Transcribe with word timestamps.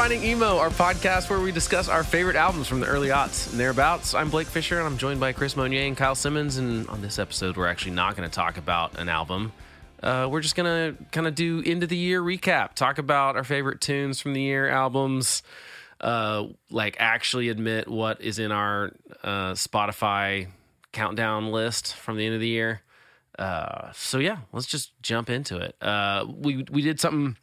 Redefining 0.00 0.24
Emo, 0.24 0.56
our 0.56 0.70
podcast 0.70 1.28
where 1.28 1.40
we 1.40 1.52
discuss 1.52 1.86
our 1.86 2.02
favorite 2.02 2.34
albums 2.34 2.66
from 2.66 2.80
the 2.80 2.86
early 2.86 3.08
aughts 3.08 3.50
and 3.50 3.60
thereabouts. 3.60 4.14
I'm 4.14 4.30
Blake 4.30 4.46
Fisher, 4.46 4.78
and 4.78 4.86
I'm 4.86 4.96
joined 4.96 5.20
by 5.20 5.34
Chris 5.34 5.56
Monier 5.56 5.86
and 5.86 5.94
Kyle 5.94 6.14
Simmons. 6.14 6.56
And 6.56 6.88
on 6.88 7.02
this 7.02 7.18
episode, 7.18 7.58
we're 7.58 7.66
actually 7.66 7.90
not 7.90 8.16
going 8.16 8.26
to 8.26 8.34
talk 8.34 8.56
about 8.56 8.98
an 8.98 9.10
album. 9.10 9.52
Uh, 10.02 10.26
we're 10.30 10.40
just 10.40 10.56
going 10.56 10.64
to 10.96 11.04
kind 11.12 11.26
of 11.26 11.34
do 11.34 11.62
end 11.66 11.82
of 11.82 11.90
the 11.90 11.98
year 11.98 12.22
recap, 12.22 12.72
talk 12.72 12.96
about 12.96 13.36
our 13.36 13.44
favorite 13.44 13.82
tunes 13.82 14.22
from 14.22 14.32
the 14.32 14.40
year, 14.40 14.70
albums, 14.70 15.42
uh, 16.00 16.46
like 16.70 16.96
actually 16.98 17.50
admit 17.50 17.86
what 17.86 18.22
is 18.22 18.38
in 18.38 18.52
our 18.52 18.94
uh, 19.22 19.52
Spotify 19.52 20.48
countdown 20.92 21.52
list 21.52 21.94
from 21.94 22.16
the 22.16 22.24
end 22.24 22.34
of 22.34 22.40
the 22.40 22.48
year. 22.48 22.80
Uh, 23.38 23.92
so 23.92 24.18
yeah, 24.18 24.38
let's 24.54 24.66
just 24.66 24.92
jump 25.02 25.28
into 25.28 25.58
it. 25.58 25.76
Uh, 25.82 26.24
we 26.26 26.64
we 26.70 26.80
did 26.80 26.98
something 26.98 27.36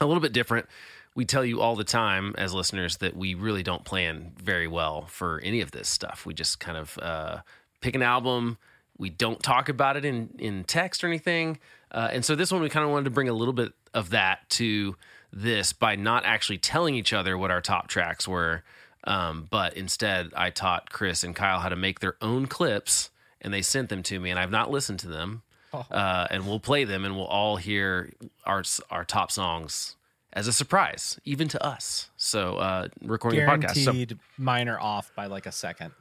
a 0.00 0.06
little 0.06 0.20
bit 0.20 0.32
different. 0.32 0.66
We 1.14 1.24
tell 1.24 1.44
you 1.44 1.60
all 1.60 1.76
the 1.76 1.84
time 1.84 2.34
as 2.38 2.54
listeners 2.54 2.96
that 2.98 3.16
we 3.16 3.34
really 3.34 3.62
don't 3.62 3.84
plan 3.84 4.32
very 4.42 4.66
well 4.66 5.06
for 5.06 5.40
any 5.40 5.60
of 5.60 5.70
this 5.70 5.88
stuff. 5.88 6.24
We 6.24 6.32
just 6.32 6.58
kind 6.58 6.78
of 6.78 6.98
uh, 6.98 7.38
pick 7.80 7.94
an 7.94 8.02
album. 8.02 8.58
We 8.96 9.10
don't 9.10 9.42
talk 9.42 9.68
about 9.68 9.96
it 9.96 10.04
in 10.04 10.30
in 10.38 10.64
text 10.64 11.04
or 11.04 11.08
anything. 11.08 11.58
Uh, 11.90 12.08
and 12.12 12.24
so 12.24 12.34
this 12.34 12.50
one 12.50 12.62
we 12.62 12.70
kind 12.70 12.84
of 12.84 12.90
wanted 12.90 13.04
to 13.04 13.10
bring 13.10 13.28
a 13.28 13.34
little 13.34 13.52
bit 13.52 13.72
of 13.92 14.10
that 14.10 14.48
to 14.50 14.96
this 15.32 15.72
by 15.72 15.96
not 15.96 16.24
actually 16.24 16.58
telling 16.58 16.94
each 16.94 17.12
other 17.12 17.36
what 17.36 17.50
our 17.50 17.60
top 17.60 17.88
tracks 17.88 18.26
were. 18.26 18.62
Um, 19.04 19.48
but 19.50 19.76
instead, 19.76 20.30
I 20.36 20.50
taught 20.50 20.92
Chris 20.92 21.24
and 21.24 21.34
Kyle 21.34 21.58
how 21.58 21.68
to 21.68 21.76
make 21.76 22.00
their 22.00 22.16
own 22.22 22.46
clips, 22.46 23.10
and 23.40 23.52
they 23.52 23.62
sent 23.62 23.88
them 23.88 24.02
to 24.04 24.20
me, 24.20 24.30
and 24.30 24.38
I've 24.38 24.50
not 24.50 24.70
listened 24.70 25.00
to 25.00 25.08
them. 25.08 25.42
Uh, 25.90 26.26
and 26.30 26.46
we'll 26.46 26.60
play 26.60 26.84
them, 26.84 27.04
and 27.04 27.16
we'll 27.16 27.24
all 27.24 27.56
hear 27.56 28.12
our 28.44 28.62
our 28.90 29.04
top 29.04 29.32
songs 29.32 29.96
as 30.32 30.48
a 30.48 30.52
surprise, 30.52 31.18
even 31.24 31.48
to 31.48 31.64
us. 31.64 32.10
So, 32.16 32.56
uh, 32.56 32.88
recording 33.02 33.40
the 33.40 33.46
podcast. 33.46 33.74
So, 33.84 33.92
Guaranteed 33.92 34.18
mine 34.38 34.68
are 34.68 34.80
off 34.80 35.14
by 35.14 35.26
like 35.26 35.46
a 35.46 35.52
second. 35.52 35.92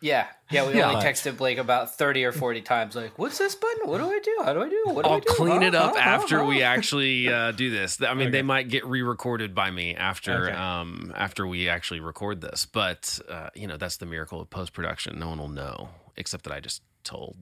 Yeah, 0.00 0.26
yeah. 0.50 0.66
We 0.66 0.74
Yeah. 0.78 0.88
only 0.90 1.00
texted 1.00 1.36
Blake 1.36 1.58
about 1.58 1.94
thirty 1.96 2.24
or 2.24 2.32
forty 2.32 2.60
times. 2.60 2.96
Like, 2.96 3.16
what's 3.20 3.38
this 3.38 3.54
button? 3.54 3.88
What 3.88 3.98
do 3.98 4.06
I 4.10 4.18
do? 4.18 4.36
How 4.44 4.52
do 4.52 4.60
I 4.60 4.68
do? 4.68 4.82
What 4.86 5.04
do 5.04 5.10
I 5.10 5.12
I'll 5.12 5.20
do? 5.20 5.32
clean 5.32 5.60
Huh? 5.62 5.68
it 5.68 5.74
up 5.76 5.94
Huh? 5.94 6.00
after 6.00 6.38
Huh? 6.40 6.46
we 6.46 6.62
actually 6.64 7.32
uh, 7.32 7.52
do 7.52 7.70
this. 7.70 8.02
I 8.02 8.14
mean, 8.14 8.32
they 8.32 8.42
might 8.42 8.68
get 8.68 8.84
re-recorded 8.84 9.54
by 9.54 9.70
me 9.70 9.94
after 9.94 10.46
Okay. 10.48 10.52
um, 10.54 11.12
after 11.16 11.46
we 11.46 11.68
actually 11.68 12.00
record 12.00 12.40
this. 12.40 12.66
But 12.66 13.20
uh, 13.28 13.50
you 13.54 13.68
know, 13.68 13.76
that's 13.76 13.98
the 13.98 14.06
miracle 14.06 14.40
of 14.40 14.50
post 14.50 14.72
production. 14.72 15.20
No 15.20 15.28
one 15.28 15.38
will 15.38 15.48
know 15.48 15.90
except 16.16 16.42
that 16.44 16.52
I 16.52 16.58
just 16.58 16.82
told 17.04 17.36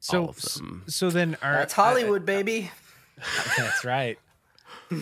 So 0.00 0.24
all 0.24 0.28
of 0.28 0.42
them. 0.42 0.84
so 0.86 1.08
then 1.08 1.38
our 1.40 1.54
That's 1.54 1.72
Hollywood, 1.72 2.26
baby. 2.26 2.70
that's 3.56 3.82
right. 3.82 4.18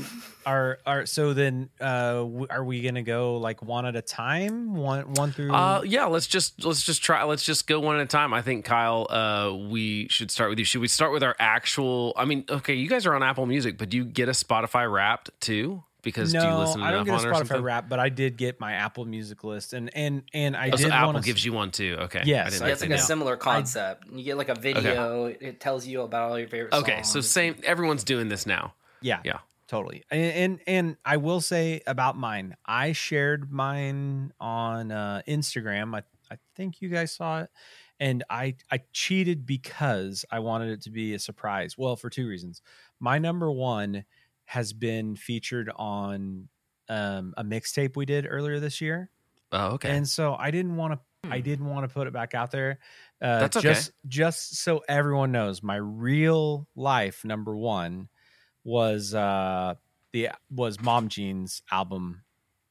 Are 0.44 0.80
are 0.84 1.06
so 1.06 1.34
then 1.34 1.70
uh 1.80 2.26
are 2.50 2.64
we 2.64 2.82
gonna 2.82 3.04
go 3.04 3.36
like 3.36 3.62
one 3.62 3.86
at 3.86 3.94
a 3.94 4.02
time 4.02 4.74
one 4.74 5.12
one 5.12 5.30
through 5.30 5.52
Uh, 5.54 5.82
yeah, 5.84 6.06
let's 6.06 6.26
just 6.26 6.64
let's 6.64 6.82
just 6.82 7.00
try. 7.00 7.22
Let's 7.22 7.44
just 7.44 7.68
go 7.68 7.78
one 7.78 7.94
at 7.94 8.02
a 8.02 8.06
time. 8.06 8.34
I 8.34 8.42
think 8.42 8.64
Kyle, 8.64 9.06
uh, 9.08 9.54
we 9.70 10.08
should 10.08 10.32
start 10.32 10.50
with 10.50 10.58
you. 10.58 10.64
Should 10.64 10.80
we 10.80 10.88
start 10.88 11.12
with 11.12 11.22
our 11.22 11.36
actual? 11.38 12.12
I 12.16 12.24
mean, 12.24 12.44
okay, 12.50 12.74
you 12.74 12.88
guys 12.88 13.06
are 13.06 13.14
on 13.14 13.22
Apple 13.22 13.46
Music, 13.46 13.78
but 13.78 13.88
do 13.88 13.96
you 13.96 14.04
get 14.04 14.28
a 14.28 14.32
Spotify 14.32 14.90
Wrapped 14.92 15.30
too? 15.40 15.84
Because 16.02 16.34
no 16.34 16.40
do 16.40 16.46
you 16.48 16.54
listen 16.56 16.82
I 16.82 16.90
don't 16.90 17.04
get 17.04 17.12
a 17.14 17.18
on 17.18 17.24
it 17.24 17.28
or 17.28 17.32
Spotify 17.34 17.36
something? 17.46 17.62
rap 17.62 17.88
but 17.88 18.00
I 18.00 18.08
did 18.08 18.36
get 18.36 18.58
my 18.58 18.72
Apple 18.72 19.04
Music 19.04 19.44
list 19.44 19.72
and 19.74 19.94
and 19.94 20.24
and 20.34 20.56
I 20.56 20.70
Oh, 20.72 20.76
did 20.76 20.80
so 20.80 20.90
Apple 20.90 21.12
want 21.12 21.24
gives 21.24 21.44
you 21.44 21.52
one 21.52 21.70
too. 21.70 21.98
Okay. 22.00 22.22
Yes, 22.24 22.48
I 22.48 22.50
didn't 22.50 22.66
Yeah, 22.66 22.72
it's 22.72 22.80
like 22.80 22.90
know. 22.90 22.96
a 22.96 22.98
similar 22.98 23.36
concept. 23.36 24.08
you 24.12 24.24
get 24.24 24.36
like 24.36 24.48
a 24.48 24.56
video. 24.56 25.26
It 25.26 25.60
tells 25.60 25.86
you 25.86 26.00
about 26.02 26.32
all 26.32 26.38
your 26.40 26.48
favorite. 26.48 26.74
Okay, 26.74 27.02
so 27.04 27.20
same. 27.20 27.54
Everyone's 27.62 28.02
doing 28.02 28.28
this 28.28 28.44
now. 28.44 28.74
yeah 29.00 29.20
Yeah. 29.24 29.38
Totally 29.72 30.02
and, 30.10 30.32
and 30.32 30.60
and 30.66 30.96
i 31.04 31.16
will 31.16 31.40
say 31.40 31.80
about 31.86 32.16
mine 32.16 32.54
i 32.66 32.92
shared 32.92 33.50
mine 33.50 34.30
on 34.38 34.92
uh 34.92 35.22
instagram 35.26 35.94
i 35.96 36.02
i 36.30 36.36
think 36.54 36.82
you 36.82 36.90
guys 36.90 37.10
saw 37.10 37.40
it 37.40 37.50
and 37.98 38.22
i 38.28 38.54
i 38.70 38.78
cheated 38.92 39.46
because 39.46 40.24
i 40.30 40.38
wanted 40.38 40.68
it 40.68 40.82
to 40.82 40.90
be 40.90 41.14
a 41.14 41.18
surprise 41.18 41.78
well 41.78 41.96
for 41.96 42.10
two 42.10 42.28
reasons 42.28 42.60
my 43.00 43.18
number 43.18 43.50
one 43.50 44.04
has 44.44 44.74
been 44.74 45.16
featured 45.16 45.70
on 45.76 46.48
um 46.90 47.32
a 47.38 47.42
mixtape 47.42 47.96
we 47.96 48.04
did 48.04 48.26
earlier 48.28 48.60
this 48.60 48.80
year 48.80 49.10
Oh, 49.54 49.72
okay. 49.72 49.90
and 49.90 50.08
so 50.08 50.34
I 50.34 50.50
didn't 50.50 50.76
want 50.76 50.94
to. 50.94 51.00
I 51.30 51.40
didn't 51.40 51.66
want 51.66 51.86
to 51.86 51.92
put 51.92 52.06
it 52.06 52.12
back 52.14 52.34
out 52.34 52.50
there. 52.50 52.78
Uh, 53.20 53.38
That's 53.38 53.56
okay. 53.58 53.68
Just, 53.68 53.92
just 54.08 54.56
so 54.56 54.82
everyone 54.88 55.30
knows, 55.30 55.62
my 55.62 55.76
real 55.76 56.66
life 56.74 57.22
number 57.24 57.54
one 57.54 58.08
was 58.64 59.14
uh 59.14 59.74
the 60.12 60.30
was 60.50 60.80
Mom 60.80 61.08
Jeans 61.08 61.62
album 61.70 62.22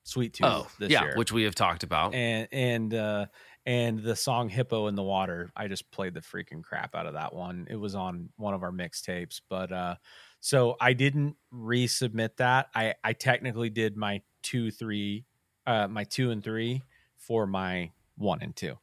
Sweet 0.03 0.33
Tooth 0.33 0.47
oh, 0.47 0.67
this 0.79 0.91
yeah, 0.91 1.03
year, 1.03 1.13
which 1.15 1.31
we 1.31 1.43
have 1.43 1.55
talked 1.55 1.83
about. 1.83 2.13
and 2.13 2.47
and 2.51 2.93
uh 2.93 3.25
and 3.65 3.99
the 3.99 4.15
song 4.15 4.49
Hippo 4.49 4.87
in 4.87 4.95
the 4.95 5.03
Water. 5.03 5.51
I 5.55 5.67
just 5.67 5.89
played 5.91 6.13
the 6.13 6.21
freaking 6.21 6.63
crap 6.63 6.95
out 6.95 7.05
of 7.05 7.13
that 7.13 7.33
one. 7.33 7.67
It 7.69 7.75
was 7.75 7.93
on 7.93 8.29
one 8.37 8.53
of 8.53 8.63
our 8.63 8.71
mixtapes, 8.71 9.41
but 9.49 9.71
uh 9.71 9.95
so 10.39 10.75
I 10.81 10.93
didn't 10.93 11.35
resubmit 11.53 12.37
that. 12.37 12.69
I 12.73 12.95
I 13.03 13.13
technically 13.13 13.69
did 13.69 13.95
my 13.95 14.21
two 14.41 14.71
three 14.71 15.25
uh 15.67 15.87
my 15.87 16.03
two 16.03 16.31
and 16.31 16.43
three 16.43 16.81
for 17.17 17.45
my 17.45 17.91
one 18.17 18.39
and 18.41 18.55
two. 18.55 18.77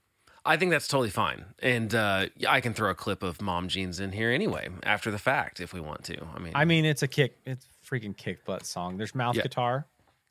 I 0.48 0.56
think 0.56 0.70
that's 0.70 0.88
totally 0.88 1.10
fine, 1.10 1.44
and 1.60 1.94
uh, 1.94 2.26
I 2.48 2.60
can 2.60 2.72
throw 2.72 2.90
a 2.90 2.94
clip 2.94 3.22
of 3.22 3.40
Mom 3.42 3.68
Jeans 3.68 4.00
in 4.00 4.10
here 4.12 4.30
anyway 4.30 4.68
after 4.82 5.10
the 5.10 5.18
fact 5.18 5.60
if 5.60 5.72
we 5.72 5.80
want 5.80 6.04
to. 6.04 6.16
I 6.34 6.38
mean, 6.38 6.52
I 6.54 6.64
mean, 6.64 6.84
it's 6.84 7.02
a 7.02 7.08
kick. 7.08 7.36
It's 7.44 7.66
a 7.66 7.94
freaking 7.94 8.16
kick 8.16 8.44
butt 8.44 8.64
song. 8.66 8.96
There's 8.96 9.14
mouth 9.14 9.36
Yeah. 9.36 9.42
guitar. 9.42 9.86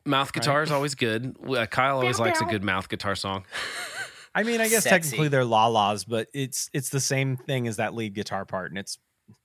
mouth 0.05 0.33
guitar 0.33 0.63
is 0.63 0.71
always 0.71 0.95
good. 0.95 1.35
Uh, 1.47 1.65
Kyle 1.67 1.97
always 1.99 2.19
likes 2.19 2.41
a 2.41 2.45
good 2.45 2.63
mouth 2.63 2.89
guitar 2.89 3.15
song. 3.15 3.45
I 4.35 4.43
mean, 4.43 4.59
I 4.61 4.67
guess 4.69 4.83
Sexy. 4.83 4.89
technically 5.09 5.27
they're 5.29 5.45
la 5.45 5.67
las, 5.67 6.03
but 6.03 6.27
it's 6.33 6.69
it's 6.73 6.89
the 6.89 6.99
same 6.99 7.37
thing 7.37 7.67
as 7.67 7.77
that 7.77 7.93
lead 7.93 8.13
guitar 8.13 8.43
part, 8.45 8.71
and 8.71 8.77
it's 8.77 8.97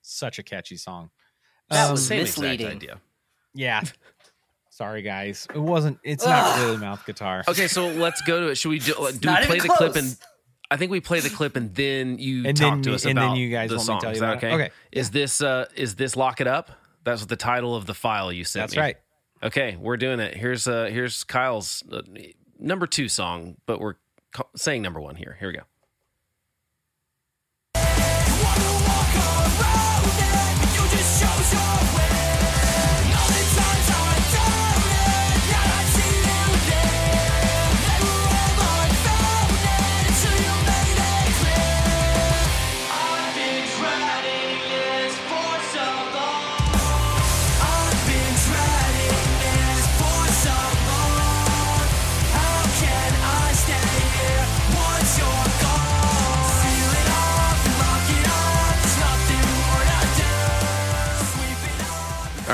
such 0.03 0.39
a 0.39 0.43
catchy 0.43 0.77
song. 0.77 1.11
That 1.71 1.87
Um, 1.87 1.93
was 1.93 2.07
Same 2.07 2.21
misleading. 2.21 2.67
exact 2.67 2.77
idea. 2.83 3.01
yeah. 3.55 3.83
Sorry, 4.71 5.03
guys. 5.03 5.47
It 5.55 5.59
wasn't. 5.59 5.99
It's 6.03 6.25
not 6.25 6.59
really 6.61 6.79
mouth 6.79 7.05
guitar. 7.05 7.45
Okay, 7.47 7.69
so 7.69 7.89
let's 7.89 8.23
go 8.23 8.41
to 8.41 8.47
it. 8.49 8.55
Should 8.57 8.71
we 8.71 8.79
do, 8.79 8.95
do 9.21 9.31
we 9.31 9.37
play 9.47 9.59
the 9.61 9.69
clip 9.69 9.97
and 9.97 10.17
I 10.73 10.77
think 10.79 10.91
we 10.91 11.01
play 11.01 11.21
the 11.21 11.29
clip 11.29 11.55
and 11.57 11.75
then 11.75 12.19
you 12.19 12.47
And 12.47 12.57
talk 12.57 12.75
then 12.77 12.83
to 12.85 12.89
me- 12.91 12.95
us 12.95 13.05
and 13.05 13.19
then 13.19 13.25
about 13.25 13.37
you 13.37 13.51
guys 13.51 13.69
the 13.69 13.77
want 13.77 13.81
to 13.87 13.93
song. 13.93 14.01
tell 14.01 14.11
Is 14.13 14.21
that 14.21 14.33
it? 14.35 14.37
okay? 14.39 14.53
Okay. 14.55 14.71
Is 14.91 15.11
this 15.11 15.43
uh 15.43 15.67
is 15.77 15.97
this 15.97 16.17
lock 16.17 16.41
it 16.41 16.47
up? 16.47 16.71
That's 17.05 17.21
what 17.21 17.29
the 17.29 17.37
title 17.37 17.77
of 17.77 17.85
the 17.87 17.95
file 17.95 18.33
you 18.33 18.45
sent 18.45 18.63
That's 18.63 18.77
me. 18.77 18.81
right. 18.83 18.97
Okay, 19.43 19.77
we're 19.79 19.97
doing 19.97 20.19
it. 20.21 20.35
Here's 20.37 20.67
uh 20.67 20.85
here's 20.87 21.25
Kyle's 21.25 21.83
uh, 21.93 22.01
number 22.59 22.87
2 22.87 23.09
song, 23.09 23.57
but 23.67 23.81
we're 23.81 23.97
ca- 24.33 24.45
saying 24.57 24.81
number 24.83 25.01
1 25.01 25.17
here. 25.17 25.37
Here 25.39 25.49
we 25.49 25.55
go. 25.55 25.63
All 30.85 32.12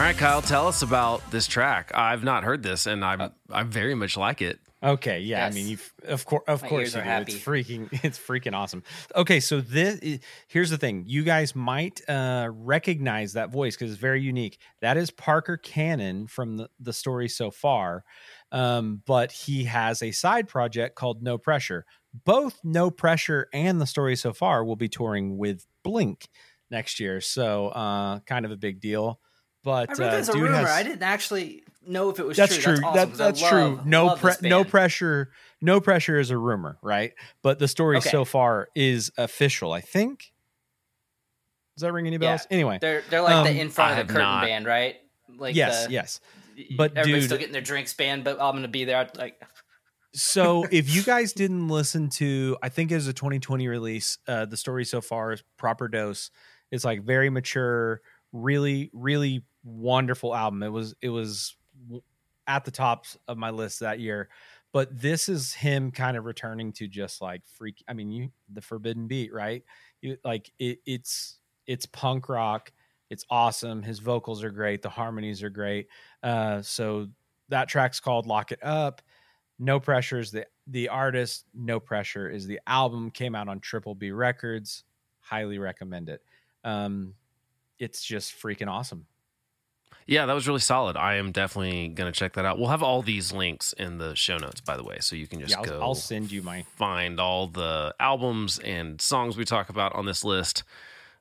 right, 0.08 0.16
Kyle, 0.16 0.40
tell 0.40 0.66
us 0.66 0.81
about 0.81 1.31
this 1.31 1.46
track. 1.46 1.90
I've 1.94 2.25
not 2.25 2.43
heard 2.43 2.62
this 2.62 2.87
and 2.87 3.05
I'm 3.05 3.31
I 3.50 3.62
very 3.64 3.94
much 3.94 4.16
like 4.16 4.40
it. 4.40 4.58
Okay, 4.82 5.20
yeah. 5.20 5.44
Yes. 5.44 5.52
I 5.52 5.55
mean, 5.55 5.69
you 5.69 5.78
of 6.06 6.25
course, 6.25 6.44
of 6.46 6.62
My 6.62 6.69
course, 6.69 6.82
ears 6.82 6.94
you 6.94 7.00
are 7.00 7.05
do. 7.05 7.08
happy. 7.10 7.32
It's 7.32 7.44
freaking, 7.44 7.88
it's 8.05 8.19
freaking 8.19 8.55
awesome. 8.55 8.84
Okay, 9.14 9.38
so 9.40 9.60
this 9.60 9.99
i- 10.02 10.20
here's 10.46 10.70
the 10.70 10.78
thing: 10.78 11.05
you 11.06 11.25
guys 11.25 11.55
might 11.55 12.00
uh, 12.08 12.49
recognize 12.52 13.32
that 13.34 13.50
voice 13.50 13.75
because 13.76 13.90
it's 13.90 14.00
very 14.00 14.22
unique. 14.22 14.58
That 14.81 14.96
is 14.96 15.10
Parker 15.10 15.56
Cannon 15.58 16.26
from 16.28 16.56
the, 16.58 16.70
the 16.81 16.93
story 16.94 17.28
so 17.28 17.50
far, 17.50 18.04
um, 18.52 19.02
but 19.04 19.31
he 19.32 19.64
has 19.64 20.00
a 20.00 20.12
side 20.12 20.46
project 20.49 20.94
called 20.94 21.22
No 21.25 21.37
Pressure. 21.38 21.84
Both 22.25 22.61
No 22.62 22.88
Pressure 22.90 23.49
and 23.52 23.81
the 23.81 23.87
story 23.87 24.14
so 24.16 24.32
far 24.32 24.64
will 24.64 24.76
be 24.76 24.88
touring 24.88 25.37
with 25.38 25.66
Blink 25.82 26.28
next 26.70 27.00
year, 27.00 27.20
so 27.20 27.69
uh, 27.70 28.20
kind 28.20 28.44
of 28.46 28.52
a 28.52 28.56
big 28.56 28.81
deal. 28.81 29.19
But 29.68 29.90
I 29.90 29.92
read 30.02 30.08
uh, 30.08 30.10
that's 30.16 30.28
a 30.28 30.32
dude 30.32 30.42
rumor. 30.42 30.56
has- 30.56 30.68
I 30.70 30.82
didn't 30.82 31.02
actually 31.02 31.62
know 31.86 32.10
if 32.10 32.18
it 32.18 32.26
was 32.26 32.36
that's 32.36 32.54
true. 32.56 32.76
true. 32.76 32.82
That's, 32.94 32.94
That- 32.94 32.98
awesome, 32.98 33.10
'cause 33.10 33.20
I 33.20 33.24
that's 33.26 33.48
true. 33.48 33.80
No, 33.84 34.16
pre- 34.16 34.48
no 34.48 34.64
pressure. 34.64 35.30
No 35.60 35.80
pressure 35.80 36.18
is 36.18 36.30
a 36.30 36.38
rumor, 36.38 36.78
right? 36.82 37.12
But 37.42 37.58
the 37.58 37.66
story 37.68 37.96
Okay. 37.98 38.10
so 38.10 38.24
far 38.24 38.68
is 38.74 39.10
official. 39.18 39.72
I 39.72 39.80
think. 39.80 40.32
Does 41.76 41.82
that 41.82 41.92
ring 41.92 42.06
any 42.06 42.16
bells? 42.18 42.46
Anyway, 42.50 42.78
They're 42.80 43.02
they're 43.08 43.22
like 43.22 43.34
Um, 43.34 43.44
the 43.46 43.60
in 43.60 43.70
front 43.70 43.96
I 43.96 44.00
of 44.00 44.08
the 44.08 44.12
curtain 44.14 44.28
not. 44.28 44.44
band, 44.44 44.66
right? 44.66 44.96
Like 45.36 45.54
yes, 45.54 45.86
the, 45.86 45.92
yes, 45.92 46.20
But, 46.76 46.96
everybody's 46.96 47.22
dude- 47.24 47.24
still 47.28 47.38
getting 47.38 47.52
their 47.52 47.62
drinks 47.62 47.94
banned, 47.94 48.24
but 48.24 48.40
I'm 48.40 48.54
gonna 48.56 48.66
be 48.68 48.84
there. 48.84 49.08
Like, 49.16 49.40
So 50.12 50.64
if 50.72 50.92
you 50.92 51.02
guys 51.02 51.32
didn't 51.32 51.68
listen 51.68 52.08
to, 52.10 52.56
I 52.62 52.68
think 52.68 52.90
it 52.90 52.96
was 52.96 53.06
a 53.06 53.12
2020 53.12 53.68
release. 53.68 54.18
Uh, 54.26 54.46
the 54.46 54.56
story 54.56 54.84
so 54.84 55.00
far 55.00 55.32
is 55.32 55.42
proper 55.56 55.86
dose. 55.86 56.30
It's 56.72 56.84
like 56.84 57.02
very 57.02 57.30
mature, 57.30 58.00
really, 58.32 58.90
really 58.92 59.44
wonderful 59.64 60.34
album. 60.34 60.62
It 60.62 60.72
was 60.72 60.94
it 61.02 61.10
was 61.10 61.56
at 62.46 62.64
the 62.64 62.70
tops 62.70 63.16
of 63.28 63.38
my 63.38 63.50
list 63.50 63.81
that 63.81 64.00
year. 64.00 64.28
But 64.72 65.00
this 65.00 65.28
is 65.28 65.55
him 65.55 65.90
kind 65.90 66.16
of 66.16 66.26
returning 66.26 66.72
to 66.75 66.88
just 66.88 67.22
like 67.22 67.43
freak. 67.46 67.82
I 67.88 67.94
mean, 67.94 68.10
you 68.10 68.31
the 68.52 68.60
Forbidden 68.60 69.06
Beat, 69.06 69.32
right? 69.32 69.62
You 70.02 70.16
like 70.25 70.50
it, 70.58 70.78
it's 70.87 71.38
it's 71.66 71.87
punk 71.87 72.28
rock. 72.28 72.72
It's 73.10 73.25
awesome. 73.31 73.82
His 73.82 74.00
vocals 74.00 74.44
are 74.44 74.50
great. 74.50 74.82
The 74.82 74.90
harmonies 74.90 75.43
are 75.43 75.50
great. 75.50 75.88
Uh, 76.22 76.61
so 76.61 77.08
that 77.49 77.69
track's 77.69 78.00
called 78.00 78.26
"Lock 78.26 78.52
It 78.52 78.62
Up." 78.62 79.00
No 79.58 79.81
Pressure 79.81 80.19
is 80.19 80.31
the 80.31 80.46
the 80.66 80.88
artist. 80.88 81.46
No 81.54 81.81
Pressure 81.81 82.28
is 82.28 82.46
the 82.46 82.61
album. 82.66 83.11
Came 83.11 83.34
out 83.34 83.49
on 83.49 83.61
Triple 83.61 83.94
B 83.94 84.11
Records. 84.11 84.84
Highly 85.20 85.58
recommend 85.58 86.11
it. 86.11 86.22
Um, 86.62 87.14
it's 87.78 88.02
just 88.04 88.34
freaking 88.34 88.69
awesome. 88.69 89.06
Yeah, 90.08 90.25
that 90.25 90.32
was 90.32 90.49
really 90.49 90.60
solid. 90.60 90.96
I 90.96 91.16
am 91.16 91.32
definitely 91.32 91.88
going 91.88 92.10
to 92.10 92.19
check 92.19 92.32
that 92.32 92.46
out. 92.46 92.58
We'll 92.58 92.70
have 92.70 92.82
all 92.82 93.02
these 93.02 93.31
links 93.31 93.75
in 93.75 93.99
the 93.99 94.16
show 94.16 94.38
notes, 94.38 94.62
by 94.62 94.78
the 94.78 94.82
way, 94.82 94.96
so 95.00 95.14
you 95.14 95.26
can 95.26 95.38
just 95.38 95.50
yeah, 95.50 95.58
I'll, 95.58 95.64
go 95.64 95.81
I'll 95.82 95.94
send 95.94 96.32
you 96.32 96.40
my. 96.40 96.62
find 96.76 97.20
all 97.20 97.46
the 97.46 97.94
albums 98.00 98.58
and 98.58 98.99
songs 99.02 99.37
we 99.37 99.44
talk 99.44 99.69
about 99.69 99.94
on 99.94 100.06
this 100.06 100.25
list. 100.25 100.62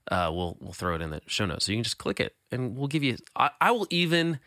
Uh, 0.09 0.31
we'll 0.33 0.55
we'll 0.61 0.71
throw 0.71 0.95
it 0.95 1.01
in 1.01 1.09
the 1.09 1.21
show 1.27 1.45
notes, 1.45 1.65
so 1.65 1.73
you 1.73 1.77
can 1.79 1.83
just 1.83 1.97
click 1.97 2.21
it, 2.21 2.33
and 2.49 2.77
we'll 2.77 2.87
give 2.87 3.03
you. 3.03 3.17
I, 3.35 3.49
I 3.59 3.71
will 3.71 3.87
even 3.89 4.39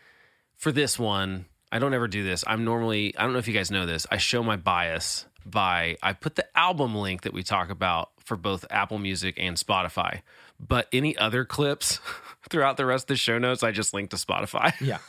for 0.57 0.71
this 0.71 0.97
one. 0.97 1.45
I 1.71 1.79
don't 1.79 1.93
ever 1.93 2.07
do 2.07 2.23
this. 2.23 2.43
I'm 2.47 2.65
normally. 2.65 3.15
I 3.15 3.23
don't 3.23 3.33
know 3.33 3.39
if 3.39 3.47
you 3.47 3.53
guys 3.53 3.69
know 3.69 3.85
this. 3.85 4.07
I 4.09 4.17
show 4.17 4.41
my 4.41 4.55
bias 4.57 5.27
by 5.45 5.97
I 6.01 6.13
put 6.13 6.33
the 6.33 6.45
album 6.57 6.95
link 6.95 7.21
that 7.21 7.33
we 7.33 7.43
talk 7.43 7.69
about 7.69 8.09
for 8.17 8.35
both 8.37 8.65
Apple 8.71 8.97
Music 8.97 9.35
and 9.37 9.55
Spotify, 9.55 10.21
but 10.59 10.87
any 10.91 11.15
other 11.15 11.45
clips 11.45 11.99
throughout 12.51 12.77
the 12.77 12.85
rest 12.85 13.05
of 13.05 13.07
the 13.07 13.15
show 13.15 13.39
notes, 13.39 13.63
I 13.63 13.71
just 13.71 13.93
link 13.93 14.11
to 14.11 14.17
Spotify 14.17 14.73
Yeah, 14.79 14.99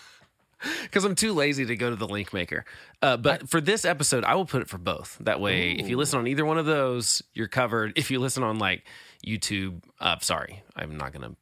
because 0.83 1.05
I'm 1.05 1.15
too 1.15 1.33
lazy 1.35 1.67
to 1.67 1.77
go 1.77 1.91
to 1.91 1.97
the 1.97 2.07
link 2.09 2.33
maker. 2.33 2.65
Uh, 3.03 3.17
but 3.19 3.49
for 3.51 3.61
this 3.61 3.85
episode, 3.85 4.25
I 4.25 4.35
will 4.35 4.47
put 4.47 4.63
it 4.63 4.69
for 4.69 4.79
both. 4.79 5.19
That 5.21 5.41
way, 5.41 5.73
if 5.73 5.89
you 5.89 5.97
listen 5.97 6.19
on 6.19 6.27
either 6.27 6.45
one 6.47 6.57
of 6.59 6.67
those, 6.67 7.23
you're 7.35 7.49
covered. 7.49 7.93
If 7.97 8.11
you 8.11 8.19
listen 8.21 8.43
on 8.43 8.59
like 8.59 8.85
YouTube, 9.27 9.83
uh, 10.01 10.17
sorry, 10.21 10.63
I'm 10.77 10.97
not 10.97 11.13
gonna, 11.13 11.35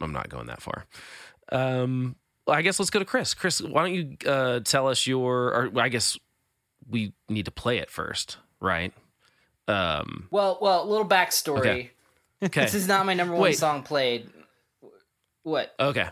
I'm 0.00 0.12
not 0.12 0.28
going 0.28 0.46
that 0.46 0.62
far. 0.62 0.86
Um, 1.50 2.16
well, 2.46 2.56
I 2.56 2.62
guess 2.62 2.78
let's 2.78 2.90
go 2.90 2.98
to 2.98 3.04
Chris. 3.04 3.34
Chris, 3.34 3.60
why 3.60 3.82
don't 3.82 3.94
you 3.94 4.16
uh, 4.30 4.60
tell 4.60 4.88
us 4.88 5.06
your? 5.06 5.48
Or 5.54 5.70
I 5.76 5.88
guess 5.88 6.18
we 6.88 7.12
need 7.28 7.44
to 7.46 7.50
play 7.50 7.78
it 7.78 7.90
first, 7.90 8.36
right? 8.60 8.92
Um, 9.68 10.28
well, 10.30 10.58
well, 10.60 10.82
a 10.82 10.88
little 10.88 11.06
backstory. 11.06 11.58
Okay. 11.58 11.90
okay, 12.44 12.62
This 12.62 12.74
is 12.74 12.88
not 12.88 13.06
my 13.06 13.14
number 13.14 13.34
one 13.34 13.42
Wait. 13.42 13.58
song 13.58 13.82
played. 13.82 14.28
What? 15.42 15.74
okay, 15.78 16.08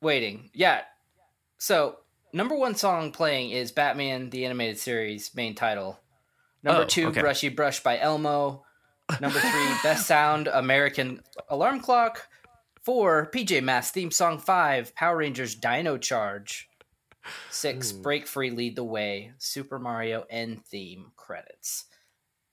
Waiting. 0.00 0.50
Yeah. 0.52 0.82
So 1.58 1.98
number 2.32 2.54
one 2.56 2.74
song 2.74 3.12
playing 3.12 3.50
is 3.50 3.72
Batman 3.72 4.30
the 4.30 4.44
Animated 4.44 4.78
Series 4.78 5.34
main 5.34 5.54
title. 5.54 5.98
Number 6.62 6.82
Oh, 6.82 6.86
two, 6.86 7.08
okay. 7.08 7.20
Brushy 7.20 7.48
Brush 7.48 7.82
by 7.82 7.98
Elmo. 7.98 8.64
Number 9.20 9.38
three, 9.38 9.68
Best 9.82 10.06
Sound 10.06 10.48
American 10.48 11.22
Alarm 11.48 11.80
Clock. 11.80 12.28
Four, 12.82 13.30
PJ 13.32 13.62
Masks 13.62 13.92
theme 13.92 14.10
song. 14.10 14.38
Five, 14.38 14.94
Power 14.94 15.16
Rangers 15.18 15.54
Dino 15.54 15.96
Charge. 15.96 16.68
Six, 17.50 17.90
hmm. 17.92 18.02
Break 18.02 18.26
Free 18.26 18.50
Lead 18.50 18.76
the 18.76 18.84
Way. 18.84 19.32
Super 19.38 19.78
Mario 19.78 20.24
End 20.28 20.64
theme 20.66 21.12
credits. 21.16 21.86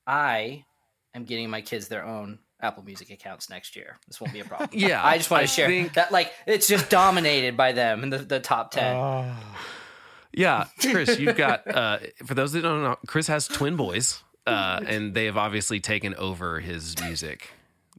I 0.07 0.65
am 1.13 1.25
getting 1.25 1.50
my 1.50 1.62
kids 1.62 1.88
their 1.88 2.06
own 2.06 2.39
Apple 2.63 2.83
Music 2.83 3.12
accounts 3.12 3.50
next 3.50 3.75
year. 3.75 3.98
This 4.07 4.19
won't 4.19 4.33
be 4.33 4.39
a 4.39 4.45
problem. 4.45 4.69
Yeah, 4.74 5.06
I 5.06 5.18
just 5.18 5.30
want 5.30 5.44
I 5.44 5.45
to 5.45 5.51
share 5.51 5.68
think- 5.68 5.94
that. 5.94 6.12
Like, 6.12 6.31
it's 6.48 6.68
just 6.68 6.89
dominated 6.89 7.56
by 7.57 7.74
them 7.74 8.01
in 8.04 8.10
the, 8.10 8.18
the 8.19 8.39
top 8.39 8.71
ten. 8.71 8.95
Oh. 8.95 9.36
Yeah, 10.31 10.65
Chris, 10.80 11.19
you've 11.19 11.36
got 11.36 11.68
uh, 11.68 12.00
for 12.25 12.33
those 12.33 12.54
that 12.54 12.62
don't 12.62 12.81
know, 12.81 12.98
Chris 13.06 13.27
has 13.27 13.48
twin 13.48 13.75
boys, 13.75 14.24
uh, 14.48 14.80
and 14.88 15.13
they 15.13 15.25
have 15.25 15.38
obviously 15.38 15.80
taken 15.80 16.15
over 16.15 16.60
his 16.60 16.95
music 17.04 17.50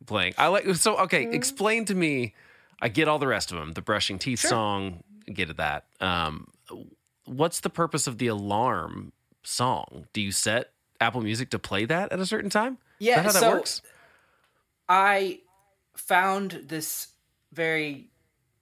playing. 0.07 0.35
I 0.39 0.49
like 0.49 0.67
so 0.75 0.99
okay. 1.01 1.31
Explain 1.31 1.85
to 1.87 1.95
me. 1.95 2.35
I 2.81 2.89
get 2.89 3.07
all 3.07 3.19
the 3.19 3.29
rest 3.29 3.53
of 3.53 3.59
them. 3.59 3.73
The 3.73 3.83
brushing 3.83 4.19
teeth 4.19 4.41
song, 4.41 5.05
get 5.33 5.49
at 5.49 5.59
that. 5.59 5.85
Um, 6.01 6.49
what's 7.25 7.61
the 7.61 7.71
purpose 7.71 8.07
of 8.07 8.19
the 8.19 8.27
alarm 8.27 9.13
song? 9.45 10.07
Do 10.13 10.21
you 10.21 10.33
set 10.33 10.73
Apple 11.01 11.21
Music 11.23 11.51
to 11.51 11.59
play 11.59 11.85
that 11.85 12.13
at 12.13 12.19
a 12.19 12.27
certain 12.27 12.51
time? 12.51 12.79
Yeah, 12.99 13.13
Is 13.13 13.17
that 13.17 13.25
how 13.27 13.33
that 13.33 13.41
so 13.41 13.51
works? 13.53 13.83
I 14.89 15.41
found 15.97 16.63
this 16.67 17.09
very 17.53 18.11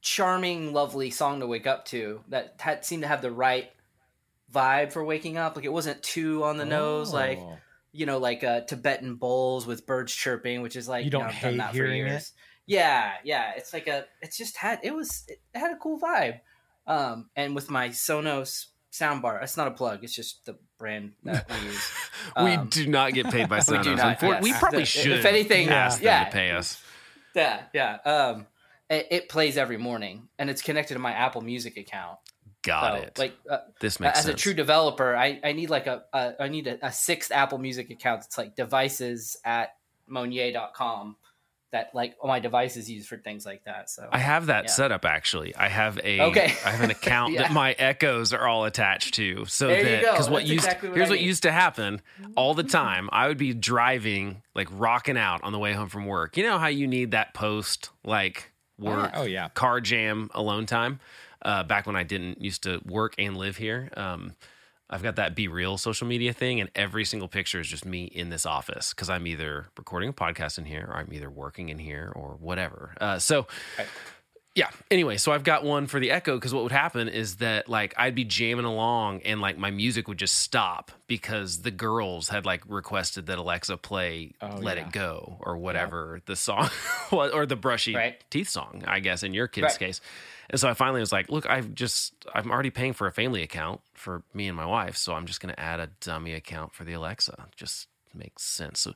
charming, 0.00 0.72
lovely 0.72 1.10
song 1.10 1.40
to 1.40 1.46
wake 1.46 1.66
up 1.66 1.84
to 1.86 2.20
that 2.28 2.56
had 2.60 2.84
seemed 2.84 3.02
to 3.02 3.08
have 3.08 3.22
the 3.22 3.30
right 3.30 3.70
vibe 4.52 4.92
for 4.92 5.04
waking 5.04 5.38
up. 5.38 5.56
Like 5.56 5.64
it 5.64 5.72
wasn't 5.72 6.02
too 6.02 6.44
on 6.44 6.56
the 6.56 6.64
nose, 6.64 7.12
like 7.12 7.38
Oh. 7.38 7.58
you 7.92 8.06
know, 8.06 8.19
like 8.19 8.44
uh, 8.44 8.62
Tibetan 8.62 9.16
bowls 9.16 9.66
with 9.66 9.86
birds 9.86 10.14
chirping, 10.14 10.62
which 10.62 10.76
is 10.76 10.88
like 10.88 11.04
You 11.04 11.10
don't 11.10 11.22
know, 11.22 11.28
I've 11.28 11.34
hate 11.34 11.56
that 11.58 11.70
for 11.70 11.76
hearing 11.76 12.06
it? 12.06 12.30
Yeah, 12.66 13.12
yeah, 13.25 13.52
it's 13.56 13.72
like 13.72 13.88
a, 13.88 14.04
it's 14.20 14.36
just 14.36 14.56
had 14.56 14.80
it 14.82 14.94
was 14.94 15.25
it 15.28 15.40
had 15.54 15.72
a 15.72 15.76
cool 15.76 15.98
vibe. 15.98 16.40
Um, 16.86 17.30
and 17.36 17.54
with 17.54 17.70
my 17.70 17.88
Sonos 17.90 18.66
soundbar, 18.92 19.42
it's 19.42 19.56
not 19.56 19.66
a 19.68 19.72
plug; 19.72 20.04
it's 20.04 20.14
just 20.14 20.44
the 20.46 20.56
brand 20.78 21.12
that 21.24 21.50
we 21.50 21.66
use. 21.68 21.90
we 22.36 22.52
Um, 22.54 22.68
do 22.68 22.86
not 22.86 23.12
get 23.14 23.26
paid 23.30 23.48
by 23.48 23.60
we 23.68 23.78
do 23.78 23.96
not, 23.96 24.20
yes. 24.22 24.42
We 24.42 24.52
probably 24.52 24.82
If 24.82 24.88
should. 24.88 25.26
anything, 25.26 25.68
ask 25.70 25.98
them 25.98 26.04
yeah. 26.06 26.24
to 26.26 26.30
pay 26.30 26.50
us. 26.52 26.82
Yeah, 27.34 27.62
yeah. 27.72 27.96
Um, 28.04 28.46
it, 28.90 29.06
it 29.10 29.28
plays 29.28 29.56
every 29.56 29.78
morning, 29.78 30.28
and 30.38 30.50
it's 30.50 30.60
connected 30.62 30.94
to 30.94 31.00
my 31.00 31.12
Apple 31.12 31.40
Music 31.40 31.76
account. 31.76 32.18
Got 32.62 32.92
So, 32.98 33.02
it. 33.06 33.18
Like 33.18 33.34
uh, 33.50 33.58
this 33.80 33.98
makes 33.98 34.18
as 34.18 34.24
sense. 34.26 34.38
a 34.38 34.42
true 34.42 34.54
developer, 34.54 35.16
I, 35.16 35.40
I 35.42 35.52
need 35.52 35.70
like 35.70 35.86
a, 35.88 36.04
a 36.12 36.34
I 36.38 36.48
need 36.48 36.66
a, 36.68 36.86
a 36.86 36.92
sixth 36.92 37.32
Apple 37.32 37.58
Music 37.58 37.90
account. 37.90 38.24
It's 38.26 38.38
like 38.38 38.54
devices 38.54 39.37
at 39.44 39.70
monier.com 40.08 41.16
that 41.73 41.91
like 41.95 42.14
all 42.21 42.29
my 42.29 42.38
devices 42.38 42.88
use 42.91 43.07
for 43.07 43.17
things 43.17 43.45
like 43.47 43.64
that. 43.64 43.88
So 43.91 44.09
I 44.12 44.19
have 44.19 44.47
that 44.47 44.64
Yeah. 44.64 44.71
set 44.71 44.93
up 44.93 45.05
actually. 45.05 45.55
I 45.57 45.69
have 45.69 45.99
a 46.05 46.21
Okay. 46.21 46.45
I 46.64 46.71
have 46.71 46.83
an 46.83 46.91
account 46.99 47.33
Yeah. 47.33 47.43
that 47.45 47.52
my 47.52 47.73
echoes 47.73 48.33
are 48.33 48.47
all 48.47 48.64
attached 48.67 49.14
to. 49.14 49.45
So 49.47 49.69
There 49.69 49.79
you 49.79 49.85
that 49.85 50.02
go. 50.02 50.11
because 50.12 50.29
what 50.31 50.41
That's 50.41 50.50
used 50.50 50.64
exactly 50.67 50.88
what 50.91 50.97
here's 50.99 51.09
I 51.09 51.12
what 51.14 51.19
need. 51.21 51.26
used 51.26 51.43
to 51.45 51.52
happen 51.52 52.02
all 52.37 52.55
the 52.55 52.62
time. 52.62 53.09
I 53.11 53.26
would 53.29 53.38
be 53.38 53.55
driving 53.55 54.43
like 54.55 54.69
rocking 54.71 55.17
out 55.17 55.43
on 55.43 55.52
the 55.52 55.59
way 55.59 55.73
home 55.73 55.88
from 55.88 56.07
work. 56.07 56.37
You 56.37 56.45
know 56.45 56.59
how 56.59 56.69
you 56.69 56.87
need 56.87 57.11
that 57.12 57.33
post 57.35 57.88
like 58.05 58.52
work 58.79 59.11
Oh 59.14 59.25
yeah. 59.25 59.49
car 59.49 59.81
jam 59.81 60.31
alone 60.35 60.67
time. 60.67 61.00
Uh, 61.41 61.64
back 61.64 61.87
when 61.87 61.97
I 61.97 62.02
didn't 62.05 62.41
used 62.41 62.62
to 62.64 62.81
work 62.87 63.14
and 63.19 63.37
live 63.37 63.57
here, 63.57 63.91
um, 63.97 64.35
I've 64.92 65.02
got 65.02 65.16
that 65.16 65.34
BeReal 65.34 65.78
social 65.80 66.06
media 66.06 66.32
thing, 66.32 66.61
and 66.61 66.70
every 66.76 67.04
single 67.04 67.26
picture 67.28 67.58
is 67.61 67.66
just 67.66 67.84
me 67.84 68.04
in 68.04 68.28
this 68.28 68.44
office 68.46 68.92
because 68.92 69.08
I'm 69.11 69.26
either 69.26 69.66
recording 69.78 70.11
a 70.11 70.12
podcast 70.12 70.58
in 70.58 70.66
here, 70.66 70.87
or 70.88 70.96
I'm 70.96 71.12
either 71.12 71.30
working 71.30 71.70
in 71.70 71.78
here, 71.78 72.12
or 72.14 72.37
whatever. 72.38 72.94
Uh, 73.00 73.18
so, 73.18 73.46
yeah. 74.54 74.68
Anyway, 74.90 75.16
so 75.16 75.32
I've 75.32 75.44
got 75.44 75.64
one 75.64 75.87
for 75.87 75.99
the 75.99 76.11
Echo 76.11 76.34
because 76.37 76.52
what 76.52 76.62
would 76.62 76.72
happen 76.72 77.08
is 77.08 77.37
that 77.37 77.70
like 77.70 77.94
I'd 77.96 78.14
be 78.14 78.25
jamming 78.25 78.66
along 78.66 79.22
and 79.22 79.40
like 79.40 79.56
my 79.56 79.70
music 79.70 80.08
would 80.08 80.18
just 80.18 80.34
stop 80.40 80.92
because 81.06 81.62
the 81.62 81.70
girls 81.70 82.28
had 82.28 82.44
like 82.44 82.62
requested 82.68 83.26
that 83.28 83.38
Alexa 83.38 83.78
play 83.78 84.32
Oh, 84.42 84.58
"Let 84.61 84.76
yeah. 84.76 84.87
It 84.88 84.92
Go" 84.92 85.38
or 85.40 85.56
whatever 85.56 86.20
the 86.26 86.37
song 86.37 86.68
or 87.11 87.46
the 87.46 87.56
brushy 87.56 87.94
Right. 87.94 88.22
teeth 88.28 88.50
song, 88.50 88.84
I 88.87 89.00
guess 89.00 89.22
in 89.22 89.32
your 89.32 89.49
kid's 89.49 89.62
Right. 89.64 89.78
case. 89.78 90.02
And 90.52 90.61
so 90.61 90.68
I 90.68 90.75
finally 90.75 91.00
was 91.00 91.12
like, 91.12 91.30
look, 91.30 91.49
I've 91.49 91.75
just 91.75 92.12
I'm 92.35 92.50
already 92.50 92.71
paying 92.71 92.92
for 92.92 93.06
a 93.06 93.12
family 93.12 93.42
account 93.42 93.80
for 93.94 94.23
me 94.35 94.47
and 94.47 94.56
my 94.56 94.66
wife, 94.66 94.97
so 94.97 95.14
I'm 95.14 95.26
just 95.26 95.40
going 95.40 95.54
to 95.54 95.59
add 95.59 95.80
a 95.80 95.88
dummy 96.00 96.35
account 96.35 96.75
for 96.75 96.85
the 96.85 96.92
Alexa. 96.92 97.49
Just 97.56 97.88
makes 98.14 98.42
sense. 98.42 98.80
So 98.80 98.92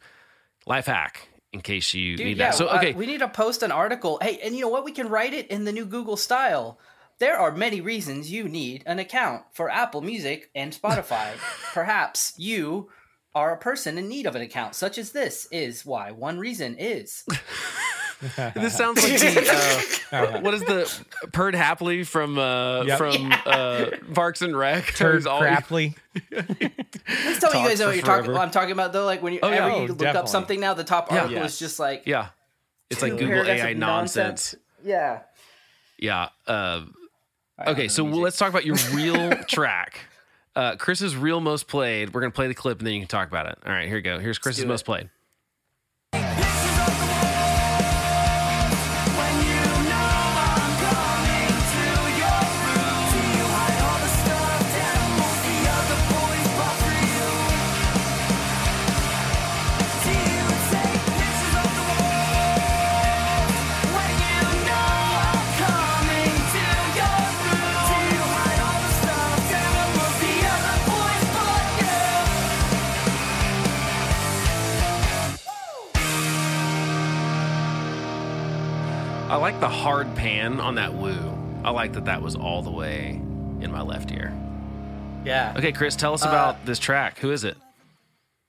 life 0.66 0.86
hack 0.86 1.28
in 1.54 1.62
case 1.62 1.94
you 1.94 2.18
Dude, 2.18 2.26
need 2.26 2.36
yeah, 2.36 2.50
that. 2.50 2.56
So 2.56 2.68
uh, 2.68 2.76
okay, 2.76 2.92
we 2.92 3.06
need 3.06 3.20
to 3.20 3.28
post 3.28 3.62
an 3.62 3.72
article. 3.72 4.18
Hey, 4.20 4.38
and 4.44 4.54
you 4.54 4.60
know 4.60 4.68
what? 4.68 4.84
We 4.84 4.92
can 4.92 5.08
write 5.08 5.32
it 5.32 5.46
in 5.48 5.64
the 5.64 5.72
new 5.72 5.86
Google 5.86 6.18
style. 6.18 6.78
There 7.18 7.38
are 7.38 7.50
many 7.50 7.80
reasons 7.80 8.30
you 8.30 8.44
need 8.44 8.82
an 8.84 8.98
account 8.98 9.44
for 9.52 9.70
Apple 9.70 10.02
Music 10.02 10.50
and 10.54 10.72
Spotify. 10.74 11.32
Perhaps 11.72 12.34
you 12.36 12.90
are 13.34 13.54
a 13.54 13.58
person 13.58 13.96
in 13.96 14.08
need 14.08 14.26
of 14.26 14.36
an 14.36 14.42
account, 14.42 14.74
such 14.74 14.98
as 14.98 15.12
this 15.12 15.48
is 15.50 15.86
why. 15.86 16.10
One 16.10 16.38
reason 16.38 16.76
is 16.78 17.24
this 18.54 18.76
sounds 18.76 19.02
like 19.02 19.20
the 19.20 20.00
uh, 20.12 20.40
what 20.40 20.54
is 20.54 20.62
the 20.62 20.90
Perd 21.32 21.54
Hapley 21.54 22.06
from 22.06 22.38
uh, 22.38 22.82
Yep. 22.84 22.98
from 22.98 23.32
uh, 23.44 23.86
Parks 24.14 24.40
and 24.42 24.56
Rec? 24.56 24.86
Turd 24.94 25.16
Who's 25.16 25.26
always- 25.26 25.50
crapply. 25.50 25.94
Let's 26.30 27.38
tell 27.40 27.54
you 27.54 27.68
guys 27.68 27.80
know 27.80 27.86
what 27.88 27.96
you're 27.96 28.04
talking. 28.04 28.24
forever. 28.24 28.32
What 28.32 28.40
I'm 28.42 28.50
talking 28.50 28.72
about 28.72 28.92
though. 28.92 29.04
Like 29.04 29.22
when 29.22 29.32
you 29.34 29.40
Oh, 29.42 29.50
yeah. 29.50 29.56
ever 29.66 29.70
Oh, 29.70 29.82
you 29.82 29.88
look 29.88 29.98
definitely. 29.98 30.18
up 30.20 30.28
something 30.28 30.60
now, 30.60 30.72
the 30.74 30.84
top 30.84 31.10
Yeah. 31.10 31.16
article 31.22 31.42
Yes. 31.42 31.52
is 31.54 31.58
just 31.58 31.78
like 31.78 32.04
Yeah, 32.06 32.28
it's 32.90 33.02
like 33.02 33.18
Google 33.18 33.46
AI 33.46 33.68
of 33.70 33.76
nonsense. 33.78 34.54
Yeah. 34.84 35.20
Yeah. 35.98 36.28
Uh, 36.46 36.82
Okay, 37.66 37.88
so 37.88 38.04
music. 38.04 38.22
let's 38.22 38.36
talk 38.36 38.50
about 38.50 38.66
your 38.66 38.76
real 38.92 39.30
track. 39.44 40.00
Uh, 40.54 40.76
Chris's 40.76 41.16
real 41.16 41.40
most 41.40 41.68
played. 41.68 42.12
We're 42.12 42.20
gonna 42.20 42.30
play 42.30 42.48
the 42.48 42.54
clip 42.54 42.78
and 42.78 42.86
then 42.86 42.94
you 42.94 43.00
can 43.00 43.08
talk 43.08 43.28
about 43.28 43.46
it. 43.46 43.58
All 43.64 43.72
right, 43.72 43.86
here 43.86 43.96
we 43.96 44.02
go. 44.02 44.18
Here's 44.18 44.38
Chris's 44.38 44.64
most 44.66 44.84
played. 44.84 45.08
I 79.36 79.38
like 79.38 79.60
the 79.60 79.68
hard 79.68 80.16
pan 80.16 80.60
on 80.60 80.76
that 80.76 80.94
woo. 80.94 81.12
I 81.62 81.68
like 81.68 81.92
that 81.92 82.06
that 82.06 82.22
was 82.22 82.34
all 82.34 82.62
the 82.62 82.70
way 82.70 83.20
in 83.60 83.70
my 83.70 83.82
left 83.82 84.10
ear. 84.10 84.34
Yeah. 85.26 85.52
Okay, 85.54 85.72
Chris, 85.72 85.94
tell 85.94 86.14
us 86.14 86.24
Uh, 86.24 86.28
about 86.28 86.64
this 86.64 86.78
track. 86.78 87.18
Who 87.18 87.32
is 87.32 87.44
it? 87.44 87.58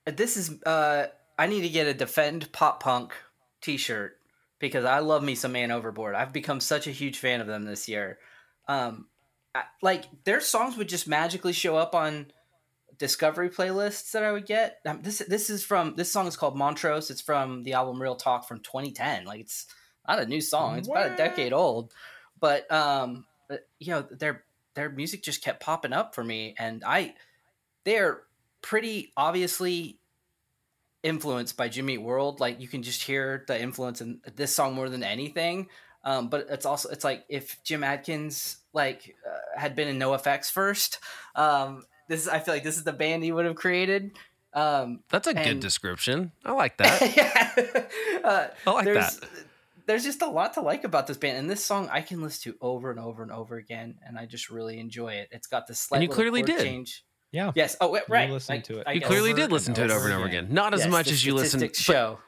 This 0.06 0.38
is 0.38 0.64
uh 0.64 1.08
I 1.38 1.48
need 1.48 1.64
to 1.64 1.70
get 1.70 1.88
a 1.88 1.94
defend 1.94 2.54
pop 2.54 2.82
punk 2.82 3.14
t-shirt 3.60 4.16
because 4.60 4.86
I 4.86 5.00
love 5.00 5.24
me 5.24 5.36
some 5.36 5.52
man 5.52 5.72
overboard. 5.72 6.16
I've 6.16 6.32
become 6.32 6.62
such 6.62 6.88
a 6.88 6.92
huge 6.92 7.20
fan 7.20 7.42
of 7.42 7.48
them 7.48 7.66
this 7.66 7.90
year. 7.90 8.18
Um 8.70 9.08
I, 9.54 9.64
like 9.82 10.06
their 10.24 10.40
songs 10.40 10.78
would 10.78 10.88
just 10.88 11.06
magically 11.06 11.52
show 11.52 11.76
up 11.76 11.96
on 11.96 12.28
discovery 12.98 13.50
playlists 13.50 14.12
that 14.12 14.24
I 14.24 14.32
would 14.32 14.46
get. 14.46 14.78
Um, 14.86 15.02
this 15.02 15.18
this 15.18 15.50
is 15.50 15.66
from 15.66 15.96
this 15.98 16.10
song 16.10 16.28
is 16.28 16.38
called 16.38 16.56
Montrose. 16.56 17.12
It's 17.12 17.20
from 17.20 17.64
the 17.64 17.74
album 17.74 18.02
Real 18.02 18.16
Talk 18.16 18.48
from 18.48 18.62
2010. 18.62 19.26
Like 19.26 19.42
it's 19.42 19.68
not 20.08 20.20
a 20.20 20.26
new 20.26 20.42
song. 20.42 20.78
It's 20.78 20.88
about 20.88 21.12
a 21.12 21.16
decade 21.16 21.54
old. 21.54 21.94
But 22.40 22.72
um 22.72 23.26
you 23.80 23.92
know 23.94 24.02
their 24.02 24.44
their 24.74 24.90
music 24.90 25.24
just 25.24 25.44
kept 25.44 25.60
popping 25.60 25.94
up 25.94 26.14
for 26.14 26.24
me 26.24 26.54
and 26.58 26.84
I 26.86 27.16
they're 27.84 28.24
pretty 28.62 29.14
obviously 29.16 30.00
influenced 31.04 31.56
by 31.56 31.70
Jimmy 31.70 31.98
World. 31.98 32.40
Like 32.40 32.60
you 32.60 32.68
can 32.68 32.84
just 32.84 33.04
hear 33.04 33.46
the 33.48 33.60
influence 33.60 34.02
in 34.02 34.20
this 34.36 34.54
song 34.56 34.76
more 34.76 34.90
than 34.90 35.04
anything. 35.04 35.70
Um, 36.04 36.30
but 36.30 36.48
it's 36.50 36.66
also 36.66 36.90
it's 36.90 37.04
like 37.04 37.26
if 37.30 37.62
Jim 37.64 37.84
Adkins 37.84 38.58
like 38.74 39.16
uh, 39.28 39.60
had 39.60 39.76
been 39.76 39.88
in 39.88 40.00
NOFX 40.00 40.52
first. 40.52 41.00
Um, 41.36 41.84
this 42.08 42.22
is 42.22 42.28
I 42.30 42.40
feel 42.40 42.54
like 42.54 42.64
this 42.64 42.78
is 42.78 42.84
the 42.84 42.94
band 42.94 43.24
he 43.24 43.32
would 43.32 43.46
have 43.46 43.56
created. 43.56 44.12
Um, 44.54 45.02
That's 45.10 45.28
a 45.28 45.34
good 45.34 45.60
description. 45.60 46.32
I 46.46 46.54
like 46.54 46.78
that. 46.78 47.16
yeah, 47.18 48.22
uh, 48.24 48.48
I 48.66 48.72
like 48.72 48.86
that. 48.86 49.20
There's 49.88 50.04
just 50.04 50.22
a 50.22 50.28
lot 50.28 50.54
to 50.54 50.62
like 50.62 50.84
about 50.84 51.08
this 51.08 51.18
band, 51.18 51.38
and 51.38 51.50
this 51.50 51.64
song 51.64 51.90
I 51.92 52.02
can 52.02 52.22
listen 52.22 52.52
to 52.52 52.58
over 52.62 52.92
and 52.92 53.00
over 53.00 53.24
and 53.24 53.32
over 53.32 53.56
again, 53.56 53.96
and 54.06 54.18
I 54.20 54.26
just 54.26 54.50
really 54.50 54.80
enjoy 54.80 55.14
it. 55.14 55.30
It's 55.32 55.48
got 55.48 55.66
this 55.66 55.80
slight 55.80 56.02
you 56.02 56.10
clearly 56.10 56.42
chord 56.42 56.58
did. 56.58 56.64
change. 56.66 57.04
Yeah. 57.32 57.52
Yes. 57.56 57.76
Oh, 57.82 57.90
wait, 57.90 58.04
right. 58.08 58.30
listened 58.30 58.58
Like, 58.58 58.64
to 58.66 58.80
it. 58.80 58.88
I 58.88 58.92
You 58.94 59.02
clearly 59.02 59.34
did 59.34 59.52
listen 59.52 59.74
to 59.76 59.84
it 59.84 59.92
over 59.92 60.06
and 60.06 60.14
over 60.14 60.16
over 60.18 60.26
again. 60.28 60.48
Not 60.52 60.74
as 60.74 60.82
Yes, 60.82 60.90
much 60.92 61.08
as 61.10 61.26
you 61.26 61.34
listen. 61.34 61.60
statistics 61.60 61.88
But, 61.88 61.94
show. 61.94 62.20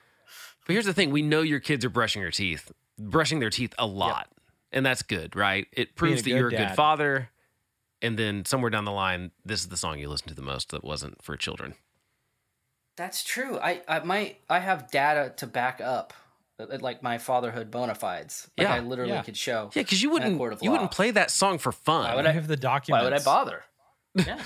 but 0.65 0.73
here's 0.73 0.85
the 0.85 0.93
thing: 0.93 1.11
we 1.11 1.21
know 1.21 1.41
your 1.41 1.59
kids 1.59 1.85
are 1.85 1.89
brushing 1.89 2.21
their 2.21 2.31
teeth, 2.31 2.71
brushing 2.97 3.39
their 3.39 3.49
teeth 3.49 3.73
a 3.77 3.85
lot, 3.85 4.29
and 4.71 4.85
that's 4.85 5.01
good, 5.01 5.35
right? 5.35 5.67
It 5.73 5.95
proves 5.95 6.23
that 6.23 6.29
you're 6.29 6.47
a 6.47 6.51
good 6.51 6.71
father. 6.71 7.29
And 8.01 8.17
then 8.17 8.45
somewhere 8.45 8.69
down 8.69 8.85
the 8.85 8.93
line, 8.93 9.31
this 9.43 9.59
is 9.59 9.67
the 9.67 9.75
song 9.75 9.99
you 9.99 10.07
listen 10.07 10.29
to 10.29 10.33
the 10.33 10.41
most 10.41 10.69
that 10.69 10.85
wasn't 10.85 11.21
for 11.21 11.35
children. 11.35 11.75
That's 12.95 13.23
true. 13.23 13.57
I, 13.59 13.81
I 13.89 13.99
might 13.99 14.37
I 14.49 14.59
have 14.59 14.89
data 14.89 15.33
to 15.37 15.47
back 15.47 15.81
up 15.81 16.13
like 16.81 17.01
my 17.01 17.17
fatherhood 17.17 17.71
bona 17.71 17.95
fides. 17.95 18.49
Like 18.57 18.67
Yeah, 18.67 18.73
I 18.75 18.79
literally 18.79 19.11
yeah. 19.13 19.21
could 19.23 19.37
show. 19.37 19.71
Yeah, 19.73 19.83
because 19.83 20.01
you 20.01 20.09
wouldn't 20.09 20.37
court 20.37 20.53
of 20.53 20.59
you 20.61 20.71
wouldn't 20.71 20.91
play 20.91 21.11
that 21.11 21.31
song 21.31 21.57
for 21.57 21.71
fun 21.71 22.03
Why 22.03 22.15
would 22.15 22.25
I 22.25 22.29
I- 22.29 22.33
have 22.33 22.47
the 22.47 22.57
document? 22.57 23.01
Why 23.03 23.09
would 23.09 23.19
I 23.19 23.23
bother? 23.23 23.63
Yeah. 24.15 24.41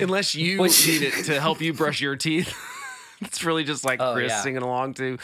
unless 0.00 0.34
you 0.34 0.58
Which- 0.60 0.86
need 0.86 1.02
it 1.02 1.24
to 1.26 1.40
help 1.40 1.60
you 1.60 1.72
brush 1.72 2.00
your 2.00 2.16
teeth. 2.16 2.54
it's 3.20 3.44
really 3.44 3.64
just 3.64 3.84
like 3.84 4.00
Oh, 4.00 4.14
Chris 4.14 4.30
yeah. 4.30 4.40
singing 4.42 4.62
along 4.62 4.94
to 4.94 5.18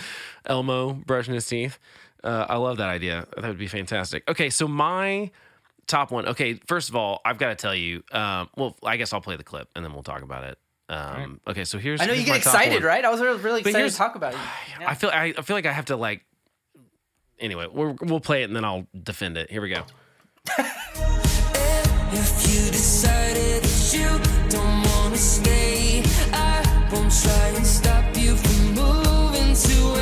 Elmo 0.47 0.93
brushing 0.93 1.35
his 1.35 1.47
teeth. 1.47 1.79
Uh, 2.23 2.47
I 2.49 2.57
love 2.57 2.79
that 2.79 2.89
idea. 2.89 3.27
That 3.37 3.49
would 3.49 3.59
be 3.59 3.67
fantastic. 3.67 4.23
Okay, 4.29 4.49
so 4.51 4.67
my 4.67 5.31
top 5.87 6.11
one. 6.11 6.27
Okay, 6.29 6.55
first 6.67 6.89
of 6.89 6.97
all, 6.97 7.21
I've 7.25 7.37
got 7.39 7.49
to 7.49 7.55
tell 7.55 7.75
you. 7.75 8.03
Um, 8.13 8.49
well, 8.57 8.77
I 8.83 8.97
guess 8.97 9.13
I'll 9.13 9.21
play 9.21 9.37
the 9.37 9.45
clip 9.45 9.69
and 9.77 9.85
then 9.85 9.93
we'll 9.93 10.03
talk 10.03 10.23
about 10.23 10.45
it. 10.45 10.59
Um, 10.89 11.41
Okay, 11.47 11.65
so 11.65 11.79
here's. 11.79 12.01
I 12.01 12.07
know 12.07 12.13
you 12.13 12.25
get 12.25 12.37
excited, 12.37 12.75
one. 12.75 12.83
right? 12.83 13.05
I 13.05 13.11
was 13.11 13.21
really, 13.21 13.39
really 13.41 13.61
excited 13.61 13.91
to 13.91 13.97
talk 13.97 14.17
about 14.17 14.35
it. 14.35 14.39
Yeah. 14.81 14.91
I 14.91 14.95
feel 14.95 15.11
I, 15.11 15.33
I 15.39 15.43
feel 15.43 15.57
like 15.57 15.67
I 15.67 15.73
have 15.73 15.85
to 15.87 15.97
like. 15.97 16.25
Anyway, 17.39 17.67
we're, 17.73 17.93
we'll 18.03 18.21
play 18.21 18.43
it 18.43 18.47
and 18.47 18.57
then 18.57 18.65
I'll 18.65 18.87
defend 19.03 19.37
it. 19.39 19.51
Here 19.51 19.63
we 19.63 19.69
go. 19.71 19.85
If 22.17 22.47
you 22.47 22.71
decided 22.71 23.63
that 23.63 23.93
you 23.93 24.49
don't 24.51 24.83
wanna 24.87 25.17
stay, 25.17 26.03
I 26.33 26.89
won't 26.93 27.13
try 27.13 27.49
and 27.57 27.67
stop 27.67 28.17
you 28.17 28.37
from 28.37 28.75
moving 28.75 29.55
to 29.55 29.94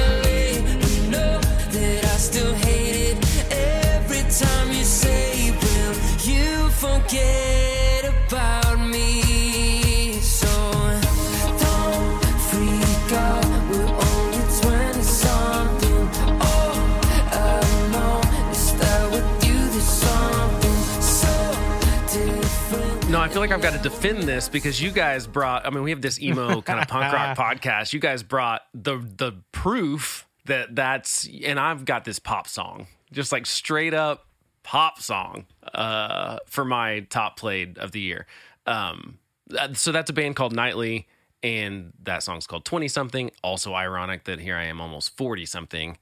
feel 23.42 23.58
like 23.58 23.64
I've 23.64 23.72
got 23.72 23.82
to 23.82 23.88
defend 23.88 24.22
this 24.22 24.48
because 24.48 24.80
you 24.80 24.92
guys 24.92 25.26
brought. 25.26 25.66
I 25.66 25.70
mean, 25.70 25.82
we 25.82 25.90
have 25.90 26.00
this 26.00 26.22
emo 26.22 26.60
kind 26.62 26.78
of 26.80 26.86
punk 26.86 27.12
rock 27.12 27.36
podcast. 27.60 27.92
You 27.92 27.98
guys 27.98 28.22
brought 28.22 28.62
the 28.72 28.98
the 28.98 29.32
proof 29.50 30.28
that 30.44 30.76
that's, 30.76 31.28
and 31.44 31.58
I've 31.58 31.84
got 31.84 32.04
this 32.04 32.20
pop 32.20 32.46
song, 32.46 32.86
just 33.10 33.32
like 33.32 33.46
straight 33.46 33.94
up 33.94 34.26
pop 34.62 35.00
song, 35.00 35.46
uh, 35.74 36.38
for 36.46 36.64
my 36.64 37.00
top 37.10 37.36
played 37.36 37.78
of 37.78 37.90
the 37.90 38.00
year. 38.00 38.26
Um, 38.66 39.18
uh, 39.58 39.74
so 39.74 39.90
that's 39.90 40.08
a 40.10 40.12
band 40.12 40.36
called 40.36 40.54
Nightly, 40.54 41.08
and 41.42 41.92
that 42.04 42.22
song's 42.22 42.46
called 42.46 42.64
Twenty 42.64 42.86
Something. 42.86 43.32
Also 43.42 43.74
ironic 43.74 44.22
that 44.24 44.38
here 44.38 44.56
I 44.56 44.66
am, 44.66 44.80
almost 44.80 45.16
forty 45.16 45.46
something, 45.46 45.98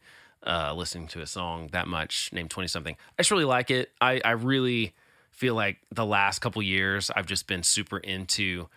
uh, 0.47 0.75
listening 0.75 1.09
to 1.09 1.23
a 1.23 1.27
song 1.27 1.71
that 1.73 1.89
much 1.89 2.29
named 2.35 2.51
Twenty 2.51 2.69
Something. 2.69 2.97
I 3.19 3.23
just 3.23 3.31
really 3.31 3.45
like 3.47 3.71
it. 3.71 3.93
I 3.99 4.21
I 4.23 4.33
really 4.33 4.93
feel 5.41 5.55
like 5.55 5.79
the 5.91 6.05
last 6.05 6.41
couple 6.41 6.61
years 6.63 7.11
I've 7.17 7.25
just 7.25 7.47
been 7.47 7.63
super 7.63 7.97
into 7.97 8.69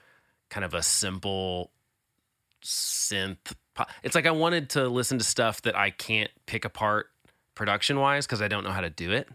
kind 0.49 0.63
of 0.63 0.73
a 0.73 0.81
simple 0.81 1.71
synth. 2.63 3.37
pop- 3.73 3.91
It's 4.01 4.15
like 4.15 4.25
I 4.25 4.31
wanted 4.31 4.69
to 4.71 4.87
listen 4.87 5.17
to 5.17 5.25
stuff 5.25 5.61
that 5.63 5.75
I 5.75 5.89
can't 5.89 6.31
pick 6.45 6.63
apart 6.63 7.07
production 7.53 7.99
wise 7.99 8.25
because 8.25 8.41
I 8.41 8.47
don't 8.47 8.63
know 8.63 8.71
how 8.71 8.79
to 8.79 8.89
do 8.89 9.11
it. 9.11 9.27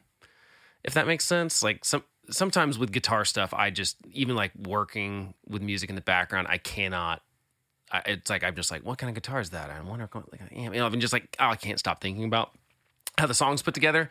If 0.83 0.95
that 0.95 1.07
makes 1.07 1.27
sense, 1.27 1.63
like 1.63 1.85
some 1.85 2.03
sometimes 2.31 2.79
with 2.79 2.93
guitar 2.93 3.27
stuff, 3.27 3.53
I 3.53 3.69
just 3.69 3.99
even 4.13 4.35
like 4.35 4.53
working 4.57 5.35
with 5.47 5.61
music 5.61 5.91
in 5.91 5.97
the 5.97 6.01
background, 6.03 6.47
I 6.49 6.57
cannot. 6.57 7.21
I, 7.93 8.03
it's 8.07 8.31
like 8.31 8.43
I'm 8.43 8.55
just 8.55 8.71
like, 8.71 8.85
what 8.85 8.97
kind 8.97 9.11
of 9.11 9.15
guitar 9.15 9.41
is 9.41 9.51
that? 9.51 9.69
I 9.71 9.81
wonder, 9.83 10.09
like, 10.15 10.41
you 10.51 10.71
know, 10.71 10.87
I'm 10.87 10.99
just 11.01 11.13
like, 11.13 11.37
oh, 11.39 11.49
I 11.49 11.57
can't 11.57 11.79
stop 11.79 12.01
thinking 12.01 12.25
about 12.25 12.53
how 13.19 13.27
the 13.27 13.35
songs 13.35 13.61
put 13.61 13.75
together 13.75 14.09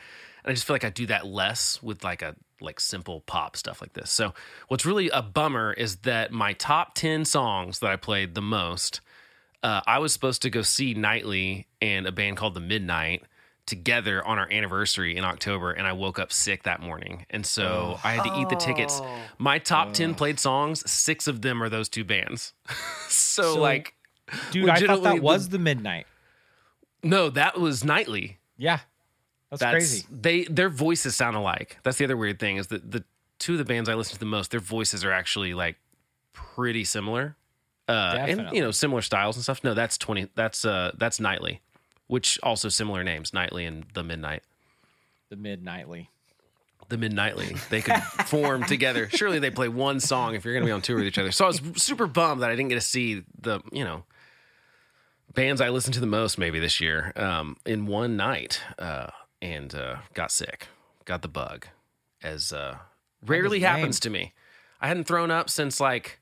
and 0.47 0.51
i 0.51 0.53
just 0.55 0.65
feel 0.65 0.73
like 0.73 0.83
i 0.85 0.89
do 0.89 1.05
that 1.05 1.27
less 1.27 1.81
with 1.83 2.03
like 2.03 2.21
a 2.21 2.35
like 2.59 2.79
simple 2.79 3.21
pop 3.21 3.55
stuff 3.55 3.81
like 3.81 3.93
this. 3.93 4.09
So 4.09 4.33
what's 4.67 4.83
really 4.83 5.09
a 5.09 5.21
bummer 5.21 5.73
is 5.73 5.97
that 5.97 6.31
my 6.31 6.53
top 6.53 6.95
10 6.95 7.23
songs 7.25 7.79
that 7.79 7.91
i 7.91 7.95
played 7.97 8.33
the 8.33 8.41
most 8.41 9.01
uh, 9.61 9.81
i 9.85 9.99
was 9.99 10.11
supposed 10.13 10.41
to 10.41 10.49
go 10.49 10.63
see 10.63 10.95
nightly 10.95 11.67
and 11.83 12.07
a 12.07 12.11
band 12.11 12.37
called 12.37 12.55
the 12.55 12.59
midnight 12.59 13.21
together 13.67 14.25
on 14.25 14.39
our 14.39 14.51
anniversary 14.51 15.17
in 15.17 15.23
october 15.23 15.71
and 15.71 15.85
i 15.85 15.91
woke 15.93 16.17
up 16.17 16.31
sick 16.31 16.63
that 16.63 16.81
morning. 16.81 17.25
And 17.29 17.45
so 17.45 17.99
i 18.03 18.13
had 18.13 18.23
to 18.23 18.39
eat 18.39 18.49
the 18.49 18.55
tickets. 18.55 19.01
My 19.37 19.59
top 19.59 19.93
10 19.93 20.15
played 20.15 20.39
songs 20.39 20.89
six 20.89 21.27
of 21.27 21.41
them 21.43 21.61
are 21.61 21.69
those 21.69 21.89
two 21.89 22.03
bands. 22.05 22.53
So, 23.09 23.53
So- 23.53 23.61
like 23.61 23.93
Dude, 24.51 24.67
I 24.67 24.79
thought 24.79 25.03
that 25.03 25.15
the- 25.17 25.21
was 25.21 25.49
the 25.49 25.59
midnight. 25.59 26.07
no 27.03 27.29
that 27.29 27.59
was 27.59 27.83
nightly. 27.83 28.39
Yeah. 28.57 28.79
That's, 29.49 29.61
That's 29.61 29.71
crazy. 29.73 30.05
They 30.11 30.43
their 30.43 30.69
voices 30.69 31.15
sound 31.15 31.37
alike. 31.37 31.77
That's 31.83 31.97
the 31.97 32.05
other 32.05 32.17
weird 32.17 32.39
thing 32.39 32.57
is 32.57 32.67
that 32.67 32.91
the 32.91 33.03
two 33.39 33.53
of 33.53 33.59
the 33.59 33.65
bands 33.65 33.87
I 33.87 33.93
listen 33.93 34.13
to 34.13 34.19
the 34.19 34.25
most, 34.25 34.51
their 34.51 34.59
voices 34.59 35.05
are 35.05 35.11
actually 35.11 35.53
like 35.53 35.77
pretty 36.33 36.83
similar. 36.83 37.35
Uh 37.87 38.15
and 38.19 38.49
you 38.51 38.61
know, 38.61 38.71
similar 38.71 39.01
styles 39.01 39.37
and 39.37 39.43
stuff. 39.43 39.63
No, 39.63 39.73
that's 39.73 39.97
20 39.97 40.29
that's 40.35 40.65
uh 40.65 40.91
that's 40.97 41.19
Nightly, 41.19 41.61
which 42.07 42.37
also 42.43 42.67
similar 42.67 43.03
names, 43.03 43.33
Nightly 43.33 43.65
and 43.65 43.85
The 43.93 44.03
Midnight. 44.03 44.43
The 45.29 45.37
midnightly. 45.37 46.09
the 46.89 46.97
Midnightly. 46.97 47.55
They 47.69 47.81
could 47.81 48.01
form 48.25 48.63
together. 48.65 49.09
Surely 49.09 49.39
they 49.39 49.49
play 49.51 49.67
one 49.69 49.99
song 49.99 50.35
if 50.35 50.43
you're 50.45 50.53
going 50.53 50.63
to 50.63 50.67
be 50.67 50.71
on 50.71 50.81
tour 50.81 50.97
with 50.97 51.05
each 51.05 51.17
other. 51.17 51.31
So 51.31 51.45
I 51.45 51.47
was 51.47 51.61
super 51.75 52.07
bummed 52.07 52.41
that 52.41 52.49
I 52.49 52.55
didn't 52.55 52.69
get 52.69 52.75
to 52.75 52.81
see 52.81 53.23
the, 53.41 53.59
you 53.71 53.83
know, 53.83 54.03
bands 55.33 55.59
I 55.59 55.69
listened 55.69 55.95
to 55.95 55.99
the 55.99 56.07
most 56.07 56.37
maybe 56.37 56.59
this 56.59 56.79
year 56.79 57.11
um, 57.17 57.57
in 57.65 57.85
one 57.87 58.15
night 58.15 58.61
uh, 58.79 59.07
and 59.41 59.73
uh, 59.75 59.97
got 60.13 60.31
sick, 60.31 60.67
got 61.05 61.21
the 61.21 61.27
bug, 61.27 61.67
as 62.23 62.51
uh, 62.53 62.77
rarely 63.25 63.59
name? 63.59 63.67
happens 63.67 63.99
to 64.01 64.09
me. 64.09 64.33
I 64.81 64.87
hadn't 64.87 65.05
thrown 65.05 65.31
up 65.31 65.49
since 65.49 65.79
like, 65.79 66.19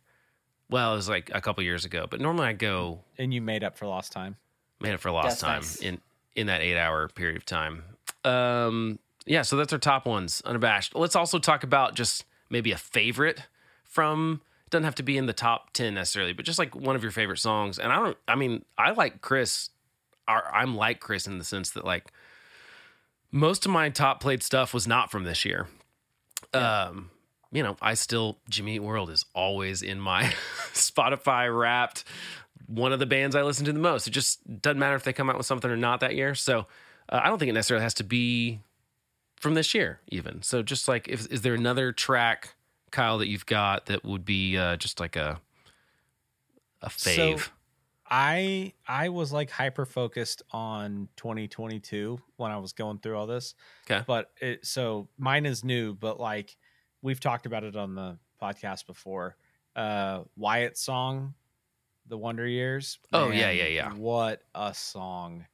well, 0.69 0.93
it 0.93 0.95
was 0.97 1.09
like 1.09 1.29
a 1.33 1.41
couple 1.41 1.63
years 1.63 1.85
ago, 1.85 2.07
but 2.09 2.19
normally 2.21 2.47
I 2.47 2.53
go 2.53 3.01
And 3.17 3.33
you 3.33 3.41
made 3.41 3.63
up 3.63 3.77
for 3.77 3.85
lost 3.87 4.11
time. 4.11 4.37
made 4.79 4.93
up 4.93 4.99
for 4.99 5.11
lost 5.11 5.27
That's 5.27 5.41
time 5.41 5.61
nice. 5.61 5.75
in 5.77 6.01
in 6.35 6.47
that 6.47 6.61
eight 6.61 6.77
hour 6.77 7.07
period 7.09 7.37
of 7.37 7.45
time. 7.45 7.83
Um, 8.23 8.99
yeah, 9.25 9.41
so 9.41 9.55
that's 9.55 9.71
our 9.73 9.79
top 9.79 10.05
ones, 10.05 10.41
unabashed. 10.45 10.95
Let's 10.95 11.15
also 11.15 11.39
talk 11.39 11.63
about 11.63 11.95
just 11.95 12.25
maybe 12.49 12.71
a 12.71 12.77
favorite 12.77 13.43
from. 13.83 14.41
Doesn't 14.71 14.83
have 14.85 14.95
to 14.95 15.03
be 15.03 15.15
in 15.15 15.27
the 15.27 15.33
top 15.33 15.71
ten 15.73 15.93
necessarily, 15.93 16.33
but 16.33 16.43
just 16.43 16.57
like 16.59 16.75
one 16.75 16.95
of 16.95 17.03
your 17.03 17.11
favorite 17.11 17.37
songs. 17.37 17.77
And 17.77 17.91
I 17.93 17.97
don't. 17.97 18.17
I 18.27 18.35
mean, 18.35 18.65
I 18.77 18.91
like 18.91 19.21
Chris. 19.21 19.69
Or 20.27 20.43
I'm 20.53 20.75
like 20.75 20.99
Chris 20.99 21.27
in 21.27 21.37
the 21.37 21.43
sense 21.43 21.69
that 21.71 21.85
like 21.85 22.11
most 23.31 23.65
of 23.65 23.71
my 23.71 23.89
top 23.89 24.19
played 24.19 24.43
stuff 24.43 24.73
was 24.73 24.87
not 24.87 25.11
from 25.11 25.23
this 25.23 25.45
year. 25.45 25.67
Um, 26.53 27.09
you 27.51 27.63
know, 27.63 27.77
I 27.81 27.93
still 27.95 28.37
Jimmy 28.49 28.75
Eat 28.75 28.79
World 28.79 29.09
is 29.09 29.25
always 29.33 29.81
in 29.81 29.99
my 29.99 30.23
Spotify 30.73 31.55
wrapped 31.55 32.03
one 32.67 32.93
of 32.93 32.99
the 32.99 33.05
bands 33.05 33.35
I 33.35 33.43
listen 33.43 33.65
to 33.65 33.73
the 33.73 33.79
most. 33.79 34.07
It 34.07 34.11
just 34.11 34.39
doesn't 34.61 34.79
matter 34.79 34.95
if 34.95 35.03
they 35.03 35.13
come 35.13 35.29
out 35.29 35.37
with 35.37 35.45
something 35.45 35.69
or 35.69 35.77
not 35.77 35.99
that 35.99 36.15
year. 36.15 36.33
So 36.35 36.65
uh, 37.09 37.19
I 37.23 37.27
don't 37.27 37.37
think 37.37 37.49
it 37.49 37.53
necessarily 37.53 37.83
has 37.83 37.93
to 37.95 38.03
be 38.03 38.59
from 39.39 39.53
this 39.53 39.73
year, 39.73 39.99
even. 40.07 40.41
So 40.41 40.63
just 40.63 40.87
like, 40.87 41.07
if, 41.07 41.27
is 41.31 41.41
there 41.41 41.53
another 41.53 41.91
track, 41.91 42.55
Kyle, 42.91 43.17
that 43.19 43.27
you've 43.27 43.45
got 43.45 43.85
that 43.87 44.03
would 44.03 44.25
be 44.25 44.57
uh, 44.57 44.77
just 44.77 44.99
like 44.99 45.15
a 45.15 45.39
a 46.81 46.89
fave? 46.89 47.39
So- 47.39 47.51
I 48.17 48.71
I 48.87 49.09
was 49.09 49.33
like 49.33 49.49
hyper 49.49 49.85
focused 49.85 50.41
on 50.51 51.09
2022 51.17 52.17
when 52.37 52.49
I 52.49 52.57
was 52.59 52.71
going 52.71 52.99
through 52.99 53.17
all 53.17 53.27
this. 53.27 53.55
Okay. 53.91 54.05
But 54.07 54.31
it 54.39 54.65
so 54.65 55.09
mine 55.17 55.45
is 55.45 55.65
new, 55.65 55.93
but 55.93 56.17
like 56.17 56.55
we've 57.01 57.19
talked 57.19 57.45
about 57.45 57.65
it 57.65 57.75
on 57.75 57.93
the 57.93 58.17
podcast 58.41 58.87
before. 58.87 59.35
Uh 59.75 60.21
Wyatt 60.37 60.77
song, 60.77 61.33
The 62.07 62.17
Wonder 62.17 62.47
Years. 62.47 62.99
Oh, 63.11 63.31
yeah, 63.31 63.51
yeah, 63.51 63.67
yeah. 63.67 63.91
What 63.91 64.43
a 64.55 64.73
song. 64.73 65.45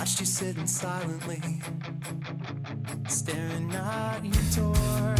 Watched 0.00 0.20
you 0.20 0.24
sitting 0.24 0.66
silently, 0.66 1.42
staring 3.06 3.70
at 3.74 4.24
your 4.24 4.32
door. 4.56 5.14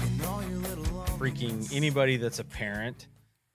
And 0.00 0.22
all 0.24 0.42
your 0.44 0.60
little 0.60 0.84
freaking 1.18 1.70
anybody 1.70 2.16
that's 2.16 2.38
a 2.38 2.44
parent 2.44 3.08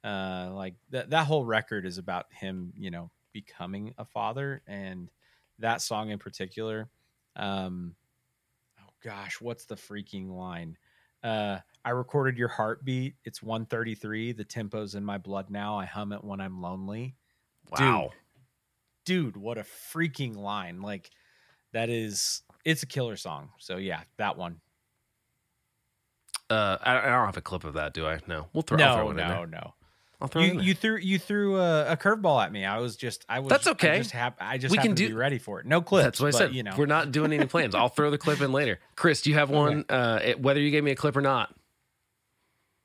uh 0.04 0.52
like 0.54 0.76
that 0.92 1.10
that 1.10 1.26
whole 1.26 1.44
record 1.44 1.88
is 1.88 1.98
about 1.98 2.28
him 2.32 2.72
you 2.78 2.92
know 2.92 3.10
becoming 3.34 3.96
a 3.98 4.06
father. 4.06 4.62
And 4.68 5.10
that 5.58 5.82
song 5.82 6.12
in 6.12 6.20
particular 6.20 6.88
um 7.36 7.96
oh 8.80 8.94
gosh 9.04 9.42
what's 9.42 9.66
the 9.66 9.74
freaking 9.76 10.30
line? 10.30 10.78
Uh 11.24 11.58
i 11.84 11.90
recorded 11.90 12.38
your 12.38 12.50
heartbeat. 12.50 13.16
It's 13.24 13.42
133 13.42 14.34
the 14.34 14.44
tempo's 14.44 14.94
in 14.94 15.04
my 15.04 15.18
blood 15.18 15.50
now. 15.50 15.80
I 15.80 15.86
hum 15.86 16.12
it 16.12 16.24
when 16.24 16.42
i'm 16.42 16.62
lonely. 16.62 17.16
Wow. 17.72 18.10
dude 18.12 18.20
what 19.10 19.58
a 19.58 19.66
freaking 19.94 20.36
line 20.36 20.82
like 20.82 21.12
that 21.74 21.90
is 21.90 22.42
it's 22.64 22.84
a 22.84 22.86
killer 22.88 23.16
song 23.16 23.50
so 23.60 23.78
yeah 23.78 24.02
that 24.18 24.38
one 24.38 24.60
Uh, 26.50 26.78
I, 26.82 26.98
I 27.00 27.06
don't 27.06 27.26
have 27.26 27.38
a 27.38 27.42
clip 27.42 27.64
of 27.64 27.74
that, 27.74 27.94
do 27.96 28.06
I? 28.06 28.20
No. 28.28 28.48
We'll 28.54 28.62
throw, 28.62 28.78
I'll 28.80 28.96
throw 28.98 29.04
no 29.06 29.08
it 29.08 29.12
in 29.12 29.18
no 29.18 29.28
there. 29.28 29.48
no 29.48 29.74
I'll 30.22 30.28
throw 30.28 30.42
it 30.44 30.46
in 30.46 30.50
you 30.52 30.58
there. 30.60 30.66
you 30.68 30.74
threw 30.76 30.98
you 30.98 31.20
threw 31.20 31.58
a, 31.60 31.92
a 31.94 31.98
curveball 31.98 32.44
at 32.46 32.52
me. 32.52 32.66
I 32.66 32.78
was 32.80 32.96
just 32.96 33.26
I 33.28 33.40
was 33.40 33.50
That's 33.50 33.68
I 33.68 33.72
okay. 33.72 33.98
just 33.98 34.12
hap- 34.12 34.38
I 34.40 34.58
just 34.58 34.72
We 34.72 34.78
can 34.78 34.84
happened 34.84 34.98
to 34.98 35.04
do- 35.04 35.10
be 35.10 35.16
ready 35.16 35.38
for 35.40 35.60
it. 35.60 35.66
No 35.66 35.82
clips. 35.82 36.04
That's 36.06 36.22
what 36.22 36.36
I 36.36 36.38
said. 36.38 36.54
You 36.56 36.64
know, 36.64 36.74
We're 36.78 36.86
not 36.86 37.12
doing 37.12 37.34
any 37.34 37.46
plans. 37.48 37.74
I'll 37.76 37.90
throw 37.90 38.12
the 38.12 38.18
clip 38.18 38.42
in 38.42 38.52
later. 38.52 38.80
Chris, 38.96 39.22
do 39.22 39.30
you 39.32 39.36
have 39.38 39.50
one? 39.50 39.86
Uh, 39.90 40.20
it, 40.24 40.40
whether 40.42 40.60
you 40.60 40.72
gave 40.72 40.84
me 40.84 40.92
a 40.92 40.96
clip 40.96 41.16
or 41.18 41.22
not. 41.22 41.54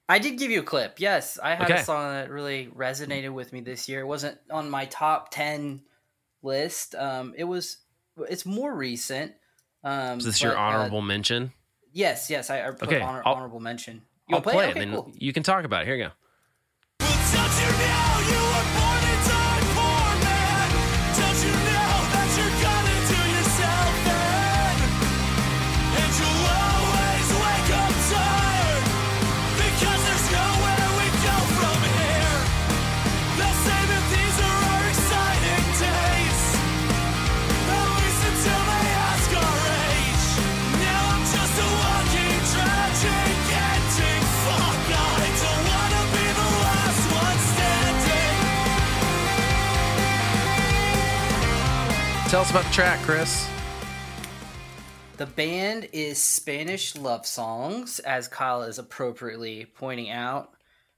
I 0.08 0.18
did 0.18 0.38
give 0.38 0.50
you 0.50 0.60
a 0.60 0.64
clip. 0.64 0.98
Yes, 0.98 1.38
I 1.40 1.54
had 1.54 1.70
Okay. 1.70 1.80
a 1.80 1.84
song 1.84 2.12
that 2.14 2.30
really 2.30 2.66
resonated 2.76 3.32
with 3.32 3.52
me 3.52 3.60
this 3.60 3.88
year. 3.88 4.00
It 4.00 4.06
wasn't 4.06 4.38
on 4.50 4.68
my 4.68 4.86
top 4.86 5.30
ten 5.30 5.82
list. 6.42 6.94
Um, 6.94 7.34
it 7.36 7.44
was. 7.44 7.78
It's 8.28 8.44
more 8.44 8.74
recent. 8.74 9.32
Um, 9.82 10.18
Is 10.18 10.24
this 10.24 10.40
but, 10.40 10.44
your 10.44 10.58
uh, 10.58 10.60
honorable 10.60 11.00
mention? 11.02 11.52
yes, 11.92 12.28
yes. 12.28 12.50
I, 12.50 12.66
I 12.66 12.70
put 12.70 12.84
Okay, 12.88 13.00
honor, 13.00 13.22
honorable 13.24 13.60
mention. 13.60 14.02
You 14.28 14.36
I'll 14.36 14.42
play, 14.42 14.68
it, 14.68 14.76
Okay, 14.76 14.86
cool. 14.86 15.10
you 15.14 15.32
can 15.32 15.42
talk 15.42 15.64
about 15.64 15.82
it. 15.82 15.86
Here 15.86 15.96
you 15.96 16.04
go. 16.04 16.10
Tell 52.30 52.42
us 52.42 52.50
about 52.52 52.64
the 52.64 52.70
track, 52.70 53.00
Chris. 53.00 53.50
The 55.16 55.26
band 55.26 55.88
is 55.92 56.22
Spanish 56.22 56.94
Love 56.94 57.26
Songs, 57.26 57.98
as 57.98 58.28
Kyle 58.28 58.62
is 58.62 58.78
appropriately 58.78 59.66
pointing 59.74 60.10
out 60.10 60.50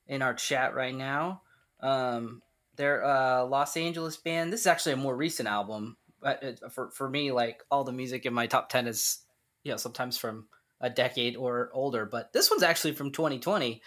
in 0.07 0.21
our 0.21 0.35
chat 0.35 0.75
right 0.75 0.95
now. 0.95 1.41
Um, 1.81 2.43
they're 2.77 3.01
a 3.01 3.47
Los 3.47 3.79
Angeles 3.79 4.19
band. 4.19 4.53
This 4.53 4.61
is 4.61 4.67
actually 4.67 4.93
a 4.93 4.99
more 4.99 5.17
recent 5.17 5.49
album. 5.49 5.97
But 6.21 6.71
for 6.71 6.91
for 6.91 7.09
me, 7.09 7.33
like 7.33 7.63
all 7.71 7.85
the 7.85 7.93
music 7.93 8.27
in 8.27 8.35
my 8.35 8.47
top 8.47 8.69
ten 8.69 8.87
is, 8.87 9.21
you 9.65 9.71
know, 9.71 9.79
sometimes 9.79 10.19
from 10.19 10.49
a 10.83 10.91
decade 10.91 11.37
or 11.37 11.71
older. 11.73 12.05
But 12.05 12.35
this 12.35 12.51
one's 12.51 12.63
actually 12.63 12.93
from 12.93 13.11
2020, 13.11 13.81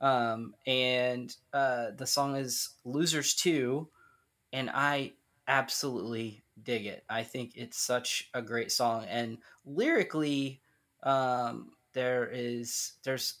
um, 0.00 0.54
and 0.68 1.34
uh, 1.52 1.86
the 1.98 2.06
song 2.06 2.36
is 2.36 2.76
"Losers 2.84 3.34
2," 3.34 3.88
and 4.52 4.70
I 4.70 5.14
absolutely 5.48 6.42
dig 6.64 6.86
it. 6.86 7.04
I 7.08 7.22
think 7.22 7.52
it's 7.56 7.78
such 7.78 8.30
a 8.34 8.42
great 8.42 8.72
song, 8.72 9.04
and 9.08 9.38
lyrically, 9.64 10.60
um, 11.02 11.72
there 11.92 12.28
is 12.32 12.92
there's 13.04 13.38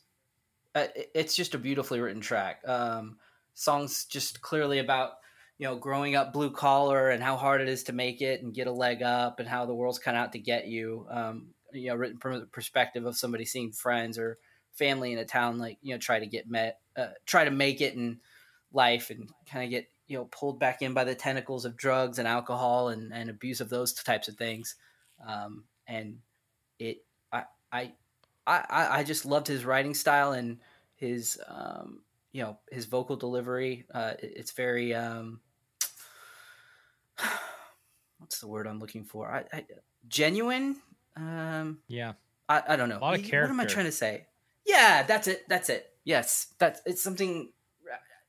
uh, 0.74 0.86
it's 1.14 1.36
just 1.36 1.54
a 1.54 1.58
beautifully 1.58 2.00
written 2.00 2.20
track. 2.20 2.66
Um, 2.66 3.18
songs 3.54 4.04
just 4.06 4.40
clearly 4.40 4.78
about 4.78 5.12
you 5.58 5.66
know 5.66 5.76
growing 5.76 6.16
up 6.16 6.32
blue 6.32 6.50
collar 6.50 7.10
and 7.10 7.22
how 7.22 7.36
hard 7.36 7.60
it 7.60 7.68
is 7.68 7.84
to 7.84 7.92
make 7.92 8.22
it 8.22 8.42
and 8.42 8.54
get 8.54 8.66
a 8.66 8.72
leg 8.72 9.02
up 9.02 9.40
and 9.40 9.48
how 9.48 9.66
the 9.66 9.74
world's 9.74 9.98
kind 9.98 10.16
of 10.16 10.24
out 10.24 10.32
to 10.32 10.38
get 10.38 10.66
you. 10.66 11.06
Um, 11.10 11.48
you 11.72 11.88
know, 11.88 11.96
written 11.96 12.18
from 12.18 12.40
the 12.40 12.46
perspective 12.46 13.06
of 13.06 13.16
somebody 13.16 13.44
seeing 13.44 13.72
friends 13.72 14.18
or 14.18 14.38
family 14.72 15.12
in 15.12 15.18
a 15.18 15.24
town 15.24 15.58
like 15.58 15.78
you 15.82 15.94
know 15.94 15.98
try 15.98 16.18
to 16.18 16.26
get 16.26 16.48
met, 16.48 16.80
uh, 16.96 17.08
try 17.26 17.44
to 17.44 17.50
make 17.50 17.80
it 17.80 17.94
in 17.94 18.20
life 18.72 19.10
and 19.10 19.28
kind 19.50 19.64
of 19.64 19.70
get 19.70 19.86
you 20.08 20.18
know 20.18 20.24
pulled 20.26 20.58
back 20.58 20.82
in 20.82 20.92
by 20.94 21.04
the 21.04 21.14
tentacles 21.14 21.64
of 21.64 21.76
drugs 21.76 22.18
and 22.18 22.26
alcohol 22.28 22.88
and, 22.88 23.12
and 23.12 23.30
abuse 23.30 23.60
of 23.60 23.68
those 23.70 23.92
types 23.92 24.28
of 24.28 24.36
things 24.36 24.74
um, 25.26 25.64
and 25.86 26.18
it 26.78 27.04
I, 27.32 27.44
I 27.72 27.92
i 28.46 28.62
i 28.98 29.04
just 29.04 29.24
loved 29.24 29.46
his 29.46 29.64
writing 29.64 29.94
style 29.94 30.32
and 30.32 30.58
his 30.96 31.38
um, 31.48 32.02
you 32.32 32.42
know 32.42 32.58
his 32.70 32.86
vocal 32.86 33.16
delivery 33.16 33.86
uh, 33.94 34.14
it- 34.18 34.32
it's 34.36 34.52
very 34.52 34.94
um, 34.94 35.40
what's 38.18 38.40
the 38.40 38.48
word 38.48 38.66
i'm 38.66 38.78
looking 38.78 39.04
for 39.04 39.30
i, 39.30 39.44
I 39.56 39.66
genuine 40.08 40.76
um 41.16 41.78
yeah. 41.88 42.14
I, 42.48 42.62
I 42.68 42.76
don't 42.76 42.88
know. 42.88 42.98
A 42.98 43.00
lot 43.00 43.14
of 43.14 43.20
What 43.20 43.50
am 43.50 43.60
I 43.60 43.64
trying 43.66 43.84
to 43.86 43.92
say? 43.92 44.26
Yeah, 44.66 45.04
that's 45.04 45.28
it. 45.28 45.48
That's 45.48 45.68
it. 45.68 45.90
Yes, 46.04 46.48
that's 46.58 46.80
it's 46.84 47.02
something 47.02 47.52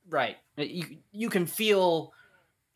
right. 0.08 0.36
You 0.56 0.98
you 1.12 1.30
can 1.30 1.46
feel 1.46 2.12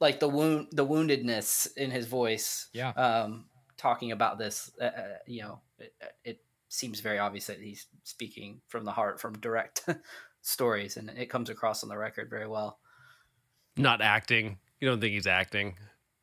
like 0.01 0.21
the 0.21 0.29
wound, 0.29 0.69
the 0.73 0.87
woundedness 0.87 1.69
in 1.77 1.91
his 1.91 2.07
voice. 2.07 2.69
Yeah. 2.73 2.91
Um, 2.91 3.47
talking 3.77 4.12
about 4.12 4.38
this, 4.38 4.71
uh, 4.81 4.85
uh, 4.85 5.03
you 5.27 5.43
know, 5.43 5.61
it, 5.79 5.95
it 6.25 6.41
seems 6.69 7.01
very 7.01 7.19
obvious 7.19 7.47
that 7.47 7.61
he's 7.61 7.87
speaking 8.05 8.61
from 8.69 8.85
the 8.85 8.93
heart, 8.93 9.21
from 9.21 9.38
direct 9.38 9.87
stories, 10.43 10.97
and 10.97 11.11
it 11.11 11.31
comes 11.31 11.51
across 11.51 11.83
on 11.83 11.88
the 11.88 11.97
record 11.97 12.29
very 12.31 12.47
well. 12.47 12.79
Not 13.77 14.03
acting. 14.03 14.59
You 14.81 14.88
don't 14.88 15.01
think 15.01 15.14
he's 15.14 15.27
acting? 15.27 15.77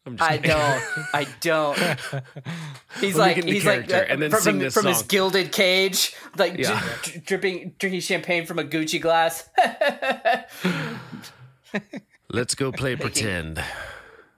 I'm 0.05 0.17
just 0.17 0.29
I 0.29 0.37
kidding. 0.37 0.51
don't. 0.51 0.83
I 1.13 1.27
don't. 1.41 1.77
He's 3.01 3.15
like 3.17 3.43
he's 3.43 3.65
like 3.65 3.91
uh, 3.91 4.05
and 4.07 4.21
then 4.21 4.29
from, 4.29 4.39
sing 4.41 4.53
from- 4.53 4.59
this 4.59 4.73
from 4.73 4.85
his 4.85 5.01
gilded 5.01 5.51
cage, 5.51 6.13
like 6.37 6.57
Yeah. 6.57 6.79
dri- 7.03 7.11
dri- 7.13 7.21
dripping, 7.25 7.75
drinking 7.79 8.01
champagne 8.01 8.45
from 8.45 8.59
a 8.59 8.63
Gucci 8.63 9.01
glass, 9.01 9.49
Let's 12.29 12.55
go 12.55 12.71
play 12.71 12.95
pretend. 12.95 13.61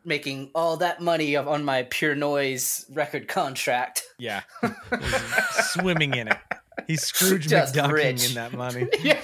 making 0.03 0.49
all 0.55 0.77
that 0.77 1.01
money 1.01 1.35
on 1.35 1.63
my 1.65 1.83
pure 1.89 2.15
noise 2.15 2.85
record 2.93 3.27
contract. 3.27 4.03
Yeah. 4.17 4.41
Swimming 5.51 6.15
in 6.15 6.29
it. 6.29 6.37
He's 6.87 7.03
Scrooge 7.03 7.47
Just 7.47 7.75
McDucking 7.75 7.91
rich. 7.91 8.29
in 8.29 8.35
that 8.35 8.53
money. 8.53 8.87
yeah. 9.03 9.19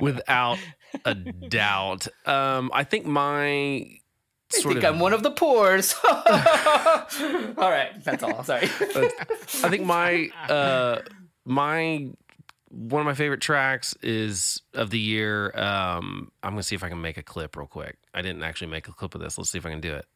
Without 0.00 0.58
a 1.04 1.14
doubt. 1.14 2.06
Um, 2.26 2.70
I 2.72 2.84
think 2.84 3.06
my 3.06 3.98
I 4.54 4.58
sort 4.58 4.74
think 4.74 4.84
of 4.84 4.94
I'm 4.94 5.00
one 5.00 5.12
of 5.12 5.22
the 5.22 5.30
poors. 5.30 5.94
all 6.04 6.14
right, 7.70 7.92
that's 8.04 8.22
all. 8.22 8.44
Sorry. 8.44 8.64
I 8.64 9.68
think 9.68 9.84
my 9.84 10.28
uh 10.48 11.00
my 11.44 12.08
one 12.72 13.00
of 13.00 13.06
my 13.06 13.14
favorite 13.14 13.40
tracks 13.40 13.94
is 14.02 14.62
of 14.74 14.90
the 14.90 14.98
year. 14.98 15.56
Um, 15.56 16.32
I'm 16.42 16.52
gonna 16.52 16.62
see 16.62 16.74
if 16.74 16.82
I 16.82 16.88
can 16.88 17.00
make 17.00 17.18
a 17.18 17.22
clip 17.22 17.56
real 17.56 17.66
quick. 17.66 17.98
I 18.14 18.22
didn't 18.22 18.42
actually 18.42 18.70
make 18.70 18.88
a 18.88 18.92
clip 18.92 19.14
of 19.14 19.20
this. 19.20 19.36
Let's 19.38 19.50
see 19.50 19.58
if 19.58 19.66
I 19.66 19.70
can 19.70 19.80
do 19.80 19.94
it. 19.94 20.06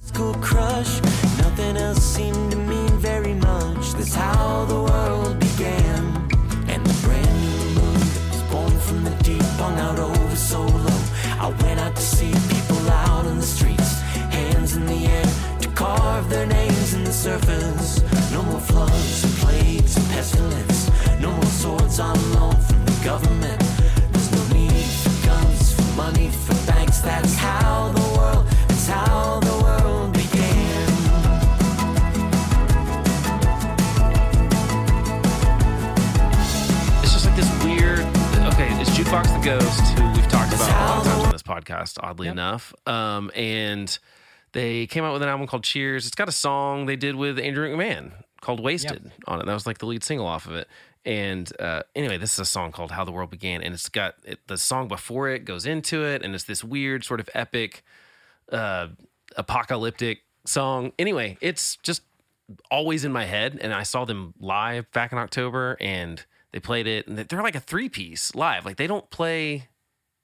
School 0.00 0.34
crush, 0.34 1.00
nothing 1.38 1.76
else 1.76 2.02
seemed 2.02 2.50
to 2.50 2.56
mean 2.56 2.98
very 2.98 3.34
much. 3.34 3.92
That's 3.92 4.14
how 4.14 4.64
the 4.66 4.82
world 4.82 5.38
began. 5.38 6.28
And 6.68 6.84
the 6.84 7.06
brand 7.06 7.40
new 7.40 7.80
moon 7.80 7.94
was 8.30 8.42
born 8.50 8.80
from 8.80 9.04
the 9.04 9.22
deep 9.22 9.42
hung 9.42 9.78
out 9.78 9.98
over 9.98 10.36
so 10.36 10.62
low. 10.62 10.95
I 11.38 11.48
went 11.62 11.78
out 11.80 11.94
to 11.94 12.02
see 12.02 12.32
people 12.48 12.90
out 12.90 13.26
in 13.26 13.36
the 13.38 13.46
streets, 13.46 14.00
hands 14.30 14.74
in 14.76 14.86
the 14.86 15.06
air 15.06 15.26
to 15.60 15.68
carve 15.70 16.30
their 16.30 16.46
names 16.46 16.94
in 16.94 17.04
the 17.04 17.12
surface. 17.12 18.00
No 18.32 18.42
more 18.42 18.60
floods 18.60 19.24
and 19.24 19.32
plagues 19.34 19.96
and 19.96 20.06
pestilence. 20.08 20.90
No 21.20 21.30
more 21.30 21.52
swords 21.62 22.00
on 22.00 22.16
podcast, 41.60 41.98
oddly 42.00 42.28
enough. 42.28 42.74
Um, 42.86 43.30
and 43.34 43.98
they 44.52 44.86
came 44.86 45.04
out 45.04 45.12
with 45.12 45.22
an 45.22 45.28
album 45.28 45.46
called 45.46 45.64
Cheers. 45.64 46.06
It's 46.06 46.14
got 46.14 46.28
a 46.28 46.32
song 46.32 46.86
they 46.86 46.96
did 46.96 47.16
with 47.16 47.38
Andrew 47.38 47.68
McMahon 47.74 48.12
called 48.40 48.60
Wasted 48.60 49.10
on 49.26 49.40
it. 49.40 49.46
That 49.46 49.54
was 49.54 49.66
like 49.66 49.78
the 49.78 49.86
lead 49.86 50.04
single 50.04 50.26
off 50.26 50.46
of 50.46 50.54
it. 50.54 50.68
And 51.04 51.50
uh, 51.60 51.82
anyway, 51.94 52.18
this 52.18 52.32
is 52.32 52.40
a 52.40 52.44
song 52.44 52.72
called 52.72 52.90
How 52.90 53.04
the 53.04 53.12
World 53.12 53.30
Began, 53.30 53.62
and 53.62 53.72
it's 53.72 53.88
got 53.88 54.16
it, 54.24 54.40
the 54.48 54.58
song 54.58 54.88
before 54.88 55.28
it 55.28 55.44
goes 55.44 55.64
into 55.64 56.04
it, 56.04 56.22
and 56.22 56.34
it's 56.34 56.44
this 56.44 56.64
weird 56.64 57.04
sort 57.04 57.20
of 57.20 57.30
epic, 57.32 57.84
uh, 58.50 58.88
apocalyptic 59.36 60.22
song. 60.44 60.92
Anyway, 60.98 61.38
it's 61.40 61.76
just 61.76 62.02
always 62.70 63.04
in 63.04 63.12
my 63.12 63.24
head 63.24 63.58
and 63.60 63.74
I 63.74 63.82
saw 63.82 64.04
them 64.04 64.34
live 64.38 64.90
back 64.92 65.12
in 65.12 65.18
October 65.18 65.76
and 65.80 66.24
they 66.52 66.60
played 66.60 66.86
it 66.86 67.06
and 67.06 67.18
they're 67.18 67.42
like 67.42 67.56
a 67.56 67.60
three 67.60 67.88
piece 67.88 68.34
live 68.34 68.64
like 68.64 68.76
they 68.76 68.86
don't 68.86 69.10
play 69.10 69.68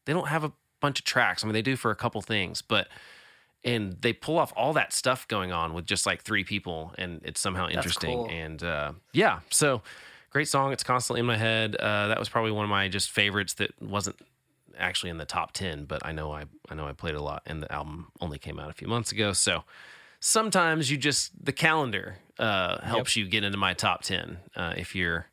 they 0.06 0.12
don't 0.12 0.28
have 0.28 0.44
a 0.44 0.52
bunch 0.82 0.98
of 0.98 1.04
tracks 1.06 1.42
I 1.42 1.46
mean 1.46 1.54
they 1.54 1.62
do 1.62 1.76
for 1.76 1.90
a 1.90 1.96
couple 1.96 2.20
things 2.20 2.60
but 2.60 2.88
and 3.64 3.96
they 4.02 4.12
pull 4.12 4.38
off 4.38 4.52
all 4.56 4.72
that 4.74 4.92
stuff 4.92 5.26
going 5.28 5.50
on 5.52 5.72
with 5.72 5.86
just 5.86 6.04
like 6.04 6.22
three 6.22 6.44
people 6.44 6.92
and 6.98 7.20
it's 7.24 7.40
somehow 7.40 7.68
interesting 7.68 8.18
cool. 8.18 8.28
and 8.30 8.62
uh 8.62 8.92
yeah 9.12 9.40
so 9.50 9.80
great 10.30 10.48
song 10.48 10.72
it's 10.72 10.82
constantly 10.84 11.20
in 11.20 11.26
my 11.26 11.36
head 11.38 11.76
uh 11.76 12.08
that 12.08 12.18
was 12.18 12.28
probably 12.28 12.50
one 12.52 12.64
of 12.64 12.70
my 12.70 12.88
just 12.88 13.10
favorites 13.10 13.54
that 13.54 13.70
wasn't 13.80 14.16
actually 14.78 15.10
in 15.10 15.16
the 15.18 15.24
top 15.24 15.52
10 15.52 15.84
but 15.84 16.04
I 16.04 16.12
know 16.12 16.32
I 16.32 16.44
I 16.68 16.74
know 16.74 16.86
I 16.86 16.92
played 16.92 17.14
a 17.14 17.22
lot 17.22 17.42
and 17.46 17.62
the 17.62 17.70
album 17.72 18.08
only 18.20 18.38
came 18.38 18.58
out 18.58 18.68
a 18.70 18.74
few 18.74 18.88
months 18.88 19.12
ago 19.12 19.32
so 19.32 19.64
sometimes 20.20 20.90
you 20.90 20.96
just 20.96 21.32
the 21.44 21.52
calendar 21.52 22.16
uh, 22.38 22.80
helps 22.80 23.14
you 23.16 23.26
get 23.28 23.44
into 23.44 23.58
my 23.58 23.74
top 23.74 24.02
ten. 24.02 24.38
Uh, 24.56 24.72
if 24.76 24.94
you're 24.94 25.26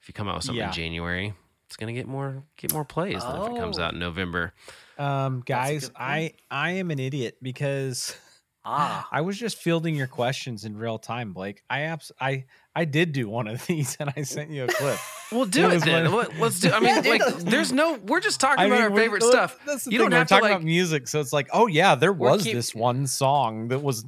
if 0.00 0.08
you 0.08 0.14
come 0.14 0.28
out 0.28 0.36
with 0.36 0.44
something 0.44 0.60
Yeah. 0.60 0.68
in 0.68 0.72
January, 0.72 1.34
it's 1.74 1.80
gonna 1.80 1.92
get 1.92 2.06
more 2.06 2.44
get 2.56 2.72
more 2.72 2.84
plays 2.84 3.20
than 3.24 3.42
if 3.42 3.50
it 3.50 3.56
comes 3.58 3.80
Oh. 3.80 3.82
out 3.82 3.94
in 3.94 3.98
November. 3.98 4.52
Um, 4.96 5.42
guys, 5.44 5.90
I. 5.96 6.34
I 6.48 6.70
am 6.72 6.92
an 6.92 7.00
idiot 7.00 7.38
because 7.42 8.16
Ah, 8.64 9.08
I 9.10 9.22
was 9.22 9.36
just 9.36 9.58
fielding 9.58 9.96
your 9.96 10.06
questions 10.06 10.64
in 10.64 10.76
real 10.76 10.98
time, 11.00 11.32
Blake. 11.32 11.62
I 11.68 11.80
abs- 11.80 12.12
I 12.20 12.44
I 12.76 12.84
did 12.84 13.10
do 13.12 13.28
one 13.28 13.48
of 13.48 13.66
these 13.66 13.96
and 13.98 14.12
I 14.16 14.22
sent 14.22 14.50
you 14.50 14.64
a 14.64 14.68
clip. 14.68 14.98
Well, 15.32 15.46
do 15.46 15.68
It 15.68 15.78
it 15.78 15.84
then. 15.84 16.12
one- 16.12 16.28
Let- 16.28 16.38
Let's 16.38 16.60
do. 16.60 16.70
I 16.70 16.78
mean, 16.78 17.02
Yeah, 17.04 17.10
like, 17.10 17.38
there's 17.40 17.72
no. 17.72 17.98
We're 18.06 18.20
just 18.20 18.38
talking 18.40 18.60
I 18.62 18.66
about 18.66 18.80
our 18.82 18.94
favorite 18.96 19.24
stuff. 19.24 19.58
That's 19.66 19.84
the 19.84 19.90
You 19.90 19.98
thing. 19.98 20.04
don't 20.04 20.12
We're 20.12 20.18
have 20.18 20.28
to 20.28 20.34
talking 20.34 20.42
like. 20.44 20.52
about 20.52 20.64
music, 20.64 21.08
so 21.08 21.18
it's 21.20 21.32
like, 21.32 21.48
oh 21.52 21.66
yeah, 21.66 21.96
there 21.96 22.12
was 22.12 22.44
keep- 22.44 22.54
this 22.54 22.72
one 22.72 23.08
song 23.08 23.66
that 23.68 23.80
was 23.82 24.04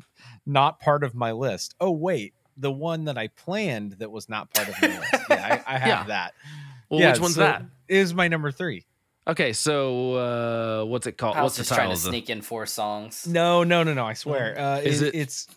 not 0.47 0.79
part 0.79 1.03
of 1.03 1.17
my 1.17 1.33
list. 1.33 1.75
Oh 1.81 1.91
wait, 1.91 2.33
the 2.57 2.71
one 2.71 3.07
that 3.07 3.19
I 3.19 3.27
planned 3.27 3.95
that 3.99 4.13
was 4.13 4.29
not 4.29 4.55
part 4.55 4.69
of 4.69 4.81
my 4.81 5.01
list. 5.01 5.15
Yeah, 5.29 5.63
I, 5.67 5.75
I 5.75 5.79
have 5.81 5.89
Yeah. 5.89 6.05
that. 6.05 6.35
Well, 6.89 7.01
yeah, 7.01 7.13
which 7.13 7.21
one's 7.21 7.35
so 7.35 7.41
that? 7.41 7.63
Is 7.89 8.15
my 8.15 8.29
number 8.29 8.51
three. 8.51 8.85
Okay, 9.29 9.53
so 9.53 10.15
uh, 10.15 10.85
what's 10.85 11.07
it 11.07 11.19
called? 11.19 11.37
I 11.37 11.43
was 11.43 11.51
what's 11.51 11.57
the 11.57 11.63
just 11.63 11.75
trying 11.75 11.91
to 11.91 11.97
sneak 11.97 12.31
in 12.31 12.43
four 12.43 12.65
songs. 12.67 13.27
No, 13.27 13.65
no, 13.65 13.83
no, 13.83 13.93
no. 13.95 14.05
I 14.07 14.13
swear. 14.15 14.59
Uh, 14.59 14.79
Is 14.81 15.03
it, 15.03 15.15
it- 15.15 15.19
It's 15.19 15.49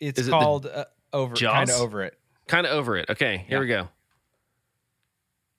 it's 0.00 0.18
is 0.20 0.28
it 0.28 0.30
called 0.30 0.66
uh, 0.66 0.84
over. 1.12 1.34
Kind 1.34 1.70
of 1.70 1.80
over 1.80 2.02
it. 2.02 2.18
Kind 2.46 2.66
of 2.66 2.72
over 2.72 2.96
it. 2.98 3.08
Okay, 3.08 3.44
here 3.48 3.58
we 3.60 3.68
go. 3.68 3.88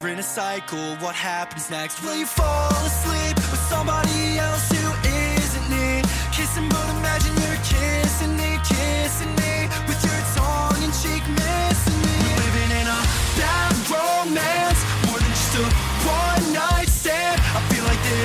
We're 0.02 0.10
in 0.10 0.19
a 0.19 0.24
cycle, 0.24 0.95
what 0.98 1.15
happens 1.15 1.71
next? 1.71 2.04
Will 2.04 2.15
you 2.15 2.26
fall 2.28 2.69
asleep 2.86 3.38
with 3.38 3.63
somebody 3.71 4.38
else 4.38 4.69
who 4.69 4.91
isn't 5.10 5.69
me? 5.71 6.04
Kissing, 6.36 6.67
but 6.69 6.86
imagine 7.00 7.34
you're 7.41 7.63
kissing 7.63 8.36
me, 8.38 8.60
kissing 8.67 9.34
me 9.39 9.65
with 9.88 9.98
your 10.04 10.21
tongue 10.36 10.84
and 10.84 10.93
cheek 10.93 11.24
missing 11.26 12.00
me. 12.06 12.15
We're 12.21 12.38
living 12.43 12.71
in 12.76 12.86
a 12.91 13.02
bad 13.39 13.74
romance, 13.89 14.74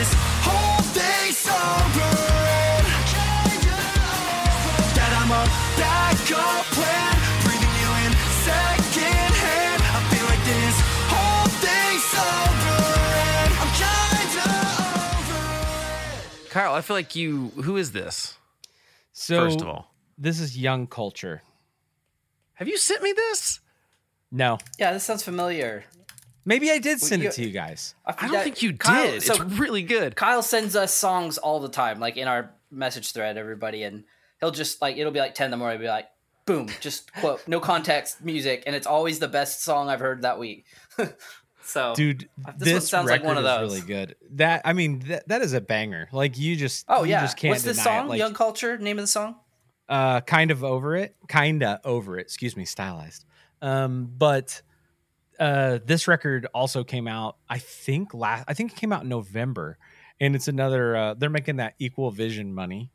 this 0.00 0.14
whole 0.40 0.80
thing's 0.96 1.44
over. 1.46 2.10
That 4.96 5.12
I'm 5.20 5.28
a 5.28 5.44
backup 5.76 6.64
plan, 6.72 7.14
breathing 7.44 7.74
you 7.82 7.90
in 8.04 8.12
second 8.48 9.32
hand. 9.44 9.80
I 9.84 10.00
feel 10.08 10.26
like 10.32 10.44
this 10.48 10.76
whole 11.12 11.48
thing's 11.64 12.08
over. 12.32 12.80
I'm 13.60 13.70
kinda 13.76 14.48
over 15.04 16.46
it. 16.46 16.50
Kyle, 16.50 16.74
I 16.74 16.80
feel 16.80 16.96
like 16.96 17.14
you. 17.14 17.48
Who 17.62 17.76
is 17.76 17.92
this? 17.92 18.36
So 19.12 19.36
First 19.44 19.60
of 19.60 19.68
all, 19.68 19.92
this 20.16 20.40
is 20.40 20.56
young 20.56 20.86
culture. 20.86 21.42
have 22.54 22.68
you 22.68 22.78
sent 22.78 23.02
me 23.02 23.12
this? 23.12 23.60
No, 24.32 24.56
Yeah, 24.78 24.92
this 24.94 25.04
sounds 25.04 25.22
familiar. 25.24 25.84
Maybe 26.44 26.70
I 26.70 26.78
did 26.78 27.00
send 27.00 27.22
you- 27.22 27.28
it 27.28 27.32
to 27.34 27.42
you 27.42 27.50
guys. 27.50 27.94
I 28.06 28.28
don't 28.28 28.42
think 28.42 28.62
you 28.62 28.72
Kyle- 28.76 29.10
did. 29.12 29.22
so- 29.22 29.34
it's 29.34 29.42
really 29.58 29.82
good. 29.82 30.16
Kyle 30.16 30.42
sends 30.42 30.74
us 30.76 30.92
songs 30.94 31.38
all 31.38 31.60
the 31.60 31.68
time, 31.68 32.00
like 32.00 32.16
in 32.16 32.28
our 32.28 32.50
message 32.70 33.12
thread, 33.12 33.36
everybody, 33.36 33.82
and 33.82 34.04
he'll 34.40 34.50
just 34.50 34.80
like 34.82 34.96
it'll 34.96 35.12
be 35.12 35.20
like 35.20 35.34
ten 35.34 35.46
in 35.46 35.50
the 35.50 35.56
morning, 35.56 35.78
he'll 35.78 35.86
be 35.86 35.90
like, 35.90 36.08
boom, 36.46 36.68
just 36.80 37.12
quote, 37.14 37.46
no 37.46 37.60
context 37.60 38.24
music, 38.24 38.62
and 38.66 38.74
it's 38.74 38.86
always 38.86 39.18
the 39.18 39.28
best 39.28 39.62
song 39.62 39.88
I've 39.88 40.00
heard 40.00 40.22
that 40.22 40.38
week. 40.38 40.64
so, 41.64 41.94
Dude, 41.94 42.28
This 42.38 42.46
one 42.46 42.54
this 42.58 42.88
sounds 42.88 43.10
like 43.10 43.22
one 43.22 43.36
of 43.36 43.44
is 43.44 43.50
those. 43.50 43.70
really 43.74 43.86
good. 43.86 44.16
That 44.32 44.62
I 44.64 44.72
mean, 44.72 45.00
that, 45.08 45.28
that 45.28 45.42
is 45.42 45.52
a 45.52 45.60
banger. 45.60 46.08
Like 46.12 46.38
you 46.38 46.56
just, 46.56 46.84
oh 46.88 47.04
you 47.04 47.10
yeah, 47.10 47.20
just 47.22 47.36
can't 47.36 47.50
what's 47.50 47.62
this 47.62 47.76
deny 47.76 47.96
it. 47.96 47.98
song? 48.00 48.08
Like, 48.08 48.18
Young 48.18 48.34
Culture, 48.34 48.78
name 48.78 48.98
of 48.98 49.02
the 49.04 49.08
song? 49.08 49.36
uh, 49.88 50.20
kind 50.20 50.50
of 50.52 50.62
over 50.64 50.94
it, 50.96 51.14
kinda 51.28 51.80
over 51.84 52.16
it. 52.18 52.22
Excuse 52.22 52.56
me, 52.56 52.64
stylized. 52.64 53.24
Um, 53.62 54.08
but 54.16 54.62
uh, 55.40 55.78
this 55.84 56.06
record 56.06 56.46
also 56.54 56.84
came 56.84 57.08
out. 57.08 57.36
I 57.48 57.58
think 57.58 58.14
last. 58.14 58.44
I 58.46 58.54
think 58.54 58.72
it 58.72 58.76
came 58.76 58.92
out 58.92 59.02
in 59.02 59.08
November, 59.08 59.78
and 60.20 60.36
it's 60.36 60.48
another. 60.48 60.96
Uh, 60.96 61.14
they're 61.14 61.30
making 61.30 61.56
that 61.56 61.74
equal 61.78 62.10
vision 62.10 62.54
money. 62.54 62.90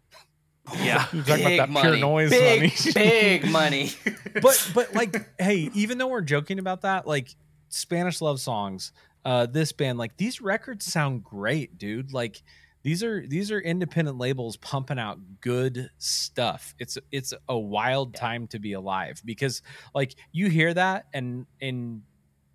Yeah. 0.73 1.05
You're 1.13 1.23
talking 1.23 1.43
Big 1.43 1.59
about 1.59 1.67
that 1.67 1.69
money, 1.69 1.87
pure 1.89 1.97
noise 1.97 2.29
big, 2.29 2.61
money. 2.61 2.73
big 2.93 3.51
money. 3.51 3.91
but 4.41 4.71
but 4.73 4.95
like 4.95 5.29
hey 5.39 5.69
even 5.73 5.97
though 5.97 6.07
we're 6.07 6.21
joking 6.21 6.57
about 6.57 6.81
that 6.81 7.05
like 7.05 7.35
spanish 7.69 8.19
love 8.21 8.39
songs 8.39 8.91
uh 9.25 9.45
this 9.45 9.71
band 9.71 9.99
like 9.99 10.17
these 10.17 10.41
records 10.41 10.85
sound 10.85 11.23
great 11.23 11.77
dude 11.77 12.13
like 12.13 12.41
these 12.85 13.01
are 13.03 13.25
these 13.25 13.49
are 13.49 13.59
independent 13.59 14.19
labels 14.19 14.57
pumping 14.57 14.99
out 14.99 15.17
good 15.41 15.89
stuff. 15.97 16.75
It's 16.77 16.99
it's 17.11 17.33
a 17.49 17.57
wild 17.57 18.13
time 18.13 18.45
to 18.49 18.59
be 18.59 18.73
alive 18.73 19.19
because 19.25 19.63
like 19.95 20.13
you 20.31 20.49
hear 20.49 20.71
that 20.71 21.07
and 21.11 21.47
and 21.59 22.03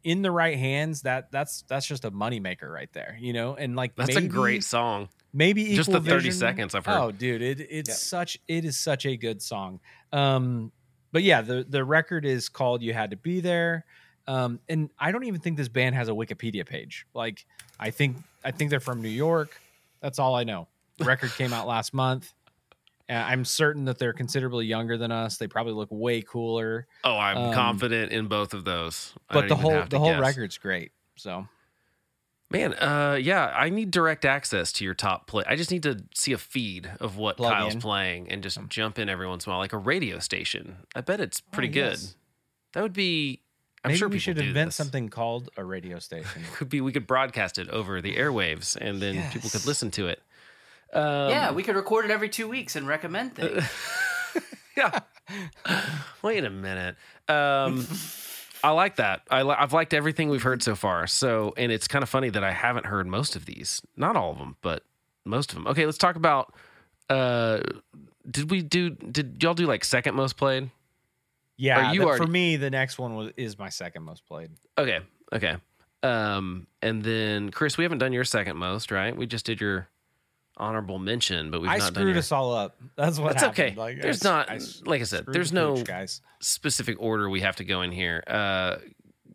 in 0.04 0.22
the 0.22 0.30
right 0.30 0.58
hands 0.58 1.02
that 1.02 1.30
that's 1.30 1.62
that's 1.68 1.86
just 1.86 2.04
a 2.04 2.10
moneymaker 2.10 2.72
right 2.72 2.92
there, 2.92 3.16
you 3.20 3.32
know? 3.32 3.54
And 3.54 3.76
like 3.76 3.94
That's 3.96 4.16
a 4.16 4.22
great 4.22 4.64
song. 4.64 5.08
maybe 5.32 5.74
Just 5.74 5.88
Equal 5.90 6.00
the 6.00 6.10
30 6.10 6.24
Vision- 6.24 6.38
seconds 6.38 6.74
I've 6.74 6.86
heard. 6.86 6.98
Oh, 6.98 7.10
dude, 7.12 7.42
it 7.42 7.60
it's 7.70 7.88
Yep. 7.90 7.96
such 7.98 8.38
it 8.48 8.64
is 8.64 8.78
such 8.78 9.04
a 9.06 9.16
good 9.16 9.42
song. 9.42 9.80
Um, 10.12 10.72
but 11.12 11.22
yeah, 11.22 11.42
the 11.42 11.64
the 11.68 11.84
record 11.84 12.24
is 12.24 12.48
called 12.48 12.82
"You 12.82 12.92
Had 12.94 13.10
to 13.10 13.16
Be 13.16 13.40
There," 13.40 13.84
um, 14.26 14.60
and 14.68 14.90
I 14.98 15.10
don't 15.12 15.24
even 15.24 15.40
think 15.40 15.56
this 15.56 15.68
band 15.68 15.94
has 15.96 16.08
a 16.08 16.12
Wikipedia 16.12 16.64
page. 16.64 17.04
Like, 17.14 17.44
I 17.78 17.90
think 17.90 18.16
I 18.44 18.50
think 18.52 18.70
they're 18.70 18.80
from 18.80 19.02
New 19.02 19.08
York. 19.08 19.60
That's 20.00 20.18
all 20.18 20.34
I 20.34 20.44
know. 20.44 20.68
The 20.98 21.04
record 21.04 21.32
came 21.32 21.52
out 21.52 21.66
last 21.66 21.92
month. 21.94 22.32
I'm 23.10 23.44
certain 23.44 23.84
that 23.86 23.98
they're 23.98 24.12
considerably 24.12 24.66
younger 24.66 24.96
than 24.96 25.10
us. 25.10 25.36
They 25.36 25.46
probably 25.48 25.72
look 25.72 25.88
way 25.90 26.22
cooler. 26.22 26.86
Oh, 27.04 27.16
I'm 27.16 27.36
Um, 27.36 27.52
confident 27.54 28.12
in 28.12 28.28
both 28.28 28.54
of 28.54 28.64
those. 28.64 29.12
I 29.28 29.34
But 29.34 29.48
the 29.48 29.56
whole 29.56 29.82
the 29.88 29.98
whole 29.98 30.12
guess. 30.12 30.20
record's 30.20 30.58
great. 30.58 30.92
So 31.16 31.46
Man, 32.52 32.74
uh, 32.74 33.16
yeah, 33.20 33.46
I 33.56 33.68
need 33.68 33.92
direct 33.92 34.24
access 34.24 34.72
to 34.72 34.84
your 34.84 34.94
top 34.94 35.28
play. 35.28 35.44
I 35.46 35.54
just 35.54 35.70
need 35.70 35.84
to 35.84 36.02
see 36.16 36.32
a 36.32 36.38
feed 36.38 36.90
of 36.98 37.16
what 37.16 37.36
Plug 37.36 37.52
Kyle's 37.52 37.74
in. 37.74 37.80
playing 37.80 38.28
and 38.32 38.42
just 38.42 38.58
jump 38.68 38.98
in 38.98 39.08
every 39.08 39.28
once 39.28 39.46
in 39.46 39.50
a 39.50 39.52
while, 39.52 39.60
like 39.60 39.72
a 39.72 39.78
radio 39.78 40.18
station. 40.18 40.78
I 40.96 41.00
bet 41.00 41.20
it's 41.20 41.40
pretty 41.40 41.68
Oh, 41.68 41.72
good. 41.72 41.90
yes. 41.98 42.16
That 42.72 42.82
would 42.82 42.92
be. 42.92 43.42
I'm 43.84 43.90
maybe 43.90 43.98
sure 43.98 44.08
we 44.08 44.18
should 44.18 44.38
invent 44.38 44.68
this. 44.68 44.76
something 44.76 45.08
called 45.10 45.48
a 45.56 45.64
radio 45.64 45.98
station. 46.00 46.42
Could 46.54 46.68
be 46.68 46.80
we 46.80 46.90
could 46.92 47.06
broadcast 47.06 47.56
it 47.58 47.68
over 47.68 48.00
the 48.02 48.16
airwaves, 48.16 48.76
and 48.76 49.00
then 49.00 49.30
people 49.30 49.48
could 49.48 49.64
listen 49.64 49.90
to 49.92 50.08
it. 50.08 50.20
Um, 50.92 51.30
yeah, 51.30 51.52
we 51.52 51.62
could 51.62 51.76
record 51.76 52.04
it 52.04 52.10
every 52.10 52.28
two 52.28 52.48
weeks 52.48 52.76
and 52.76 52.86
recommend 52.86 53.34
things. 53.36 53.64
yeah. 54.76 55.00
Wait 56.22 56.44
a 56.44 56.50
minute. 56.50 56.96
Um, 57.28 57.86
I 58.64 58.70
like 58.72 58.96
that. 58.96 59.22
I 59.30 59.42
li- 59.42 59.54
I've 59.58 59.72
liked 59.72 59.94
everything 59.94 60.28
we've 60.28 60.42
heard 60.42 60.62
so 60.62 60.74
far. 60.74 61.06
So, 61.06 61.54
and 61.56 61.70
it's 61.72 61.88
kind 61.88 62.02
of 62.02 62.08
funny 62.08 62.28
that 62.30 62.44
I 62.44 62.52
haven't 62.52 62.86
heard 62.86 63.06
most 63.06 63.36
of 63.36 63.46
these. 63.46 63.80
Not 63.96 64.16
all 64.16 64.32
of 64.32 64.38
them, 64.38 64.56
but 64.60 64.82
most 65.24 65.50
of 65.50 65.54
them. 65.56 65.66
Okay, 65.68 65.86
let's 65.86 65.98
talk 65.98 66.16
about. 66.16 66.54
Uh, 67.08 67.60
did 68.30 68.50
we 68.50 68.62
do? 68.62 68.90
Did 68.90 69.42
y'all 69.42 69.54
do 69.54 69.66
like 69.66 69.84
second 69.84 70.14
most 70.14 70.36
played? 70.36 70.70
Yeah, 71.56 71.92
you 71.92 72.00
that- 72.00 72.06
already- 72.06 72.24
for 72.24 72.30
me, 72.30 72.56
the 72.56 72.70
next 72.70 72.98
one 72.98 73.14
was 73.14 73.32
is 73.36 73.58
my 73.58 73.68
second 73.68 74.02
most 74.02 74.26
played. 74.26 74.50
Okay. 74.76 75.00
Okay. 75.32 75.56
Um, 76.02 76.66
and 76.82 77.02
then 77.02 77.50
Chris, 77.50 77.76
we 77.78 77.84
haven't 77.84 77.98
done 77.98 78.12
your 78.12 78.24
second 78.24 78.56
most, 78.56 78.90
right? 78.90 79.14
We 79.16 79.26
just 79.26 79.44
did 79.46 79.60
your 79.60 79.88
honorable 80.60 80.98
mention, 80.98 81.50
but 81.50 81.60
we've 81.60 81.70
I 81.70 81.78
not 81.78 81.84
done 81.86 81.94
screwed 81.94 82.08
your. 82.10 82.18
us 82.18 82.30
all 82.32 82.54
up. 82.54 82.76
That's 82.96 83.18
what. 83.18 83.32
That's 83.32 83.44
okay. 83.46 83.74
Like, 83.76 84.00
There's 84.00 84.24
I- 84.24 84.28
not- 84.30 84.50
I 84.50 84.54
s- 84.56 84.82
like 84.84 85.00
I 85.00 85.04
said, 85.04 85.24
there's 85.26 85.52
no- 85.52 85.74
pooch, 85.74 85.86
guys. 85.86 86.20
specific 86.40 86.96
order 87.00 87.28
we 87.28 87.40
have 87.40 87.56
to 87.56 87.64
go 87.64 87.82
in 87.82 87.90
here. 87.92 88.22
Uh, 88.26 88.76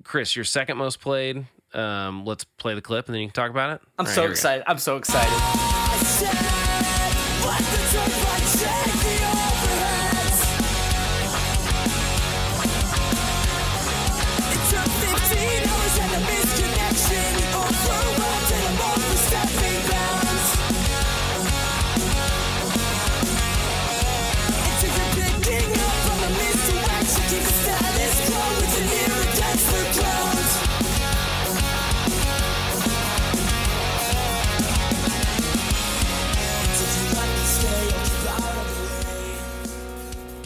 Chris, 0.03 0.35
your 0.35 0.45
second 0.45 0.77
most 0.77 1.01
played. 1.01 1.45
Um, 1.73 2.23
let's 2.25 2.43
play 2.45 2.73
the 2.75 2.81
clip 2.81 3.07
and 3.07 3.15
then 3.15 3.21
you 3.21 3.27
can 3.27 3.33
talk 3.33 3.49
about 3.51 3.71
it. 3.71 3.81
I'm 3.99 4.05
All 4.05 4.09
right, 4.09 4.15
so 4.15 4.21
here 4.21 4.31
excited. 4.31 4.63
I'm 4.67 4.77
so 4.77 4.95
excited. 4.97 6.61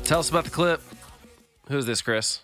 Tell 0.09 0.19
us 0.19 0.29
about 0.31 0.43
the 0.45 0.49
clip. 0.49 0.81
Who's 1.67 1.85
this, 1.85 2.01
Chris? 2.01 2.41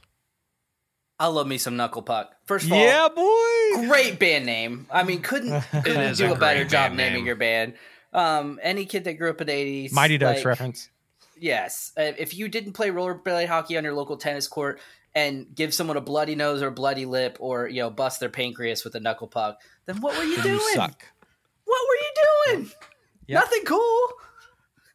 I 1.20 1.26
love 1.28 1.48
me 1.48 1.58
some 1.58 1.76
Knuckle 1.78 2.04
Puck. 2.04 2.32
First 2.46 2.68
of 2.68 2.74
all, 2.74 2.78
Yeah, 2.80 3.08
boy. 3.08 3.88
great 3.88 4.20
band 4.20 4.46
name. 4.46 4.86
I 4.92 5.02
mean, 5.02 5.24
couldn't 5.24 5.62
couldn't 5.72 6.16
do 6.18 6.28
a 6.28 6.34
a, 6.34 6.38
better 6.38 6.64
job 6.64 6.90
band 6.90 6.98
naming 6.98 7.14
name. 7.22 7.26
your 7.26 7.36
band. 7.36 7.74
Um, 8.14 8.60
any 8.62 8.86
kid 8.86 9.06
that 9.06 9.14
grew 9.14 9.32
up 9.32 9.42
in 9.42 9.48
the 9.48 9.54
'80s, 9.88 9.92
Mighty 9.94 10.20
Ducks 10.20 10.38
like, 10.40 10.46
reference. 10.46 10.90
Yes, 11.40 11.92
Uh, 11.98 12.12
if 12.20 12.36
you 12.36 12.48
didn't 12.50 12.74
play 12.74 12.90
rollerblade 12.92 13.48
hockey 13.48 13.78
on 13.78 13.84
your 13.84 13.94
local 13.96 14.16
tennis 14.18 14.48
court 14.48 14.80
and 15.16 15.48
give 15.56 15.74
someone 15.74 15.98
a 15.98 16.02
bloody 16.02 16.36
nose 16.36 16.62
or 16.62 16.70
bloody 16.70 17.06
lip, 17.08 17.38
or 17.40 17.68
you 17.68 17.82
know, 17.82 17.90
bust 17.90 18.20
their 18.20 18.30
pancreas 18.30 18.84
with 18.84 18.94
a 18.94 19.00
knuckle 19.00 19.28
puck, 19.28 19.60
then 19.88 20.02
what 20.02 20.16
were 20.16 20.24
you 20.24 20.36
Then 20.36 20.44
doing? 20.44 20.56
you 20.60 20.74
suck. 20.76 21.04
What 21.66 21.82
were 21.90 21.96
you 21.96 22.58
doing? 22.62 22.72
Yep. 23.28 23.42
Nothing 23.42 23.64
cool. 23.66 24.08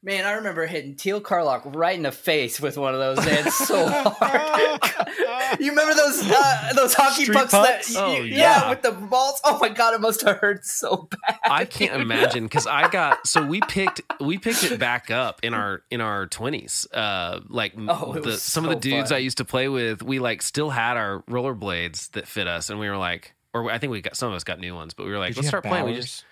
Man, 0.03 0.25
I 0.25 0.33
remember 0.33 0.67
hitting 0.67 0.95
Teal 0.97 1.21
Carlock 1.21 1.63
right 1.67 1.95
in 1.95 2.05
the 2.05 2.11
face 2.11 2.59
with 2.59 2.79
one 2.79 2.95
of 2.95 3.01
those, 3.01 3.19
man, 3.19 3.51
so 3.51 3.87
hard. 3.91 5.61
you 5.61 5.69
remember 5.71 5.93
those 5.93 6.23
uh, 6.25 6.73
those 6.75 6.95
hockey 6.95 7.25
Street 7.25 7.35
pucks, 7.37 7.51
pucks? 7.53 7.93
that? 7.93 8.01
Oh, 8.03 8.15
you- 8.17 8.23
yeah. 8.35 8.71
with 8.71 8.81
the 8.81 8.93
balls. 8.93 9.43
Oh 9.45 9.59
my 9.61 9.69
god, 9.69 9.93
it 9.93 10.01
must 10.01 10.23
have 10.23 10.39
hurt 10.39 10.65
so 10.65 11.07
bad. 11.27 11.39
I 11.45 11.67
can't 11.67 12.01
imagine 12.01 12.45
because 12.45 12.67
I 12.67 12.89
got 12.89 13.27
so 13.27 13.45
we 13.45 13.61
picked 13.61 14.01
we 14.21 14.39
picked 14.39 14.65
it 14.65 14.79
back 14.81 15.11
up 15.11 15.41
in 15.43 15.53
our 15.53 15.83
in 15.91 16.01
our 16.01 16.27
twenties. 16.29 16.87
Uh, 16.95 17.41
like 17.49 17.75
Oh, 17.77 18.15
the, 18.15 18.21
was 18.23 18.43
some 18.43 18.65
of 18.65 18.71
the 18.71 18.77
dudes 18.77 19.11
fun. 19.11 19.17
I 19.17 19.19
used 19.19 19.37
to 19.37 19.45
play 19.45 19.69
with, 19.69 20.03
we 20.03 20.19
like 20.19 20.41
still 20.41 20.71
had 20.71 20.97
our 20.97 21.23
rollerblades 21.29 22.11
that 22.13 22.27
fit 22.27 22.47
us, 22.49 22.71
and 22.71 22.81
we 22.81 22.89
were 22.89 22.97
like, 22.97 23.35
or 23.53 23.71
I 23.71 23.77
think 23.77 23.91
we 23.91 24.01
got 24.01 24.17
some 24.17 24.31
of 24.31 24.35
us 24.35 24.45
got 24.45 24.61
new 24.61 24.75
ones, 24.75 24.95
but 24.95 25.05
we 25.05 25.13
were 25.13 25.19
like, 25.19 25.35
Did 25.35 25.43
let's 25.45 25.49
have 25.49 25.61
start 25.61 25.65
playing. 25.65 25.85
We 25.85 25.95
just 25.95 26.25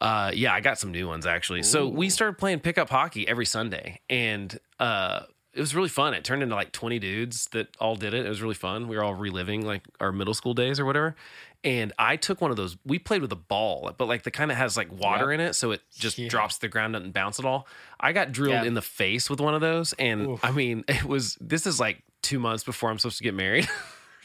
Uh, 0.00 0.30
yeah, 0.34 0.52
I 0.54 0.60
got 0.60 0.78
some 0.78 0.92
new 0.92 1.06
ones 1.06 1.26
actually. 1.26 1.62
So 1.62 1.86
we 1.88 2.08
started 2.10 2.38
playing 2.38 2.60
pickup 2.60 2.88
hockey 2.88 3.28
every 3.28 3.46
Sunday, 3.46 4.00
and 4.08 4.58
uh, 4.78 5.20
it 5.52 5.60
was 5.60 5.74
really 5.74 5.88
fun. 5.90 6.14
It 6.14 6.24
turned 6.24 6.42
into 6.42 6.54
like 6.54 6.72
twenty 6.72 6.98
dudes 6.98 7.46
that 7.52 7.68
all 7.78 7.96
did 7.96 8.14
it. 8.14 8.24
It 8.24 8.28
was 8.28 8.40
really 8.40 8.54
fun. 8.54 8.88
We 8.88 8.96
were 8.96 9.04
all 9.04 9.14
reliving 9.14 9.66
like 9.66 9.82
our 10.00 10.10
middle 10.12 10.34
school 10.34 10.54
days 10.54 10.80
or 10.80 10.84
whatever. 10.86 11.16
And 11.62 11.92
I 11.98 12.16
took 12.16 12.40
one 12.40 12.50
of 12.50 12.56
those. 12.56 12.78
We 12.86 12.98
played 12.98 13.20
with 13.20 13.30
a 13.32 13.36
ball, 13.36 13.92
but 13.98 14.06
like 14.08 14.22
the 14.22 14.30
kind 14.30 14.50
of 14.50 14.56
has 14.56 14.78
like 14.78 14.90
water 14.90 15.30
in 15.30 15.40
it, 15.40 15.52
so 15.54 15.72
it 15.72 15.82
just 15.98 16.16
Yeah. 16.16 16.30
drops 16.30 16.54
to 16.54 16.60
the 16.62 16.68
ground 16.68 16.96
and 16.96 17.12
bounce 17.12 17.38
at 17.38 17.44
all. 17.44 17.66
I 18.00 18.12
got 18.12 18.32
drilled 18.32 18.54
Yeah. 18.54 18.64
in 18.64 18.72
the 18.72 18.80
face 18.80 19.28
with 19.28 19.40
one 19.40 19.54
of 19.54 19.60
those, 19.60 19.92
and 19.98 20.26
Oof. 20.28 20.40
I 20.42 20.52
mean, 20.52 20.84
it 20.88 21.04
was. 21.04 21.36
This 21.42 21.66
is 21.66 21.78
like 21.78 22.02
two 22.22 22.38
months 22.38 22.64
before 22.64 22.90
I'm 22.90 22.98
supposed 22.98 23.18
to 23.18 23.24
get 23.24 23.34
married. 23.34 23.68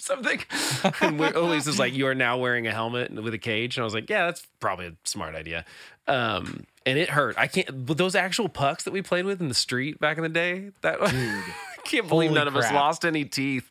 or 0.10 0.16
Something, 0.16 0.40
and 1.02 1.20
we 1.20 1.28
always 1.28 1.68
is 1.68 1.80
like, 1.80 1.94
"You 1.94 2.08
are 2.08 2.16
now 2.16 2.38
wearing 2.38 2.68
a 2.68 2.72
helmet 2.72 3.12
with 3.14 3.34
a 3.34 3.38
cage," 3.38 3.78
and 3.78 3.82
I 3.82 3.86
was 3.86 3.94
like, 3.94 4.10
"Yeah, 4.10 4.26
that's 4.26 4.46
probably 4.60 4.88
a 4.88 4.94
smart 5.04 5.36
idea." 5.36 5.66
Um, 6.08 6.66
and 6.86 7.00
it 7.00 7.10
hurt. 7.10 7.38
I 7.38 7.48
can't. 7.48 7.86
But 7.86 7.98
those 7.98 8.16
actual 8.16 8.48
pucks 8.50 8.84
that 8.84 8.92
we 8.92 9.02
played 9.02 9.26
with 9.26 9.42
in 9.42 9.48
the 9.48 9.54
street 9.56 10.00
back 10.00 10.18
in 10.18 10.24
the 10.24 10.30
day, 10.30 10.72
that 10.82 11.00
Dude, 11.10 11.10
I 11.10 11.44
can't 11.84 12.08
believe 12.08 12.30
Holy 12.30 12.40
none 12.40 12.48
of 12.48 12.56
us 12.56 12.72
lost 12.72 13.06
any 13.06 13.26
teeth. 13.26 13.70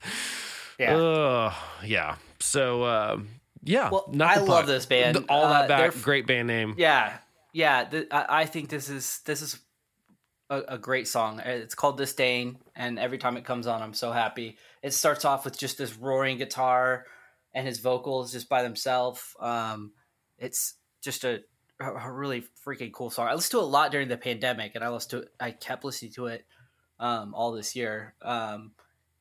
Yeah. 0.79 0.97
Ugh, 0.97 1.53
yeah. 1.85 2.17
So, 2.41 2.85
um, 2.85 3.29
yeah. 3.63 3.91
Well, 3.91 4.11
Knuckle 4.13 4.43
I 4.43 4.47
love 4.47 4.59
Puck. 4.63 4.67
this 4.67 4.87
band. 4.87 5.15
The- 5.17 5.25
all 5.29 5.45
Uh, 5.45 5.67
that 5.67 5.69
back. 5.69 6.03
Great 6.03 6.27
band 6.27 6.49
name. 6.49 6.75
Yeah, 6.77 7.13
yeah. 7.53 7.85
Th- 7.85 8.09
I, 8.11 8.27
I 8.41 8.47
think 8.47 8.69
this 8.71 8.89
is 8.89 9.21
this 9.25 9.41
is 9.41 9.59
a, 10.51 10.63
a 10.69 10.79
great 10.79 11.09
song. 11.09 11.41
It's 11.41 11.75
called 11.75 11.97
Disdain, 11.97 12.59
and 12.75 12.99
every 12.99 13.19
time 13.19 13.37
it 13.37 13.45
comes 13.45 13.67
on, 13.67 13.83
I'm 13.83 13.95
so 13.95 14.13
happy. 14.13 14.57
It 14.83 14.93
starts 14.93 15.25
off 15.25 15.45
with 15.45 15.59
just 15.59 15.79
this 15.79 15.97
roaring 15.97 16.39
guitar 16.39 17.07
and 17.55 17.67
his 17.67 17.81
vocals 17.81 18.33
just 18.33 18.49
by 18.49 18.63
themselves. 18.63 19.23
Um, 19.41 19.93
it's 20.39 20.75
just 21.03 21.25
a, 21.25 21.41
a 21.81 22.11
really 22.11 22.45
freaking 22.67 22.93
cool 22.93 23.11
song. 23.11 23.29
I 23.29 23.35
listened 23.35 23.53
to 23.53 23.59
it 23.59 23.65
a 23.65 23.67
lot 23.67 23.93
during 23.93 24.09
the 24.09 24.17
pandemic, 24.17 24.75
and 24.75 24.85
I 24.85 24.89
listened 24.89 25.11
to 25.11 25.19
it, 25.27 25.35
I 25.41 25.51
kept 25.53 25.85
listening 25.85 26.13
to 26.13 26.27
it 26.27 26.45
um, 26.99 27.35
all 27.35 27.53
this 27.53 27.75
year. 27.75 28.15
Um, 28.23 28.73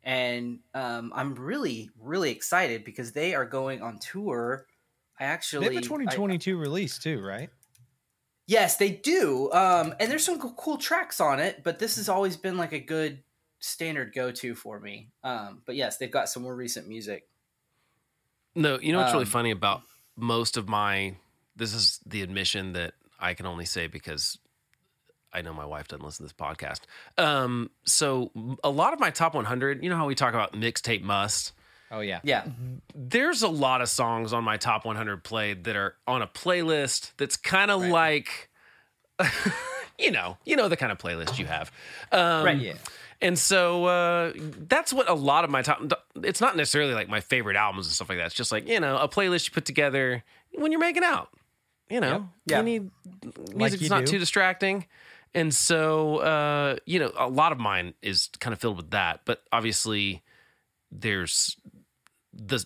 and 0.04 0.60
um, 0.74 1.14
I'm 1.16 1.36
really, 1.36 1.90
really 2.00 2.32
excited 2.32 2.84
because 2.84 3.14
they 3.14 3.36
are 3.36 3.46
going 3.46 3.82
on 3.82 4.00
tour. 4.00 4.66
I 5.20 5.24
They 5.24 5.30
actually 5.30 5.66
have 5.66 5.74
a 5.76 5.78
I- 5.78 5.82
2022 5.82 6.58
release 6.58 6.98
too, 6.98 7.22
right? 7.22 7.50
Yes, 8.46 8.76
they 8.78 8.90
do. 8.92 9.52
Um, 9.52 9.94
and 10.00 10.12
there's 10.12 10.26
some 10.26 10.40
cool 10.40 10.78
tracks 10.78 11.22
on 11.22 11.40
it, 11.40 11.64
but 11.64 11.80
this 11.80 11.96
has 11.96 12.10
always 12.10 12.36
been 12.36 12.58
like 12.58 12.74
a 12.74 12.80
good 12.80 13.24
standard 13.60 14.14
go 14.14 14.32
to 14.32 14.54
for 14.56 14.80
me. 14.80 15.10
Um, 15.24 15.62
but 15.66 15.76
yes, 15.76 15.98
they've 15.98 16.12
got 16.12 16.28
some 16.30 16.44
more 16.44 16.56
recent 16.56 16.88
music. 16.88 17.28
No, 18.56 18.78
you 18.80 18.92
know 18.92 19.00
what's 19.00 19.14
really 19.14 19.24
Um, 19.26 19.32
funny 19.32 19.52
about 19.52 19.82
most 20.16 20.58
of 20.58 20.68
my. 20.68 21.16
This 21.56 21.74
is 21.74 22.00
the 22.06 22.22
admission 22.22 22.74
that 22.74 22.94
I 23.20 23.34
can 23.34 23.46
only 23.46 23.66
say 23.66 23.88
because 23.88 24.38
I 25.32 25.42
know 25.42 25.54
my 25.54 25.66
wife 25.66 25.88
doesn't 25.88 26.04
listen 26.06 26.28
to 26.28 26.34
this 26.34 26.34
podcast. 26.34 26.82
Um, 27.18 27.72
so 27.86 28.32
a 28.64 28.70
lot 28.70 28.94
of 28.94 29.00
my 29.00 29.10
top 29.10 29.34
100, 29.34 29.84
you 29.84 29.90
know 29.90 29.96
how 29.96 30.06
we 30.06 30.16
talk 30.16 30.34
about 30.34 30.54
mixtape 30.54 31.02
must. 31.02 31.54
Oh 31.96 32.00
yeah. 32.00 32.20
Yeah. 32.24 32.46
there's 32.96 33.44
a 33.44 33.48
lot 33.48 33.82
of 33.82 33.88
songs 33.90 34.34
on 34.34 34.44
my 34.44 34.58
top 34.58 34.84
100 34.84 35.24
played 35.24 35.64
that 35.66 35.76
are 35.76 35.96
on 36.08 36.22
a 36.24 36.28
playlist 36.28 37.12
that's 37.18 37.38
kind 37.38 37.70
of 37.72 37.82
Right. 37.82 37.92
like 37.92 38.50
you 40.00 40.12
know, 40.12 40.38
you 40.44 40.56
know 40.56 40.68
the 40.70 40.76
kind 40.78 40.92
of 40.92 40.98
playlist 40.98 41.38
you 41.38 41.46
have. 41.46 41.72
Um, 42.12 42.44
Right. 42.46 42.58
Yeah. 42.58 42.74
And 43.22 43.38
so 43.40 43.86
uh, 43.86 44.34
that's 44.68 44.92
what 44.92 45.08
a 45.08 45.14
lot 45.14 45.46
of 45.46 45.50
my 45.50 45.62
top. 45.62 45.82
It's 46.24 46.42
not 46.42 46.58
necessarily 46.58 46.94
like 46.94 47.08
my 47.08 47.22
favorite 47.22 47.56
albums 47.56 47.86
and 47.88 47.94
stuff 47.94 48.10
like 48.10 48.18
that. 48.18 48.26
It's 48.26 48.36
just 48.36 48.52
like 48.52 48.68
you 48.68 48.80
know 48.82 48.98
a 48.98 49.08
playlist 49.08 49.48
you 49.48 49.54
put 49.54 49.66
together 49.66 50.24
when 50.56 50.72
you're 50.72 50.82
making 50.82 51.04
out. 51.06 51.30
You 51.90 52.00
know, 52.02 52.28
Yeah. 52.48 52.58
you 52.58 52.64
need 52.64 52.92
music 53.56 53.82
you 53.82 53.88
that's 53.88 53.90
not 53.90 54.06
do. 54.06 54.14
too 54.14 54.20
distracting. 54.20 54.88
And 55.36 55.54
so 55.54 56.18
uh, 56.18 56.76
you 56.86 57.00
know, 57.00 57.12
a 57.16 57.30
lot 57.30 57.52
of 57.54 57.60
mine 57.60 57.94
is 58.02 58.30
kind 58.40 58.52
of 58.54 58.60
filled 58.60 58.78
with 58.78 58.92
that. 58.92 59.22
But 59.26 59.42
obviously, 59.54 60.22
there's 60.92 61.56
the 62.34 62.64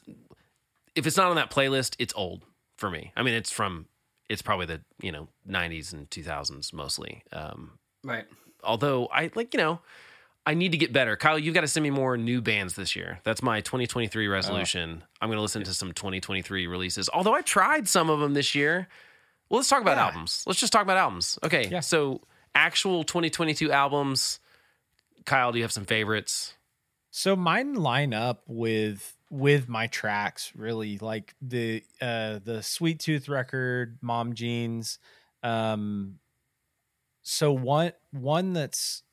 if 0.96 1.06
it's 1.06 1.18
not 1.18 1.30
on 1.30 1.36
that 1.36 1.52
playlist, 1.52 1.96
it's 2.00 2.14
old 2.16 2.44
for 2.78 2.90
me. 2.90 3.12
I 3.16 3.24
mean, 3.24 3.34
it's 3.34 3.52
from 3.52 3.88
it's 4.30 4.42
probably 4.42 4.66
the 4.66 4.82
you 5.02 5.12
know 5.12 5.28
90s 5.50 5.94
and 5.94 6.10
2000s 6.10 6.74
mostly. 6.74 7.24
Um, 7.32 7.80
Right. 8.04 8.26
although 8.64 9.08
I 9.08 9.32
like, 9.36 9.54
you 9.54 9.58
know, 9.60 9.80
I 10.46 10.54
need 10.54 10.72
to 10.72 10.78
get 10.78 10.94
better. 10.94 11.18
Kyle, 11.18 11.38
you've 11.38 11.54
got 11.54 11.62
to 11.62 11.68
send 11.68 11.84
me 11.84 11.90
more 11.90 12.16
new 12.16 12.42
bands 12.42 12.76
this 12.76 12.96
year. 12.96 13.20
That's 13.26 13.44
my 13.44 13.60
2023 13.62 14.28
resolution. 14.28 15.04
I'm 15.20 15.28
going 15.28 15.38
to 15.38 15.42
listen 15.42 15.64
to 15.64 15.74
some 15.74 15.92
2023 15.92 16.68
releases. 16.68 17.10
Although 17.10 17.34
I 17.34 17.42
tried 17.42 17.88
some 17.90 18.10
of 18.10 18.20
them 18.22 18.34
this 18.34 18.56
year. 18.56 18.88
Well, 19.50 19.58
let's 19.60 19.68
talk 19.70 19.82
about 19.82 19.98
Yeah. 19.98 20.06
albums. 20.06 20.44
Let's 20.48 20.60
just 20.60 20.72
talk 20.72 20.84
about 20.84 20.98
albums. 20.98 21.38
Okay. 21.44 21.68
Yeah. 21.70 21.80
So, 21.82 22.22
actual 22.56 23.04
2022 23.04 23.72
albums. 23.72 24.40
Kyle, 25.26 25.52
do 25.52 25.58
you 25.58 25.64
have 25.64 25.72
some 25.74 25.86
favorites? 25.86 26.54
So 27.12 27.36
mine 27.36 27.74
line 27.74 28.14
up 28.14 28.44
with 28.48 29.17
with 29.30 29.68
my 29.68 29.88
tracks 29.88 30.54
really 30.56 30.98
like 31.00 31.36
the 31.42 31.84
uh 32.02 32.40
the 32.44 32.62
Sweet 32.64 33.00
Tooth 33.00 33.28
record, 33.30 33.98
Mom 34.02 34.34
Jeans. 34.34 35.00
Um 35.44 36.20
so 37.22 37.52
one 37.52 37.92
one 38.12 38.54
that's 38.54 39.04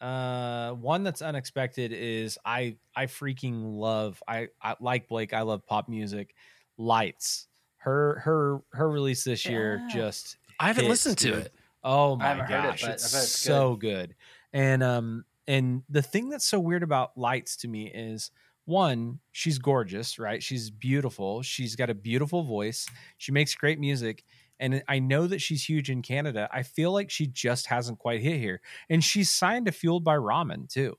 uh 0.00 0.72
one 0.72 1.04
that's 1.04 1.22
unexpected 1.22 1.92
is 1.92 2.38
I 2.44 2.76
I 2.94 3.06
freaking 3.06 3.76
love 3.78 4.22
I, 4.26 4.48
I 4.60 4.76
like 4.80 5.08
Blake, 5.08 5.32
I 5.32 5.42
love 5.42 5.66
pop 5.66 5.88
music. 5.88 6.34
Lights. 6.78 7.48
Her 7.78 8.20
her 8.20 8.62
her 8.72 8.90
release 8.90 9.24
this 9.24 9.48
year 9.48 9.80
Yeah. 9.80 9.88
just 9.88 10.36
I 10.58 10.68
haven't 10.68 10.84
hits, 10.84 10.90
listened 10.90 11.18
to 11.18 11.30
dude. 11.32 11.46
it. 11.46 11.54
Oh 11.84 12.16
my 12.16 12.26
haven't 12.26 12.44
it, 12.44 12.48
gosh, 12.48 12.84
it's 12.84 13.14
it's 13.14 13.28
so 13.38 13.74
good. 13.76 14.14
And 14.52 14.82
um 14.82 15.24
and 15.48 15.82
the 15.88 16.02
thing 16.02 16.28
that's 16.28 16.44
so 16.46 16.60
weird 16.60 16.84
about 16.84 17.16
Lights 17.18 17.56
to 17.58 17.68
me 17.68 17.88
is 17.88 18.30
one, 18.64 19.18
she's 19.32 19.58
gorgeous, 19.58 20.18
right? 20.18 20.42
She's 20.42 20.70
beautiful. 20.70 21.42
She's 21.42 21.74
got 21.76 21.90
a 21.90 21.94
beautiful 21.94 22.42
voice. 22.44 22.88
She 23.18 23.32
makes 23.32 23.54
great 23.54 23.78
music. 23.80 24.24
And 24.60 24.82
I 24.86 25.00
know 25.00 25.26
that 25.26 25.40
she's 25.40 25.64
huge 25.68 25.90
in 25.90 26.02
Canada. 26.02 26.48
I 26.52 26.62
feel 26.62 26.92
like 26.92 27.10
she 27.10 27.26
just 27.26 27.66
hasn't 27.66 27.98
quite 27.98 28.20
hit 28.20 28.38
here. 28.38 28.60
And 28.88 29.02
she's 29.02 29.28
signed 29.30 29.66
to 29.66 29.72
Fueled 29.72 30.04
by 30.04 30.14
Ramen 30.16 30.68
too. 30.72 30.96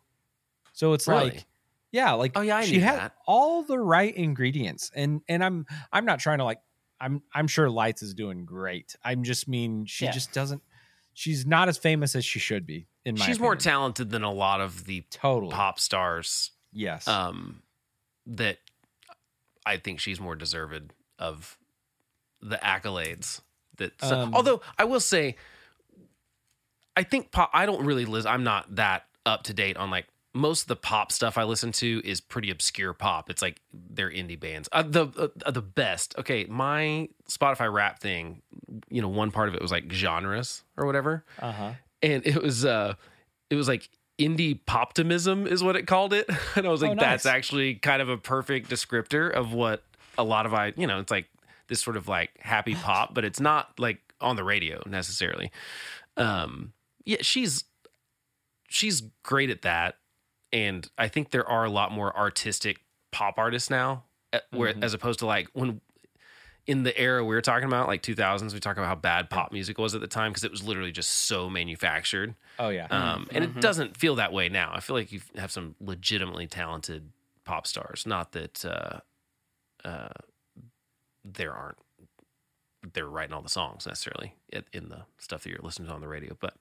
So 0.73 0.93
it's 0.93 1.07
Really? 1.07 1.23
like 1.31 1.45
yeah, 1.91 2.13
like 2.13 2.31
Oh, 2.35 2.41
yeah, 2.41 2.57
I 2.57 2.65
she 2.65 2.79
had 2.79 2.97
that. 2.99 3.15
all 3.27 3.63
the 3.63 3.77
right 3.79 4.13
ingredients. 4.13 4.91
And 4.95 5.21
and 5.29 5.43
I'm 5.43 5.65
I'm 5.91 6.03
not 6.05 6.19
trying 6.19 6.39
to 6.39 6.43
like 6.43 6.59
I'm 6.99 7.21
I'm 7.33 7.47
sure 7.47 7.69
Lights 7.69 8.01
is 8.01 8.13
doing 8.13 8.43
great. 8.45 8.95
I'm 9.05 9.23
just 9.23 9.47
mean 9.47 9.85
she 9.85 10.05
Yeah. 10.05 10.11
just 10.11 10.33
doesn't 10.33 10.61
she's 11.13 11.45
not 11.45 11.69
as 11.69 11.77
famous 11.77 12.15
as 12.15 12.25
she 12.25 12.39
should 12.39 12.65
be 12.65 12.87
in 13.05 13.15
my 13.17 13.25
She's 13.25 13.39
more 13.39 13.55
talented 13.55 14.09
than 14.09 14.23
a 14.23 14.31
lot 14.33 14.59
of 14.59 14.85
the 14.85 15.05
total 15.11 15.51
pop 15.51 15.79
stars 15.79 16.51
yes 16.73 17.07
um, 17.07 17.61
that 18.25 18.57
I 19.65 19.77
think 19.77 19.99
she's 19.99 20.19
more 20.19 20.35
deserved 20.35 20.91
of 21.19 21.57
the 22.41 22.57
accolades. 22.57 23.41
That 23.77 23.93
so- 24.01 24.19
Um, 24.19 24.33
although 24.35 24.61
I 24.77 24.83
will 24.85 24.99
say, 24.99 25.35
I 26.95 27.03
think 27.03 27.31
pop. 27.31 27.49
I 27.53 27.65
don't 27.65 27.85
really 27.85 28.05
listen. 28.05 28.29
I'm 28.29 28.43
not 28.43 28.75
that 28.75 29.05
up 29.25 29.43
to 29.43 29.53
date 29.53 29.77
on 29.77 29.89
like 29.89 30.07
most 30.35 30.63
of 30.63 30.67
the 30.67 30.75
pop 30.75 31.11
stuff 31.11 31.37
I 31.37 31.43
listen 31.43 31.71
to 31.73 32.01
is 32.03 32.19
pretty 32.21 32.49
obscure 32.51 32.93
pop. 32.93 33.29
It's 33.29 33.41
like 33.41 33.61
they're 33.71 34.09
indie 34.11 34.39
bands. 34.39 34.69
Uh, 34.71 34.83
the 34.83 35.31
uh, 35.45 35.51
the 35.51 35.61
best. 35.61 36.15
Okay, 36.19 36.45
my 36.45 37.09
Spotify 37.29 37.71
rap 37.71 37.99
thing. 37.99 38.41
You 38.89 39.01
know, 39.01 39.07
one 39.09 39.31
part 39.31 39.49
of 39.49 39.55
it 39.55 39.61
was 39.61 39.71
like 39.71 39.91
genres 39.91 40.63
or 40.77 40.85
whatever 40.85 41.23
uh-huh 41.39 41.73
and 42.01 42.25
it 42.25 42.41
was 42.41 42.65
uh 42.65 42.93
it 43.49 43.55
was 43.55 43.67
like 43.67 43.87
indie 44.19 44.59
poptimism 44.65 45.47
is 45.47 45.63
what 45.63 45.75
it 45.75 45.87
called 45.87 46.13
it. 46.13 46.29
And 46.55 46.65
i 46.67 46.69
was 46.69 46.81
like 46.81 46.91
Oh, 46.91 46.95
that's 46.95 47.25
actually 47.25 47.75
kind 47.75 48.01
of 48.01 48.09
a 48.09 48.17
perfect 48.17 48.69
descriptor 48.69 49.31
of 49.31 49.53
what 49.53 49.83
a 50.17 50.23
lot 50.23 50.45
of 50.45 50.53
i 50.53 50.71
you 50.77 50.85
know 50.87 50.99
it's 50.99 51.09
like 51.11 51.27
this 51.67 51.81
sort 51.81 51.97
of 51.97 52.07
like 52.07 52.29
happy 52.39 52.75
pop 52.75 53.13
but 53.13 53.25
it's 53.25 53.39
not 53.39 53.79
like 53.79 53.99
on 54.21 54.35
the 54.35 54.43
radio 54.43 54.81
necessarily. 54.85 55.51
Um 56.17 56.73
yeah 57.05 57.17
she's 57.21 57.63
she's 58.69 59.01
great 59.23 59.49
at 59.49 59.61
that. 59.63 59.97
And 60.51 60.87
i 60.97 61.07
think 61.07 61.31
there 61.31 61.47
are 61.49 61.65
a 61.65 61.69
lot 61.69 61.91
more 61.91 62.15
artistic 62.15 62.79
pop 63.11 63.37
artists 63.37 63.69
now 63.69 64.03
uh, 64.31 64.39
where 64.51 64.73
Mhm. 64.73 64.83
as 64.83 64.93
opposed 64.93 65.19
to 65.19 65.25
like 65.25 65.47
when 65.53 65.81
in 66.65 66.83
the 66.83 66.97
era 66.97 67.23
we 67.23 67.35
were 67.35 67.41
talking 67.41 67.67
about 67.67 67.87
like 67.87 68.01
2000s 68.01 68.53
we 68.53 68.59
talk 68.59 68.77
about 68.77 68.87
how 68.87 68.95
bad 68.95 69.29
pop 69.29 69.51
music 69.51 69.77
was 69.77 69.95
at 69.95 70.01
the 70.01 70.07
time 70.07 70.31
because 70.31 70.43
it 70.43 70.51
was 70.51 70.63
literally 70.63 70.91
just 70.91 71.09
so 71.09 71.49
manufactured. 71.49 72.35
Oh 72.57 72.69
yeah. 72.69 72.87
Um, 72.89 73.27
and 73.31 73.43
it 73.43 73.59
doesn't 73.59 73.97
feel 73.97 74.15
that 74.15 74.31
way 74.31 74.49
now. 74.49 74.71
I 74.73 74.79
feel 74.79 74.95
like 74.95 75.11
you 75.11 75.21
have 75.35 75.51
some 75.51 75.75
legitimately 75.81 76.47
talented 76.47 77.09
pop 77.43 77.67
stars. 77.67 78.05
Not 78.05 78.31
that 78.31 78.63
uh, 78.63 78.99
uh, 79.85 80.09
there 81.25 81.53
aren't 81.53 81.77
they're 82.93 83.07
writing 83.07 83.33
all 83.33 83.41
the 83.41 83.49
songs 83.49 83.85
necessarily 83.85 84.35
in- 84.51 84.65
in 84.73 84.89
the 84.89 85.03
stuff 85.17 85.43
that 85.43 85.49
you're 85.49 85.59
listening 85.63 85.87
to 85.87 85.93
on 85.93 86.01
the 86.01 86.07
radio 86.07 86.35
but 86.41 86.53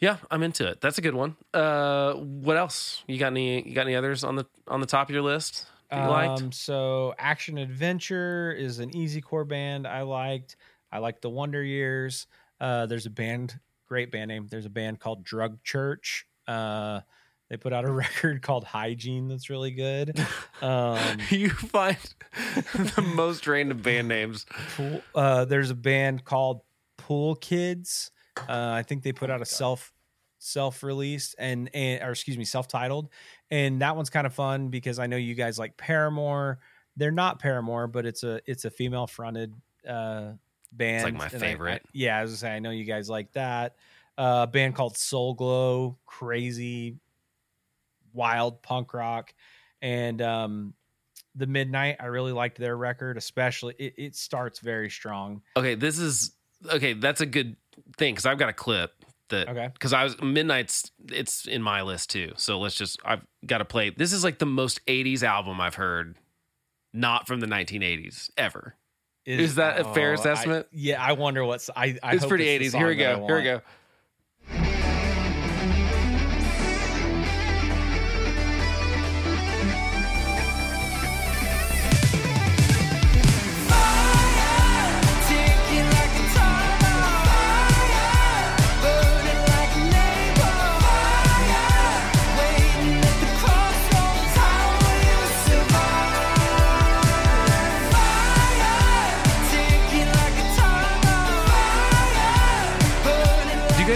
yeah 0.00 0.16
i'm 0.30 0.42
into 0.42 0.66
it. 0.66 0.80
That's 0.80 0.98
a 0.98 1.02
good 1.02 1.14
one. 1.14 1.36
Uh, 1.54 2.14
what 2.14 2.56
else? 2.56 3.04
You 3.06 3.18
got 3.18 3.28
any 3.28 3.66
you 3.66 3.74
got 3.74 3.86
any 3.86 3.94
others 3.94 4.24
on 4.24 4.36
the 4.36 4.46
on 4.68 4.80
the 4.80 4.86
top 4.86 5.08
of 5.08 5.14
your 5.14 5.22
list? 5.22 5.66
that 5.66 5.71
you 5.92 5.98
liked 5.98 6.42
Um, 6.42 6.52
so 6.52 7.14
Action 7.18 7.58
Adventure 7.58 8.52
is 8.52 8.78
an 8.78 8.94
easy 8.96 9.20
core 9.20 9.44
band 9.44 9.86
I 9.86 10.02
liked. 10.02 10.56
I 10.90 10.98
liked 10.98 11.22
the 11.22 11.30
Wonder 11.30 11.62
Years. 11.62 12.26
Uh, 12.60 12.86
there's 12.86 13.06
a 13.06 13.10
band, 13.10 13.58
great 13.86 14.10
band 14.10 14.28
name. 14.28 14.46
There's 14.50 14.66
a 14.66 14.70
band 14.70 15.00
called 15.00 15.24
Drug 15.24 15.62
Church. 15.62 16.26
Uh, 16.46 17.00
they 17.50 17.56
put 17.56 17.72
out 17.72 17.84
a 17.84 17.90
record 17.92 18.40
called 18.42 18.64
Hygiene 18.64 19.28
that's 19.28 19.50
really 19.50 19.70
good. 19.72 20.18
Um, 20.62 21.18
you 21.30 21.50
find 21.50 21.96
the 22.54 23.02
most 23.16 23.48
random 23.48 23.78
band 23.78 24.06
names 24.06 24.46
Pool, 24.76 25.02
uh, 25.12 25.44
there's 25.44 25.70
a 25.70 25.74
band 25.74 26.24
called 26.24 26.60
Pool 26.96 27.34
Kids. 27.34 28.12
Uh, 28.36 28.70
I 28.70 28.84
think 28.84 29.02
they 29.02 29.10
put 29.10 29.28
out 29.28 29.42
a 29.42 29.44
self 29.44 29.92
self 30.42 30.82
released 30.82 31.36
and, 31.38 31.70
and 31.72 32.02
or 32.02 32.10
excuse 32.10 32.36
me 32.36 32.44
self 32.44 32.68
titled, 32.68 33.08
and 33.50 33.80
that 33.80 33.96
one's 33.96 34.10
kind 34.10 34.26
of 34.26 34.34
fun 34.34 34.68
because 34.68 34.98
I 34.98 35.06
know 35.06 35.16
you 35.16 35.34
guys 35.34 35.58
like 35.58 35.76
Paramore. 35.76 36.58
They're 36.96 37.10
not 37.10 37.38
Paramore, 37.38 37.86
but 37.86 38.04
it's 38.04 38.22
a 38.24 38.40
it's 38.46 38.64
a 38.64 38.70
female 38.70 39.06
fronted 39.06 39.54
uh, 39.88 40.32
band. 40.72 41.04
like 41.04 41.14
my 41.14 41.28
and 41.28 41.40
favorite. 41.40 41.82
I- 41.84 41.88
yeah, 41.92 42.18
I 42.18 42.22
was 42.22 42.32
gonna 42.32 42.38
say 42.38 42.56
I 42.56 42.58
know 42.58 42.70
you 42.70 42.84
guys 42.84 43.08
like 43.08 43.32
that. 43.32 43.76
Uh, 44.18 44.40
a 44.42 44.46
band 44.46 44.74
called 44.74 44.96
Soul 44.96 45.34
Glo, 45.34 45.96
crazy, 46.04 46.96
wild 48.12 48.62
punk 48.62 48.92
rock, 48.92 49.32
and 49.80 50.20
um, 50.20 50.74
the 51.34 51.46
Midnight. 51.46 51.96
I 51.98 52.06
really 52.06 52.32
liked 52.32 52.58
their 52.58 52.76
record, 52.76 53.16
especially 53.16 53.74
it, 53.78 53.94
it 53.96 54.16
starts 54.16 54.58
very 54.58 54.90
strong. 54.90 55.40
Okay, 55.56 55.76
this 55.76 55.98
is 55.98 56.32
okay. 56.70 56.92
That's 56.92 57.22
a 57.22 57.26
good 57.26 57.56
thing 57.96 58.12
because 58.12 58.26
I've 58.26 58.38
got 58.38 58.50
a 58.50 58.52
clip 58.52 59.01
that 59.28 59.48
Okay. 59.48 59.70
because 59.72 59.92
I 59.92 60.04
was 60.04 60.20
midnight's. 60.20 60.90
It's 61.10 61.46
in 61.46 61.62
my 61.62 61.82
list 61.82 62.10
too. 62.10 62.32
So 62.36 62.58
let's 62.58 62.74
just. 62.74 62.98
I've 63.04 63.22
got 63.46 63.58
to 63.58 63.64
play. 63.64 63.90
This 63.90 64.12
is 64.12 64.24
like 64.24 64.38
the 64.38 64.46
most 64.46 64.84
'80s 64.86 65.22
album 65.22 65.60
I've 65.60 65.74
heard, 65.76 66.16
not 66.92 67.26
from 67.26 67.40
the 67.40 67.46
1980s 67.46 68.30
ever. 68.36 68.76
Is 69.24 69.54
that 69.54 69.80
a 69.80 69.84
fair 69.94 70.08
oh, 70.08 70.12
I- 70.12 70.14
assessment? 70.14 70.66
yeah, 70.72 71.02
I 71.02 71.12
wonder 71.12 71.44
what's 71.44 71.70
I. 71.74 71.98
I 72.02 72.14
it's 72.14 72.22
hope 72.22 72.30
pretty 72.30 72.58
the 72.58 72.66
80s. 72.66 72.76
Here 72.76 72.86
we 72.88 72.94
song 72.94 72.98
that 72.98 73.14
I 73.14 73.18
go. 73.18 73.26
Here 73.26 73.36
we 73.36 73.42
go. 73.44 73.60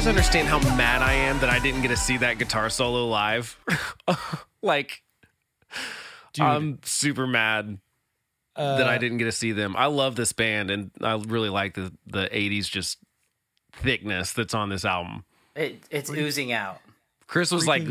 Guys 0.07 0.17
understand 0.17 0.47
how 0.47 0.61
mad 0.77 1.03
I 1.03 1.15
am 1.15 1.41
that 1.41 1.51
I 1.51 1.59
didn't 1.59 1.83
get 1.83 1.89
to 1.89 1.97
see 1.97 2.17
that 2.19 2.39
guitar 2.39 2.71
solo 2.71 3.09
live? 3.09 3.59
like, 4.63 5.03
Dude, 6.33 6.45
I'm 6.45 6.79
super 6.85 7.27
mad 7.27 7.79
that 8.55 8.87
I 8.87 8.95
uh, 8.95 8.99
didn't 8.99 9.19
get 9.19 9.25
to 9.25 9.33
see 9.33 9.51
them. 9.51 9.75
I 9.77 9.87
love 9.87 10.15
this 10.15 10.33
band 10.33 10.71
and 10.71 10.93
I 11.03 11.17
really 11.27 11.49
like 11.49 11.75
the 11.75 11.93
the 12.07 12.29
80s 12.33 12.71
just 12.71 12.99
thickness 13.73 14.33
that's 14.33 14.55
on 14.55 14.69
this 14.69 14.85
album. 14.85 15.25
It, 15.57 15.83
it's 15.91 16.09
oozing 16.09 16.53
out. 16.53 16.79
Chris 17.27 17.51
was 17.51 17.67
like 17.67 17.83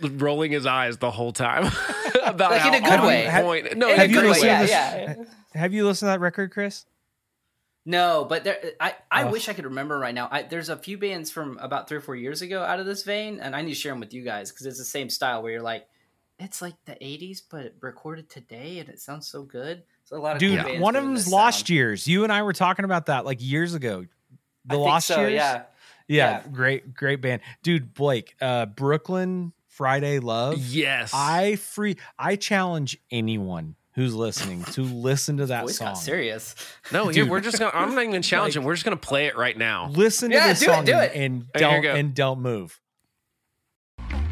rolling 0.00 0.50
his 0.50 0.66
eyes 0.66 0.96
the 0.98 1.12
whole 1.12 1.32
time 1.32 1.70
about 2.24 2.50
Like 2.50 2.66
in 2.66 2.74
a 2.74 2.80
good 2.88 3.02
way. 3.06 3.28
point- 3.40 3.76
No, 3.76 3.86
In 3.86 3.94
in 3.94 4.00
a 4.00 4.02
a 4.02 4.06
you 4.06 4.14
good 4.14 4.22
way, 4.24 4.28
listened 4.30 4.46
yeah, 4.46 4.62
this- 4.62 5.16
yeah. 5.18 5.60
Have 5.60 5.72
you 5.72 5.86
listened 5.86 6.08
to 6.08 6.12
that 6.12 6.20
record, 6.20 6.50
Chris? 6.50 6.86
No, 7.84 8.24
but 8.28 8.44
there, 8.44 8.60
I, 8.80 8.94
I 9.10 9.24
Ugh. 9.24 9.32
wish 9.32 9.48
I 9.48 9.54
could 9.54 9.64
remember 9.64 9.98
right 9.98 10.14
now. 10.14 10.28
I, 10.30 10.42
there's 10.42 10.68
a 10.68 10.76
few 10.76 10.98
bands 10.98 11.30
from 11.32 11.58
about 11.58 11.88
three 11.88 11.98
or 11.98 12.00
four 12.00 12.14
years 12.14 12.40
ago 12.40 12.62
out 12.62 12.78
of 12.78 12.86
this 12.86 13.02
vein, 13.02 13.40
and 13.40 13.56
I 13.56 13.62
need 13.62 13.70
to 13.70 13.74
share 13.74 13.90
them 13.92 13.98
with 14.00 14.14
you 14.14 14.22
guys 14.22 14.52
because 14.52 14.66
it's 14.66 14.78
the 14.78 14.84
same 14.84 15.10
style 15.10 15.42
where 15.42 15.50
you're 15.52 15.62
like, 15.62 15.88
it's 16.38 16.62
like 16.62 16.74
the 16.84 16.92
'80s, 16.92 17.42
but 17.50 17.74
recorded 17.80 18.28
today, 18.30 18.78
and 18.78 18.88
it 18.88 19.00
sounds 19.00 19.26
so 19.26 19.42
good. 19.42 19.82
So 20.04 20.16
a 20.16 20.18
lot 20.18 20.34
of 20.34 20.38
Dude, 20.40 20.58
cool 20.60 20.66
bands 20.68 20.80
one 20.82 20.94
of 20.96 21.02
them's 21.04 21.28
Lost 21.30 21.58
sound. 21.60 21.70
Years. 21.70 22.06
You 22.06 22.22
and 22.24 22.32
I 22.32 22.42
were 22.42 22.52
talking 22.52 22.84
about 22.84 23.06
that 23.06 23.24
like 23.24 23.38
years 23.42 23.74
ago. 23.74 24.06
The 24.66 24.74
I 24.74 24.74
think 24.76 24.84
Lost 24.86 25.06
so, 25.08 25.20
Years. 25.20 25.32
yeah. 25.32 25.62
yeah, 26.06 26.30
Yeah. 26.30 26.42
great, 26.52 26.94
great 26.94 27.20
band, 27.20 27.42
dude. 27.64 27.94
Blake, 27.94 28.36
uh, 28.40 28.66
Brooklyn 28.66 29.52
Friday 29.66 30.20
Love. 30.20 30.58
Yes. 30.58 31.10
I 31.12 31.56
free. 31.56 31.96
I 32.18 32.36
challenge 32.36 32.96
anyone 33.10 33.74
who's 33.94 34.14
listening 34.14 34.64
to 34.64 34.82
listen 34.82 35.36
to 35.38 35.46
that 35.46 35.62
Voice 35.62 35.78
song. 35.78 35.88
got 35.88 35.94
serious. 35.98 36.54
no, 36.92 37.04
here, 37.08 37.24
Dude. 37.24 37.30
we're 37.30 37.40
just 37.40 37.58
gonna. 37.58 37.72
I'm 37.74 37.94
not 37.94 38.04
even 38.04 38.22
challenging. 38.22 38.62
we're 38.64 38.74
just 38.74 38.84
gonna 38.84 38.96
play 38.96 39.26
it 39.26 39.36
right 39.36 39.56
now. 39.56 39.88
Listen 39.88 40.30
to 40.30 40.38
this 40.38 40.60
do 40.60 40.66
it, 40.66 40.74
song 40.74 40.84
do 40.84 40.98
it. 40.98 41.12
and 41.14 41.50
don't 41.52 41.82
you 41.82 41.90
and 41.90 42.14
don't 42.14 42.40
move. 42.40 42.78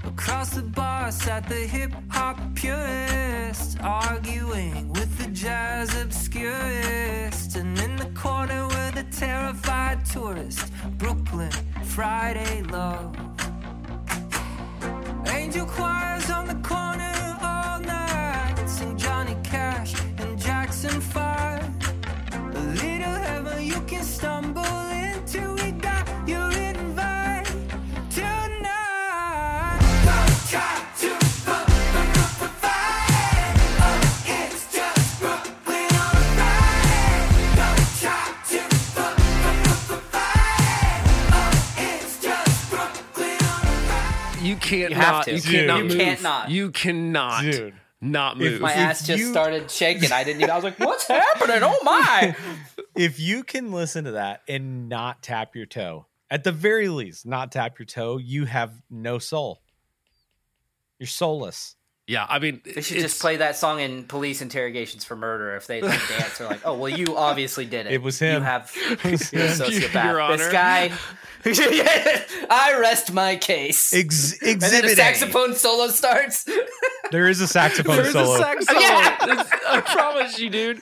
Across 0.04 0.50
the 0.50 0.62
bar 0.62 1.11
sat 1.12 1.48
the 1.48 1.54
hip 1.54 1.92
hop 2.11 2.38
purist, 2.54 3.78
arguing 3.80 4.92
with 4.92 5.16
the 5.18 5.28
jazz 5.30 5.94
obscurist. 6.00 7.56
And 7.56 7.78
in 7.78 7.96
the 7.96 8.06
corner 8.14 8.64
were 8.64 8.90
the 8.92 9.04
terrified 9.11 10.04
tourist, 10.04 10.70
Brooklyn 10.98 11.50
Friday 11.84 12.62
love. 12.64 13.16
Angel 15.28 15.64
choirs 15.66 16.28
on 16.30 16.46
the 16.48 16.59
and 20.85 20.93
Jackson 20.93 21.01
5. 21.01 21.62
A 22.33 22.37
little 22.83 23.14
heaven 23.14 23.64
you 23.64 23.81
can 23.83 24.03
stumble 24.03 24.64
into. 24.64 25.55
We 25.62 25.72
got 25.72 26.07
your 26.28 26.51
invite 26.51 27.47
tonight. 28.11 29.78
Don't 30.05 30.37
try 30.49 30.74
to 31.01 31.11
put 31.45 31.66
the 32.41 32.49
fight. 32.61 33.57
Oh, 33.83 34.01
it's 34.26 34.62
just 34.72 35.20
Brooklyn 35.20 35.91
on 36.05 36.16
a 36.16 36.24
Friday. 36.37 37.18
Don't 37.57 37.87
try 38.01 38.24
to 38.51 38.61
put 38.97 39.16
the 39.89 39.99
fight. 40.11 41.03
Oh, 41.33 41.51
it's 41.78 42.14
just 42.22 42.70
Brooklyn 42.70 43.39
on 43.43 43.62
a 43.62 43.70
Friday. 43.87 44.49
You 44.49 44.57
can't 44.57 44.91
You 44.91 44.97
have 44.97 45.14
not. 45.14 45.24
to. 45.24 45.31
You 45.33 45.41
Dude. 45.41 45.51
cannot 45.51 45.78
You 45.78 45.85
move. 45.89 45.99
can't 45.99 46.22
not. 46.22 46.51
You 46.51 46.70
cannot. 46.70 47.43
Dude. 47.43 47.74
Not 48.01 48.36
If- 48.40 48.53
move. 48.53 48.61
My 48.62 48.70
If 48.72 48.76
ass 48.78 49.07
just 49.07 49.18
you- 49.20 49.30
started 49.30 49.70
shaking. 49.70 50.11
I 50.12 50.24
didn't 50.24 50.40
even. 50.40 50.51
I 50.51 50.55
was 50.55 50.64
like, 50.64 50.78
"What's 50.78 51.07
happening? 51.07 51.61
Oh 51.62 51.78
my!" 51.82 52.34
If 52.96 53.20
you 53.20 53.44
can 53.44 53.70
listen 53.72 54.05
to 54.05 54.12
that 54.12 54.42
and 54.48 54.88
not 54.88 55.22
tap 55.22 55.55
your 55.55 55.64
toe, 55.66 56.07
at 56.30 56.42
the 56.44 56.51
very 56.53 56.88
least, 56.88 57.24
not 57.24 57.53
tap 57.53 57.78
your 57.78 57.86
toe, 57.86 58.16
you 58.18 58.46
have 58.46 58.72
no 58.90 59.18
soul. 59.18 59.62
You're 60.98 61.07
soulless. 61.07 61.76
Yeah, 62.11 62.26
I 62.28 62.40
mean, 62.40 62.61
They 62.64 62.80
should 62.80 62.98
just 62.98 63.20
play 63.20 63.36
that 63.36 63.54
song 63.56 63.78
in 63.78 64.02
police 64.02 64.42
interrogations 64.42 65.04
for 65.04 65.14
murder. 65.14 65.54
If 65.54 65.68
they 65.68 65.80
like 65.80 66.00
dance, 66.08 66.38
they're 66.38 66.48
like, 66.48 66.62
"Oh, 66.64 66.74
well, 66.74 66.88
you 66.90 67.16
obviously 67.16 67.66
did 67.66 67.86
it. 67.86 67.92
It 67.92 68.02
was 68.02 68.18
him. 68.18 68.42
You 68.42 68.46
have 68.46 68.72
was 69.04 69.32
you're 69.32 69.42
a 69.42 69.46
him. 69.46 69.58
sociopath. 69.61 70.04
Your 70.28 70.36
this 70.36 70.50
guy. 70.52 70.90
I 72.50 72.76
rest 72.80 73.12
my 73.12 73.36
case." 73.36 73.92
Ex- 73.94 74.32
and 74.42 74.61
then 74.61 74.84
exhibit 74.84 74.84
a 74.90 74.92
A. 74.92 74.96
saxophone 74.96 75.54
solo 75.54 75.86
starts. 75.88 76.48
There 77.12 77.28
is 77.28 77.40
a 77.40 77.46
saxophone 77.46 77.96
There's 77.96 78.12
solo. 78.12 78.34
a 78.34 78.38
sax 78.38 78.66
solo. 78.66 78.80
It's- 79.32 79.50
I 79.68 79.80
promise 79.80 80.38
you, 80.38 80.50
dude. 80.50 80.80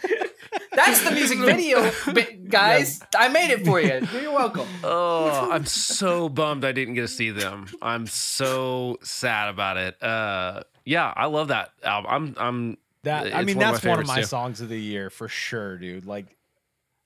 That's 0.72 1.02
the 1.02 1.10
music 1.10 1.38
video, 1.40 1.90
bi- 2.12 2.38
guys. 2.48 3.00
I 3.16 3.28
made 3.28 3.50
it 3.50 3.66
for 3.66 3.80
you. 3.80 4.00
You're 4.18 4.32
welcome. 4.32 4.66
Oh, 4.82 5.50
I'm 5.50 5.66
so 5.66 6.28
bummed 6.30 6.64
I 6.64 6.72
didn't 6.72 6.94
get 6.94 7.02
to 7.02 7.08
see 7.08 7.30
them. 7.30 7.66
I'm 7.82 8.06
so 8.06 8.98
sad 9.02 9.48
about 9.50 9.76
it. 9.76 10.02
Uh, 10.02 10.62
yeah, 10.88 11.12
I 11.14 11.26
love 11.26 11.48
that 11.48 11.70
album. 11.82 12.10
I'm, 12.10 12.34
I'm. 12.38 12.78
that 13.02 13.34
I 13.34 13.42
mean, 13.44 13.56
one 13.58 13.72
that's 13.72 13.84
my 13.84 13.90
one 13.90 14.00
of 14.00 14.06
my 14.06 14.20
too. 14.20 14.26
songs 14.26 14.60
of 14.62 14.68
the 14.70 14.80
year 14.80 15.10
for 15.10 15.28
sure, 15.28 15.76
dude. 15.76 16.06
Like 16.06 16.26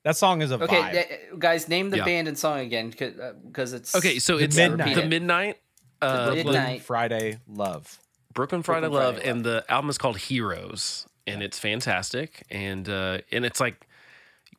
that 0.05 0.17
song 0.17 0.41
is 0.41 0.51
a 0.53 0.63
Okay, 0.63 0.77
vibe. 0.81 0.93
th- 0.93 1.21
guys, 1.39 1.69
name 1.69 1.91
the 1.91 1.97
Yeah. 1.99 2.05
band 2.05 2.29
and 2.29 2.39
song 2.39 2.61
again 2.61 2.91
because 2.91 3.73
it's 3.73 3.95
Okay, 3.97 4.19
so 4.21 4.39
it's 4.39 4.57
Midnight. 4.57 4.95
the 4.95 5.07
midnight. 5.07 5.59
Uh, 6.01 6.31
The 6.31 6.37
Midnight. 6.37 6.83
Friday 6.83 7.39
Love. 7.49 7.99
Brooklyn 8.35 8.63
Friday 8.63 8.89
Brooklyn 8.89 9.03
Love, 9.05 9.15
Friday 9.17 9.31
and 9.31 9.45
the 9.45 9.65
album 9.69 9.91
is 9.91 9.99
called 9.99 10.17
Heroes, 10.19 11.07
and 11.27 11.43
it's 11.43 11.59
fantastic. 11.59 12.45
And 12.51 12.89
uh, 12.89 13.19
and 13.31 13.45
it's 13.45 13.61
like, 13.61 13.87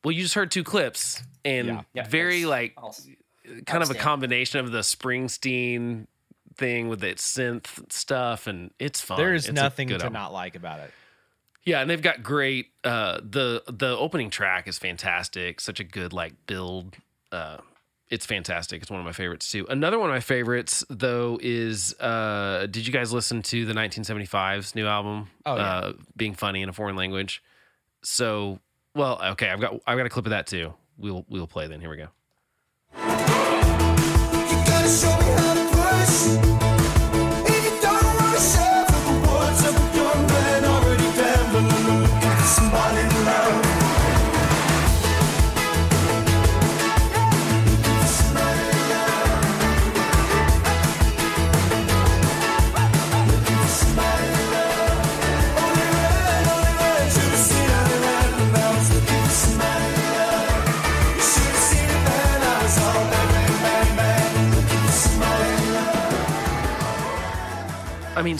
well, 0.04 0.12
you 0.12 0.22
just 0.22 0.34
heard 0.34 0.50
two 0.50 0.64
clips, 0.64 1.22
and 1.44 1.66
Yeah. 1.68 1.80
Yeah, 1.94 2.06
very 2.08 2.40
that's 2.40 2.50
like 2.50 2.74
awesome. 2.76 3.16
kind 3.66 3.82
of 3.82 3.90
a 3.90 3.94
combination 3.94 4.60
of 4.60 4.70
the 4.70 4.80
Springsteen 4.80 6.06
thing 6.56 6.88
with 6.88 7.02
its 7.04 7.26
synth 7.36 7.90
stuff, 7.92 8.46
and 8.46 8.70
it's 8.78 9.00
fun. 9.00 9.18
There 9.18 9.34
is 9.34 9.48
It's 9.48 9.54
nothing 9.54 9.88
to 9.88 9.94
album. 9.94 10.12
not 10.12 10.32
like 10.32 10.54
about 10.56 10.80
it. 10.80 10.90
Yeah, 11.64 11.80
and 11.80 11.88
they've 11.88 12.02
got 12.02 12.22
great. 12.22 12.66
Uh, 12.82 13.20
the 13.22 13.62
the 13.66 13.96
opening 13.96 14.30
track 14.30 14.68
is 14.68 14.78
fantastic. 14.78 15.60
Such 15.60 15.80
a 15.80 15.84
good 15.84 16.12
like 16.12 16.34
build. 16.46 16.96
Uh, 17.32 17.58
it's 18.10 18.26
fantastic. 18.26 18.82
It's 18.82 18.90
one 18.90 19.00
of 19.00 19.06
my 19.06 19.12
favorites 19.12 19.50
too. 19.50 19.66
Another 19.68 19.98
one 19.98 20.10
of 20.10 20.14
my 20.14 20.20
favorites 20.20 20.84
though 20.90 21.38
is. 21.42 21.94
Uh, 21.98 22.66
did 22.70 22.86
you 22.86 22.92
guys 22.92 23.12
listen 23.12 23.40
to 23.44 23.64
the 23.64 23.72
1975's 23.72 24.74
new 24.74 24.86
album? 24.86 25.30
Oh, 25.46 25.56
yeah. 25.56 25.62
uh, 25.62 25.92
being 26.16 26.34
funny 26.34 26.60
in 26.62 26.68
a 26.68 26.72
foreign 26.72 26.96
language. 26.96 27.42
So 28.02 28.60
well, 28.94 29.18
okay. 29.32 29.48
I've 29.48 29.60
got 29.60 29.80
I've 29.86 29.96
got 29.96 30.06
a 30.06 30.10
clip 30.10 30.26
of 30.26 30.30
that 30.30 30.46
too. 30.46 30.74
We'll 30.98 31.24
we'll 31.30 31.46
play 31.46 31.66
then. 31.66 31.80
Here 31.80 31.90
we 31.90 31.96
go. 31.96 32.08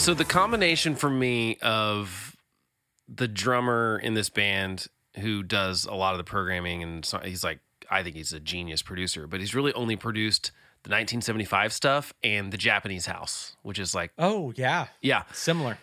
So 0.04 0.12
the 0.12 0.22
combination 0.22 0.94
for 0.94 1.08
me 1.08 1.56
of 1.62 2.36
the 3.08 3.26
drummer 3.26 3.98
in 3.98 4.12
this 4.12 4.28
band 4.28 4.88
who 5.16 5.42
does 5.42 5.86
a 5.86 5.94
lot 5.94 6.12
of 6.12 6.18
the 6.18 6.24
programming 6.24 6.82
and 6.82 7.06
so 7.06 7.18
he's 7.20 7.42
like 7.42 7.60
I 7.90 8.02
think 8.02 8.14
he's 8.14 8.32
a 8.34 8.40
genius 8.40 8.82
producer, 8.82 9.26
but 9.26 9.40
he's 9.40 9.54
really 9.54 9.72
only 9.72 9.96
produced 9.96 10.52
the 10.82 10.90
1975 10.90 11.72
stuff 11.72 12.12
and 12.22 12.52
the 12.52 12.58
Japanese 12.58 13.06
House, 13.06 13.56
which 13.62 13.78
is 13.78 13.94
like 13.94 14.12
Oh 14.18 14.52
yeah, 14.56 14.88
yeah, 15.00 15.22
similar. 15.32 15.78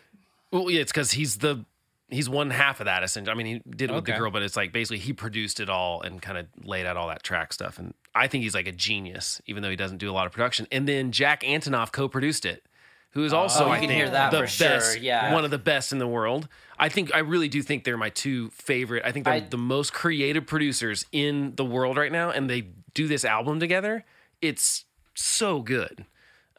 well, 0.51 0.69
yeah, 0.69 0.81
it's 0.81 0.91
because 0.91 1.13
he's 1.13 1.37
the 1.37 1.65
he's 2.11 2.29
one 2.29 2.51
half 2.51 2.79
of 2.79 2.85
that. 2.85 3.01
Essentially, 3.01 3.31
I 3.31 3.35
mean, 3.35 3.47
he 3.47 3.71
did 3.71 3.89
it 3.89 3.93
with 3.95 4.05
the 4.05 4.11
girl, 4.11 4.29
but 4.29 4.43
it's 4.43 4.55
like 4.55 4.71
basically 4.71 4.99
he 4.99 5.13
produced 5.13 5.59
it 5.59 5.67
all 5.67 5.99
and 6.03 6.21
kind 6.21 6.37
of 6.37 6.45
laid 6.63 6.85
out 6.85 6.95
all 6.95 7.07
that 7.07 7.23
track 7.23 7.53
stuff. 7.53 7.79
And 7.79 7.95
I 8.13 8.27
think 8.27 8.43
he's 8.43 8.53
like 8.53 8.67
a 8.67 8.71
genius, 8.71 9.41
even 9.47 9.63
though 9.63 9.71
he 9.71 9.75
doesn't 9.75 9.97
do 9.97 10.11
a 10.11 10.13
lot 10.13 10.27
of 10.27 10.31
production. 10.31 10.67
And 10.71 10.87
then 10.87 11.11
Jack 11.11 11.41
Antonoff 11.41 11.91
co-produced 11.91 12.45
it, 12.45 12.67
who 13.11 13.23
is 13.23 13.33
also 13.33 13.65
Oh, 13.65 13.67
you 13.67 13.73
I 13.73 13.79
can 13.79 13.87
think 13.89 13.97
hear 13.97 14.09
that 14.09 14.31
the 14.31 14.39
for 14.39 14.47
sure, 14.47 14.67
best, 14.69 15.01
yeah. 15.01 15.33
one 15.33 15.45
of 15.45 15.51
the 15.51 15.57
best 15.57 15.91
in 15.91 15.97
the 15.97 16.07
world. 16.07 16.47
I 16.79 16.89
think 16.89 17.13
I 17.13 17.19
really 17.19 17.47
do 17.49 17.61
think 17.61 17.83
they're 17.83 17.97
my 17.97 18.09
two 18.09 18.49
favorite. 18.51 19.03
I 19.05 19.11
think 19.11 19.25
they're 19.25 19.33
I- 19.35 19.39
the 19.41 19.57
most 19.57 19.93
creative 19.93 20.45
producers 20.47 21.05
in 21.11 21.53
the 21.55 21.65
world 21.65 21.97
right 21.97 22.11
now, 22.11 22.29
and 22.31 22.49
they 22.49 22.67
do 22.93 23.07
this 23.07 23.23
album 23.25 23.59
together. 23.59 24.05
It's 24.41 24.85
so 25.13 25.61
good. 25.61 26.05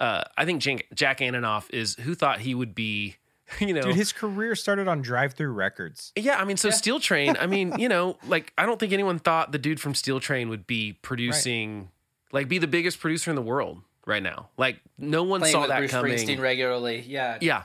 Uh, 0.01 0.25
I 0.37 0.45
think 0.45 0.61
Jack, 0.63 0.87
Jack 0.95 1.19
Antonoff 1.21 1.71
is 1.71 1.95
who 1.97 2.15
thought 2.15 2.41
he 2.41 2.55
would 2.55 2.75
be. 2.75 3.17
You 3.61 3.75
know, 3.75 3.83
Dude, 3.83 3.97
his 3.97 4.13
career 4.15 4.55
started 4.55 4.89
on 4.89 5.03
Drive-Thru 5.03 5.53
Records. 5.53 6.11
yeah, 6.17 6.37
I 6.41 6.45
mean, 6.47 6.57
so 6.57 6.71
Steel 6.71 6.99
Train. 6.99 7.37
I 7.39 7.47
mean, 7.47 7.79
you 7.79 7.87
know, 7.95 8.17
like 8.27 8.51
I 8.57 8.65
don't 8.65 8.81
think 8.81 8.95
anyone 8.95 9.19
thought 9.19 9.53
the 9.53 9.59
dude 9.59 9.79
from 9.79 9.95
Steel 9.95 10.21
Train 10.21 10.49
would 10.49 10.67
be 10.67 10.95
producing, 11.03 11.91
like, 12.33 12.49
be 12.49 12.57
the 12.57 12.67
biggest 12.67 12.99
producer 12.99 13.31
in 13.31 13.35
the 13.37 13.43
world 13.43 13.83
right 14.07 14.23
now. 14.23 14.49
Like, 14.57 14.81
no 14.99 15.23
one 15.23 15.41
Playing 15.41 15.53
saw 15.53 15.61
with 15.63 15.69
that 15.71 15.79
Bruce 15.79 15.91
coming. 15.91 16.13
Springsteen 16.17 16.41
regularly. 16.41 17.01
Yeah. 17.07 17.39
Yeah, 17.41 17.63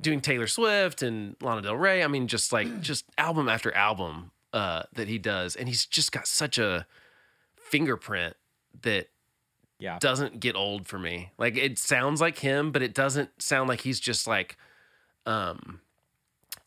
doing 0.00 0.20
Taylor 0.20 0.46
Swift 0.46 1.02
and 1.02 1.36
Lana 1.40 1.62
Del 1.62 1.76
Rey. 1.76 2.02
I 2.02 2.06
mean, 2.08 2.26
just 2.28 2.52
like 2.52 2.80
just 2.80 3.04
album 3.16 3.48
after 3.48 3.72
album 3.74 4.30
uh, 4.52 4.82
that 4.94 5.08
he 5.08 5.18
does, 5.18 5.56
and 5.56 5.68
he's 5.68 5.86
just 5.86 6.12
got 6.12 6.26
such 6.26 6.58
a 6.58 6.86
fingerprint 7.56 8.34
that 8.82 9.08
Yeah. 9.78 9.98
doesn't 10.00 10.40
get 10.40 10.56
old 10.56 10.86
for 10.86 10.98
me. 10.98 11.32
Like 11.38 11.56
it 11.56 11.78
sounds 11.78 12.20
like 12.20 12.38
him, 12.38 12.72
but 12.72 12.82
it 12.82 12.94
doesn't 12.94 13.42
sound 13.42 13.68
like 13.68 13.80
he's 13.82 14.00
just 14.00 14.26
like 14.26 14.56
um 15.26 15.80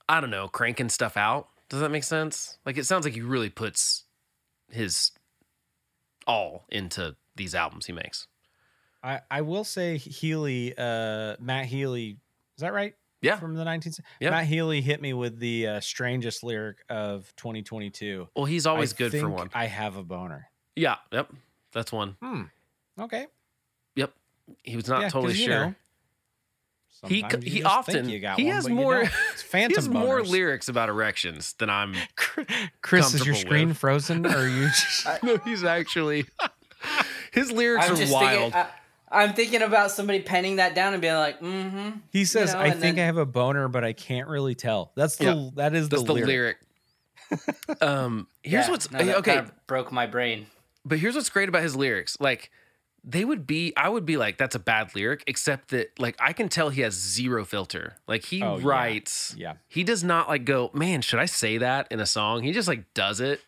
I 0.07 0.19
don't 0.21 0.29
know, 0.29 0.47
cranking 0.47 0.89
stuff 0.89 1.15
out. 1.17 1.47
Does 1.69 1.79
that 1.79 1.89
make 1.89 2.03
sense? 2.03 2.57
Like 2.65 2.77
it 2.77 2.85
sounds 2.85 3.05
like 3.05 3.13
he 3.13 3.21
really 3.21 3.49
puts 3.49 4.03
his 4.69 5.11
all 6.27 6.65
into 6.69 7.15
these 7.35 7.55
albums 7.55 7.85
he 7.87 7.93
makes. 7.93 8.27
I, 9.03 9.21
I 9.29 9.41
will 9.41 9.63
say 9.63 9.97
Healy, 9.97 10.73
uh, 10.77 11.35
Matt 11.39 11.65
Healy, 11.65 12.11
is 12.57 12.61
that 12.61 12.73
right? 12.73 12.93
Yeah. 13.21 13.37
From 13.39 13.55
the 13.55 13.63
19th. 13.63 13.99
Yeah. 14.19 14.31
Matt 14.31 14.45
Healy 14.45 14.81
hit 14.81 15.01
me 15.01 15.13
with 15.13 15.39
the 15.39 15.67
uh, 15.67 15.79
strangest 15.79 16.43
lyric 16.43 16.77
of 16.89 17.31
2022. 17.37 18.27
Well, 18.35 18.45
he's 18.45 18.65
always 18.65 18.93
I 18.93 18.97
good 18.97 19.11
for 19.13 19.29
one. 19.29 19.49
I 19.53 19.65
have 19.65 19.95
a 19.95 20.03
boner. 20.03 20.49
Yeah, 20.75 20.95
yep. 21.11 21.31
That's 21.71 21.91
one. 21.91 22.15
Hmm. 22.21 22.43
Okay. 22.99 23.27
Yep. 23.95 24.11
He 24.63 24.75
was 24.75 24.87
not 24.87 25.01
Yeah, 25.01 25.05
'cause, 25.05 25.13
totally 25.13 25.33
you 25.33 25.45
sure. 25.45 25.65
know, 25.67 25.75
He 27.07 27.17
you 27.19 27.27
he 27.43 27.59
just 27.61 27.65
often 27.73 27.93
think 27.93 28.07
you 28.09 28.19
got 28.19 28.37
he 28.39 28.45
one, 28.45 28.53
has 28.55 28.63
but 28.65 28.69
you 28.69 28.75
more 28.75 28.93
don't. 28.95 29.07
He 29.35 29.37
phantom 29.43 29.75
has 29.75 29.89
more 29.89 30.23
lyrics 30.23 30.67
about 30.67 30.89
erections 30.89 31.53
than 31.53 31.69
I'm 31.69 31.95
Chris, 32.81 33.13
is 33.13 33.25
your 33.25 33.35
screen 33.35 33.69
with. 33.69 33.77
frozen? 33.77 34.25
Or 34.25 34.29
are 34.37 34.47
you? 34.47 34.65
Just, 34.67 35.23
no, 35.23 35.37
he's 35.37 35.63
actually 35.63 36.25
his 37.33 37.51
lyrics 37.51 37.85
I'm 37.87 37.93
are 37.93 37.97
just 37.97 38.13
wild. 38.13 38.53
thinking. 38.53 38.59
I, 38.61 38.67
I'm 39.11 39.33
thinking 39.33 39.61
about 39.61 39.91
somebody 39.91 40.21
penning 40.21 40.55
that 40.55 40.73
down 40.75 40.93
and 40.93 41.01
being 41.01 41.15
like, 41.15 41.39
"Mm-hmm." 41.41 41.89
he 42.11 42.25
says, 42.25 42.53
know, 42.53 42.59
"I 42.61 42.71
think 42.71 42.95
then- 42.95 42.99
I 42.99 43.05
have 43.07 43.17
a 43.17 43.25
boner, 43.25 43.67
but 43.67 43.83
I 43.83 43.93
can't 43.93 44.27
really 44.27 44.55
tell." 44.55 44.91
That's 44.95 45.17
the 45.17 45.25
Yeah. 45.25 45.49
that 45.55 45.75
is 45.75 45.89
That's 45.89 46.03
the, 46.03 46.07
the 46.07 46.13
lyric. 46.13 46.57
lyric. 47.31 47.81
um, 47.81 48.27
here's 48.43 48.65
Yeah, 48.65 48.71
what's 48.71 48.91
no, 48.91 49.03
that 49.03 49.15
okay, 49.17 49.35
kinda 49.35 49.51
broke 49.67 49.91
my 49.91 50.05
brain. 50.05 50.47
but 50.85 50.97
here's 50.99 51.15
what's 51.15 51.29
great 51.29 51.49
about 51.49 51.63
his 51.63 51.75
lyrics. 51.75 52.17
Like 52.19 52.51
they 53.03 53.25
would 53.25 53.47
be, 53.47 53.73
I 53.75 53.89
would 53.89 54.05
be 54.05 54.15
like, 54.17 54.37
that's 54.37 54.53
a 54.53 54.59
bad 54.59 54.93
lyric, 54.95 55.23
except 55.27 55.69
that 55.69 55.97
like 55.99 56.15
I 56.19 56.33
can 56.33 56.49
tell 56.49 56.69
he 56.69 56.81
has 56.81 56.93
zero 56.93 57.45
filter. 57.45 57.95
Like 58.07 58.23
he 58.25 58.43
Oh, 58.43 58.59
writes, 58.59 59.33
Yeah. 59.37 59.53
he 59.67 59.83
does 59.83 60.03
not 60.03 60.27
like 60.29 60.45
go, 60.45 60.69
man, 60.73 61.01
should 61.01 61.19
I 61.19 61.25
say 61.25 61.57
that 61.59 61.87
in 61.91 61.99
a 61.99 62.05
song? 62.05 62.43
He 62.43 62.51
just 62.51 62.67
like 62.67 62.93
does 62.93 63.19
it, 63.19 63.41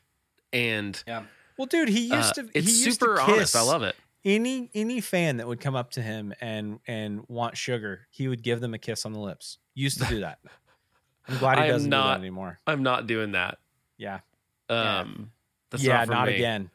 and 0.51 1.01
Yeah. 1.07 1.23
Well, 1.57 1.67
dude, 1.67 1.89
he 1.89 2.11
uh, 2.11 2.17
used 2.17 2.35
to. 2.35 2.49
it's 2.55 2.67
he 2.67 2.85
used 2.85 2.99
super 2.99 3.15
to 3.17 3.21
honest. 3.21 3.55
I 3.55 3.61
love 3.61 3.83
it. 3.83 3.95
Any 4.25 4.69
any 4.73 5.01
fan 5.01 5.37
that 5.37 5.47
would 5.47 5.59
come 5.59 5.75
up 5.75 5.91
to 5.91 6.01
him 6.01 6.33
and 6.41 6.79
and 6.87 7.23
want 7.27 7.57
sugar, 7.57 8.07
he 8.09 8.27
would 8.27 8.43
give 8.43 8.61
them 8.61 8.73
a 8.73 8.77
kiss 8.77 9.05
on 9.05 9.13
the 9.13 9.19
lips. 9.19 9.57
Used 9.73 9.99
to 10.01 10.07
do 10.07 10.19
that. 10.21 10.39
I'm 11.27 11.37
glad 11.37 11.57
he 11.57 11.63
I 11.63 11.65
am 11.67 11.71
doesn't 11.71 11.89
do 11.89 11.97
that 11.97 12.17
anymore. 12.19 12.59
I'm 12.67 12.83
not 12.83 13.07
doing 13.07 13.31
that. 13.31 13.57
Yeah. 13.97 14.19
Yeah. 14.69 14.99
Um, 14.99 15.31
that's 15.71 15.83
yeah, 15.83 15.97
not, 15.97 16.07
for 16.07 16.13
not 16.13 16.27
me. 16.27 16.35
again. 16.35 16.69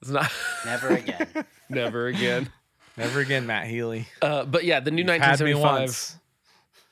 It's 0.00 0.10
not. 0.10 0.30
Never 0.64 0.88
again. 0.88 1.28
never 1.68 2.06
again. 2.08 2.50
Never 2.96 3.20
again, 3.20 3.46
Matt 3.46 3.66
Healy. 3.66 4.06
Uh, 4.20 4.44
but 4.44 4.64
yeah, 4.64 4.80
the 4.80 4.90
new 4.90 5.02
You've 5.02 5.20
1975. 5.20 6.20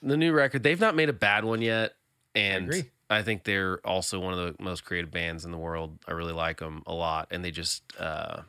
the 0.03 0.17
new 0.17 0.33
record 0.33 0.63
they've 0.63 0.81
not 0.81 0.95
made 0.95 1.09
a 1.09 1.13
bad 1.13 1.45
one 1.45 1.61
yet 1.61 1.93
and 2.35 2.65
agree. 2.65 2.85
I 3.11 3.23
think 3.23 3.45
they're 3.45 3.81
also 3.85 4.19
one 4.21 4.33
of 4.33 4.39
the 4.39 4.63
most 4.63 4.85
creative 4.85 5.11
bands 5.11 5.45
in 5.45 5.51
the 5.51 5.59
world 5.59 5.99
i 6.07 6.13
really 6.13 6.33
like 6.33 6.59
them 6.59 6.83
a 6.87 6.95
lot 6.95 7.29
and 7.31 7.45
they 7.45 7.51
just 7.51 7.83
uh 7.99 8.41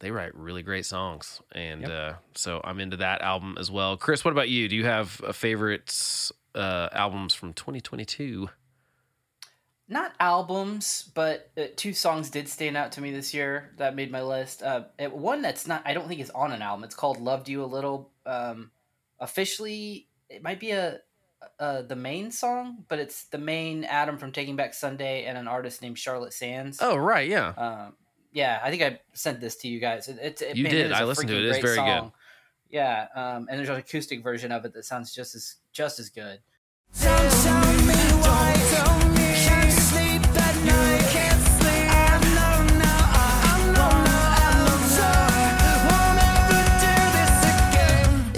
they 0.00 0.10
write 0.10 0.34
really 0.34 0.62
great 0.62 0.86
songs 0.86 1.40
and 1.52 1.82
Yep. 1.82 1.90
uh 1.90 2.12
so 2.34 2.60
i'm 2.64 2.78
into 2.80 2.96
that 2.98 3.20
album 3.22 3.56
as 3.58 3.70
well 3.70 3.96
chris 3.96 4.24
what 4.24 4.32
about 4.32 4.48
you 4.48 4.68
do 4.68 4.76
you 4.76 4.84
have 4.84 5.20
a 5.26 5.32
favorites 5.32 6.30
uh 6.54 6.88
albums 6.92 7.34
from 7.34 7.52
2022 7.52 8.48
Not 9.90 10.12
albums, 10.20 11.10
but 11.14 11.50
uh, 11.56 11.62
two 11.74 11.94
songs 11.94 12.28
did 12.28 12.46
stand 12.48 12.76
out 12.76 12.92
to 12.92 13.00
me 13.00 13.10
this 13.10 13.32
year 13.32 13.70
that 13.78 13.94
made 13.96 14.10
my 14.12 14.20
list. 14.20 14.62
Uh, 14.62 14.84
it- 14.98 15.12
one 15.14 15.40
that's 15.40 15.66
not, 15.66 15.80
I 15.86 15.94
don't 15.94 16.06
think 16.08 16.20
is 16.20 16.28
on 16.30 16.52
an 16.52 16.60
album. 16.60 16.84
It's 16.84 16.94
called 16.94 17.18
"Loved 17.18 17.48
You 17.48 17.64
a 17.64 17.66
Little." 17.66 18.10
Um, 18.26 18.70
officially, 19.18 20.08
it 20.28 20.42
might 20.42 20.60
be 20.60 20.72
a 20.72 20.98
uh, 21.58 21.80
the 21.82 21.96
Maine 21.96 22.30
song, 22.30 22.84
but 22.88 22.98
it's 22.98 23.24
the 23.28 23.38
Maine 23.38 23.84
Adam 23.84 24.18
from 24.18 24.30
Taking 24.32 24.56
Back 24.56 24.74
Sunday 24.74 25.24
and 25.24 25.38
an 25.38 25.48
artist 25.48 25.80
named 25.80 25.98
Charlotte 25.98 26.34
Sands. 26.34 26.78
oh 26.82 26.96
right 26.96 27.28
yeah 27.28 27.48
Um, 27.56 27.94
yeah, 28.38 28.60
I 28.62 28.70
think 28.70 28.82
I 28.82 29.00
sent 29.14 29.40
this 29.40 29.56
to 29.56 29.68
you 29.68 29.80
guys. 29.80 30.06
It, 30.06 30.18
it's 30.22 30.42
it, 30.42 30.56
You 30.56 30.62
man, 30.62 30.72
did. 30.72 30.86
is 30.86 30.92
I 30.92 31.00
a 31.00 31.06
listened 31.06 31.28
to 31.28 31.34
freaking 31.34 31.38
it. 31.38 31.44
It's 31.46 31.58
great 31.58 31.74
very 31.74 31.88
good. 31.88 31.98
song. 31.98 32.12
Yeah, 32.70 33.06
um, 33.16 33.48
and 33.50 33.58
there's 33.58 33.68
an 33.68 33.74
acoustic 33.76 34.22
version 34.22 34.52
of 34.52 34.64
it 34.64 34.72
that 34.74 34.84
sounds 34.84 35.12
just 35.12 35.34
as 35.34 35.56
just 35.72 35.98
as 35.98 36.08
good. 36.08 36.38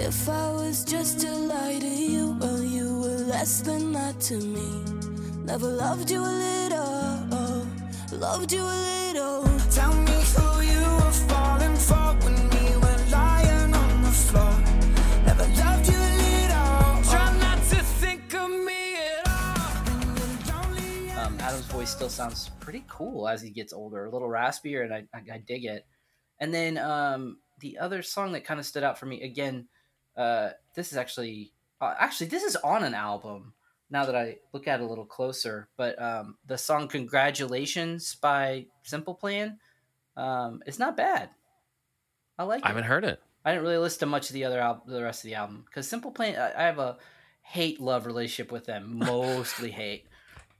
If 0.09 0.29
I 0.29 0.53
was 0.53 0.83
just 0.85 1.21
to 1.21 1.31
lie 1.31 1.79
to 1.79 1.87
you, 1.87 2.37
well, 2.41 2.63
you 2.63 3.01
were 3.01 3.19
less 3.35 3.61
than 3.61 3.93
that 3.93 4.19
to 4.29 4.37
me. 4.39 4.69
Never 5.45 5.69
loved 5.69 6.11
you 6.11 6.21
a 6.21 6.35
little, 6.47 7.67
loved 8.19 8.51
you 8.53 8.63
a 8.63 8.77
little. 9.05 9.50
Still 22.01 22.09
sounds 22.09 22.49
pretty 22.61 22.83
cool 22.89 23.29
as 23.29 23.43
he 23.43 23.51
gets 23.51 23.75
older, 23.75 24.07
a 24.07 24.11
little 24.11 24.27
raspier, 24.27 24.83
and 24.83 24.95
I, 24.95 25.05
I, 25.13 25.35
I 25.35 25.39
dig 25.47 25.67
it. 25.67 25.85
And 26.39 26.55
then 26.55 26.79
um, 26.79 27.41
the 27.59 27.77
other 27.77 28.01
song 28.01 28.33
that 28.33 28.43
kind 28.43 28.59
of 28.59 28.65
stood 28.65 28.83
out 28.83 28.99
for 28.99 29.05
me 29.05 29.21
again, 29.21 29.69
uh, 30.17 30.53
this 30.75 30.93
is 30.93 30.97
actually 30.97 31.53
uh, 31.79 31.93
actually 31.99 32.29
this 32.29 32.43
is 32.43 32.57
on 32.57 32.85
an 32.85 32.95
album. 32.95 33.53
Now 33.91 34.07
that 34.07 34.17
I 34.17 34.39
look 34.55 34.67
at 34.67 34.81
it 34.81 34.83
a 34.83 34.87
little 34.87 35.05
closer, 35.05 35.69
but 35.77 36.01
um, 36.01 36.39
the 36.47 36.57
song 36.57 36.89
"Congratulations" 36.89 38.15
by 38.15 38.65
Simple 38.83 39.15
Plan, 39.15 39.59
um, 40.17 40.63
it's 40.65 40.79
not 40.79 40.97
bad. 40.97 41.29
I 42.39 42.45
like 42.45 42.61
it. 42.61 42.65
i 42.65 42.69
haven't 42.69 42.85
heard 42.85 43.05
it 43.05 43.21
I 43.45 43.51
didn't 43.51 43.65
really 43.65 43.77
listen 43.77 44.01
to 44.01 44.07
much 44.07 44.31
of 44.31 44.33
the 44.33 44.47
other 44.47 44.59
al- 44.59 44.85
the 44.87 45.03
rest 45.03 45.23
of 45.23 45.29
the 45.29 45.35
album 45.35 45.65
because 45.67 45.87
Simple 45.87 46.13
Plan 46.13 46.35
I, 46.41 46.63
I 46.63 46.65
have 46.65 46.79
a 46.79 46.97
hate 47.43 47.79
love 47.79 48.07
relationship 48.07 48.51
with 48.51 48.65
them, 48.65 48.97
mostly 48.97 49.71
hate. 49.71 50.07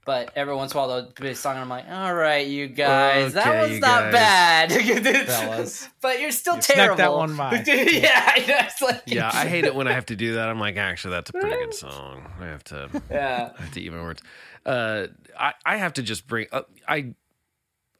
But 0.03 0.31
every 0.35 0.55
once 0.55 0.71
in 0.73 0.77
a 0.77 0.81
while 0.81 0.87
they'll 1.03 1.11
be 1.21 1.29
a 1.29 1.35
song 1.35 1.53
and 1.53 1.61
I'm 1.61 1.69
like, 1.69 1.85
all 1.87 2.13
right, 2.13 2.47
you 2.47 2.67
guys, 2.67 3.33
that 3.33 3.45
Okay, 3.47 3.61
was 3.61 3.71
you 3.71 3.79
not 3.81 4.11
guys." 4.11 4.13
bad, 4.13 4.71
Fellas. 5.27 5.87
But 6.01 6.19
you're 6.19 6.31
still 6.31 6.55
You 6.55 6.61
snuck 6.63 6.75
terrible. 6.75 6.97
that 6.97 7.13
one 7.13 7.35
by. 7.37 7.63
yeah, 7.67 8.31
I 8.35 8.39
know. 8.47 8.57
It's 8.61 8.81
like, 8.81 9.03
yeah 9.05 9.29
i 9.31 9.45
hate 9.47 9.63
it 9.65 9.75
when 9.75 9.87
i 9.87 9.91
have 9.93 10.07
to 10.07 10.15
do 10.15 10.33
that 10.35 10.49
i'm 10.49 10.59
like 10.59 10.77
actually 10.77 11.11
that's 11.11 11.29
a 11.29 11.33
pretty 11.33 11.55
good 11.55 11.73
song 11.73 12.25
i 12.39 12.45
have 12.45 12.63
to 12.65 12.89
yeah. 13.11 13.51
I 13.57 13.61
have 13.61 13.71
to 13.73 13.81
eat 13.81 13.91
my 13.91 14.01
words. 14.01 14.21
Uh, 14.65 15.07
I 15.39 15.53
I 15.65 15.77
have 15.77 15.93
to 15.93 16.03
just 16.03 16.27
bring. 16.27 16.47
Uh, 16.51 16.61
I 16.87 17.13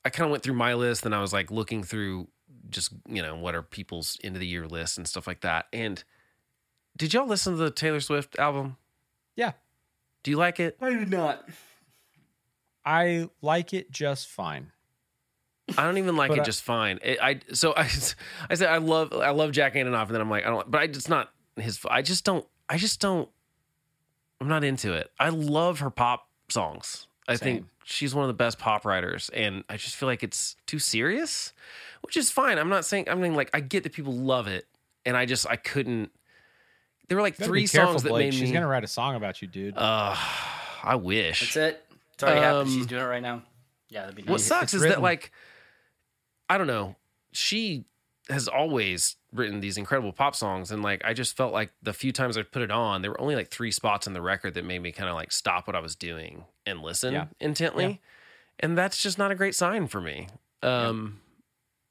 I 0.03 0.09
kind 0.09 0.25
of 0.25 0.31
went 0.31 0.41
through 0.43 0.53
my 0.55 0.73
list, 0.75 1.05
and 1.05 1.13
I 1.13 1.21
was 1.21 1.33
like 1.33 1.49
looking 1.51 1.83
through 1.83 2.27
just 2.69 2.93
you 3.07 3.21
know 3.21 3.35
what 3.35 3.53
are 3.55 3.61
people's 3.63 4.17
end 4.23 4.35
of 4.35 4.39
the 4.39 4.47
year 4.47 4.67
lists 4.67 4.97
and 4.97 5.07
stuff 5.07 5.27
like 5.27 5.41
that. 5.41 5.65
And 5.73 6.03
did 6.97 7.13
y'all 7.13 7.27
listen 7.27 7.53
to 7.53 7.59
the 7.59 7.71
Taylor 7.71 7.99
Swift 7.99 8.37
album? 8.39 8.77
Yeah. 9.35 9.53
Do 10.23 10.29
you 10.31 10.37
like 10.37 10.59
it? 10.59 10.77
I 10.81 10.89
did 10.91 11.09
not. 11.09 11.47
I 12.85 13.29
like 13.41 13.73
it 13.73 13.91
just 13.91 14.27
fine. 14.27 14.71
I 15.77 15.83
don't 15.83 15.97
even 15.97 16.15
like 16.15 16.31
it 16.31 16.39
I- 16.39 16.43
just 16.43 16.63
fine. 16.63 16.99
It, 17.03 17.19
I 17.21 17.39
so 17.53 17.73
I 17.77 17.83
I 18.49 18.55
said 18.55 18.69
I 18.69 18.77
love 18.77 19.13
I 19.13 19.29
love 19.31 19.51
Jack 19.51 19.75
Antonoff, 19.75 20.07
and 20.07 20.15
then 20.15 20.21
I'm 20.21 20.29
like 20.29 20.45
I 20.45 20.49
don't. 20.49 20.69
But 20.69 20.81
I 20.81 20.83
it's 20.85 21.09
not 21.09 21.31
his. 21.55 21.79
I 21.89 22.01
just 22.01 22.23
don't. 22.25 22.45
I 22.69 22.77
just 22.77 22.99
don't. 22.99 23.29
I'm 24.39 24.47
not 24.47 24.63
into 24.63 24.93
it. 24.93 25.11
I 25.19 25.29
love 25.29 25.79
her 25.79 25.89
pop 25.89 26.27
songs. 26.49 27.07
I 27.27 27.37
think 27.37 27.65
she's 27.83 28.13
one 28.15 28.23
of 28.23 28.27
the 28.27 28.33
best 28.33 28.57
pop 28.57 28.85
writers, 28.85 29.29
and 29.33 29.63
I 29.69 29.77
just 29.77 29.95
feel 29.95 30.09
like 30.09 30.23
it's 30.23 30.55
too 30.65 30.79
serious, 30.79 31.53
which 32.01 32.17
is 32.17 32.31
fine. 32.31 32.57
I'm 32.57 32.69
not 32.69 32.83
saying. 32.85 33.07
I 33.09 33.15
mean, 33.15 33.35
like 33.35 33.49
I 33.53 33.59
get 33.59 33.83
that 33.83 33.93
people 33.93 34.13
love 34.13 34.47
it, 34.47 34.65
and 35.05 35.15
I 35.15 35.25
just 35.25 35.47
I 35.47 35.55
couldn't. 35.55 36.11
There 37.07 37.17
were 37.17 37.21
like 37.21 37.35
three 37.35 37.63
be 37.63 37.67
careful, 37.67 37.93
songs 37.93 38.03
that 38.03 38.09
Blake. 38.09 38.25
made 38.25 38.33
She's 38.33 38.41
me. 38.41 38.47
She's 38.47 38.53
gonna 38.53 38.67
write 38.67 38.83
a 38.83 38.87
song 38.87 39.15
about 39.15 39.41
you, 39.41 39.47
dude. 39.47 39.75
Uh, 39.77 40.15
I 40.83 40.95
wish. 40.95 41.41
That's 41.41 41.75
it. 41.75 41.85
It's 42.21 42.29
already 42.29 42.41
happened. 42.41 42.67
Um, 42.69 42.73
She's 42.73 42.85
doing 42.85 43.01
it 43.03 43.05
right 43.05 43.21
now. 43.21 43.43
Yeah, 43.89 44.01
that'd 44.01 44.15
be 44.15 44.23
What 44.23 44.41
sucks 44.41 44.63
it's 44.65 44.73
is 44.75 44.81
written. 44.83 44.97
that 44.99 45.01
like 45.03 45.31
I 46.49 46.57
don't 46.57 46.67
know. 46.67 46.95
She 47.33 47.85
has 48.29 48.47
always 48.47 49.15
written 49.33 49.59
these 49.61 49.77
incredible 49.77 50.13
pop 50.13 50.35
songs 50.35 50.71
and 50.71 50.81
like 50.83 51.01
I 51.03 51.13
just 51.13 51.35
felt 51.35 51.51
like 51.53 51.71
the 51.81 51.93
few 51.93 52.11
times 52.11 52.37
I 52.37 52.43
put 52.43 52.61
it 52.61 52.71
on, 52.71 53.01
there 53.01 53.11
were 53.11 53.19
only 53.21 53.35
like 53.35 53.49
three 53.49 53.71
spots 53.71 54.07
in 54.07 54.13
the 54.13 54.21
record 54.21 54.53
that 54.53 54.63
made 54.65 54.79
me 54.79 54.91
kind 54.91 55.09
of 55.09 55.15
like 55.15 55.31
stop 55.31 55.67
what 55.67 55.75
I 55.75 55.79
was 55.79 55.95
doing 55.95 56.45
and 56.65 56.81
listen 56.81 57.13
Yeah. 57.13 57.25
intently. 57.39 57.85
Yeah. 57.85 57.95
And 58.59 58.77
that's 58.77 59.01
just 59.01 59.17
not 59.17 59.31
a 59.31 59.35
great 59.35 59.55
sign 59.55 59.87
for 59.87 59.99
me. 60.01 60.27
Um 60.61 61.19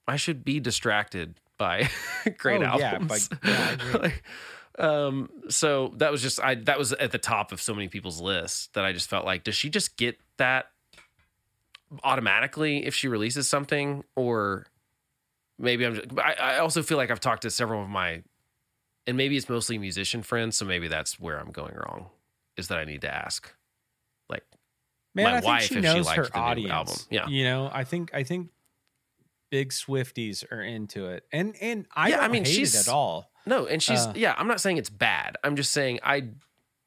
I 0.06 0.16
should 0.16 0.44
be 0.44 0.60
distracted 0.60 1.34
by 1.58 1.88
great 2.38 2.62
Oh, 2.62 2.78
yeah, 2.78 2.92
albums. 2.92 3.28
by- 3.28 3.38
yeah, 3.48 3.66
I 3.68 3.72
agree. 3.72 3.92
Like, 4.00 4.22
um 4.80 5.28
so 5.48 5.92
that 5.96 6.10
was 6.10 6.22
just 6.22 6.40
I 6.40 6.56
that 6.56 6.78
was 6.78 6.92
at 6.92 7.12
the 7.12 7.18
top 7.18 7.52
of 7.52 7.60
so 7.60 7.74
many 7.74 7.88
people's 7.88 8.20
lists 8.20 8.68
that 8.72 8.84
I 8.84 8.92
just 8.92 9.08
felt 9.08 9.24
like 9.24 9.44
does 9.44 9.54
she 9.54 9.68
just 9.70 9.96
get 9.96 10.18
that 10.38 10.66
automatically 12.02 12.86
if 12.86 12.94
she 12.94 13.08
releases 13.08 13.48
something 13.48 14.04
or 14.16 14.66
maybe 15.60 15.84
I'm. 15.84 15.94
Just, 15.94 16.06
I, 16.18 16.34
I 16.34 16.58
also 16.58 16.82
feel 16.82 16.96
like 16.96 17.10
I've 17.10 17.20
talked 17.20 17.42
to 17.42 17.50
several 17.50 17.82
of 17.82 17.88
my, 17.88 18.22
and 19.06 19.16
maybe 19.16 19.36
it's 19.36 19.48
mostly 19.48 19.78
musician 19.78 20.22
friends, 20.22 20.56
so 20.56 20.64
maybe 20.64 20.88
that's 20.88 21.20
where 21.20 21.38
I'm 21.38 21.50
going 21.50 21.74
wrong. 21.74 22.06
Is 22.56 22.68
that 22.68 22.78
I 22.78 22.84
need 22.84 23.02
to 23.02 23.14
ask, 23.14 23.52
like, 24.28 24.44
Man, 25.14 25.24
my 25.24 25.36
I 25.36 25.40
think 25.40 25.46
wife 25.46 25.62
she 25.62 25.74
if 25.76 25.84
she 25.84 25.94
knows 25.94 26.08
her 26.10 26.24
the 26.24 26.30
new 26.38 26.40
audience. 26.44 26.70
album. 26.72 26.96
Yeah. 27.10 27.28
you 27.28 27.44
know, 27.44 27.70
I 27.72 27.84
think 27.84 28.12
I 28.14 28.22
think 28.22 28.50
big 29.50 29.70
Swifties 29.70 30.44
are 30.52 30.62
into 30.62 31.06
it, 31.06 31.24
and 31.32 31.54
and 31.60 31.86
I 31.94 32.08
Yeah, 32.10 32.20
I 32.20 32.28
mean, 32.28 32.44
she's- 32.44 32.74
at 32.88 32.92
all. 32.92 33.30
no, 33.46 33.66
and 33.66 33.82
she's 33.82 34.06
Uh. 34.06 34.12
yeah. 34.16 34.34
I'm 34.38 34.48
not 34.48 34.60
saying 34.60 34.76
it's 34.78 34.90
bad. 34.90 35.36
I'm 35.44 35.56
just 35.56 35.72
saying 35.72 36.00
I, 36.02 36.28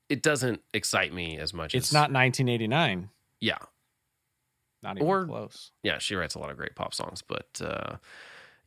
it 0.09 0.21
doesn't 0.21 0.61
excite 0.73 1.13
me 1.13 1.37
as 1.37 1.53
much. 1.53 1.75
It's 1.75 1.89
as, 1.89 1.93
not 1.93 2.11
1989, 2.11 3.09
Yeah, 3.39 3.57
not 4.81 4.97
even 4.97 5.07
Or- 5.07 5.25
close. 5.25 5.71
yeah. 5.83 5.97
She 5.99 6.15
writes 6.15 6.35
a 6.35 6.39
lot 6.39 6.49
of 6.49 6.57
great 6.57 6.75
pop 6.75 6.93
songs, 6.93 7.21
but 7.21 7.61
uh, 7.63 7.97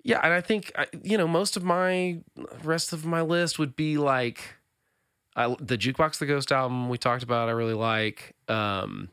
yeah, 0.02 0.20
and 0.22 0.32
I 0.32 0.40
think 0.40 0.72
I, 0.76 0.86
you 1.02 1.16
know 1.18 1.26
most 1.28 1.56
of 1.56 1.64
my 1.64 2.20
rest 2.62 2.92
of 2.92 3.04
my 3.04 3.22
list 3.22 3.58
would 3.58 3.76
be 3.76 3.98
like. 3.98 4.54
I, 5.38 5.54
the 5.60 5.76
jukebox 5.76 6.16
the 6.16 6.24
ghost 6.24 6.50
album 6.50 6.88
we 6.88 6.96
talked 6.96 7.22
about 7.22 7.50
i 7.50 7.52
really 7.52 7.74
like 7.74 8.34
um 8.48 9.10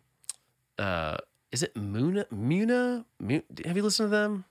uh 0.79 1.17
is 1.51 1.63
it 1.63 1.73
muna 1.75 2.25
muna 2.29 3.03
Mu- 3.19 3.41
have 3.65 3.75
you 3.75 3.83
listened 3.83 4.05
to 4.05 4.09
them 4.09 4.45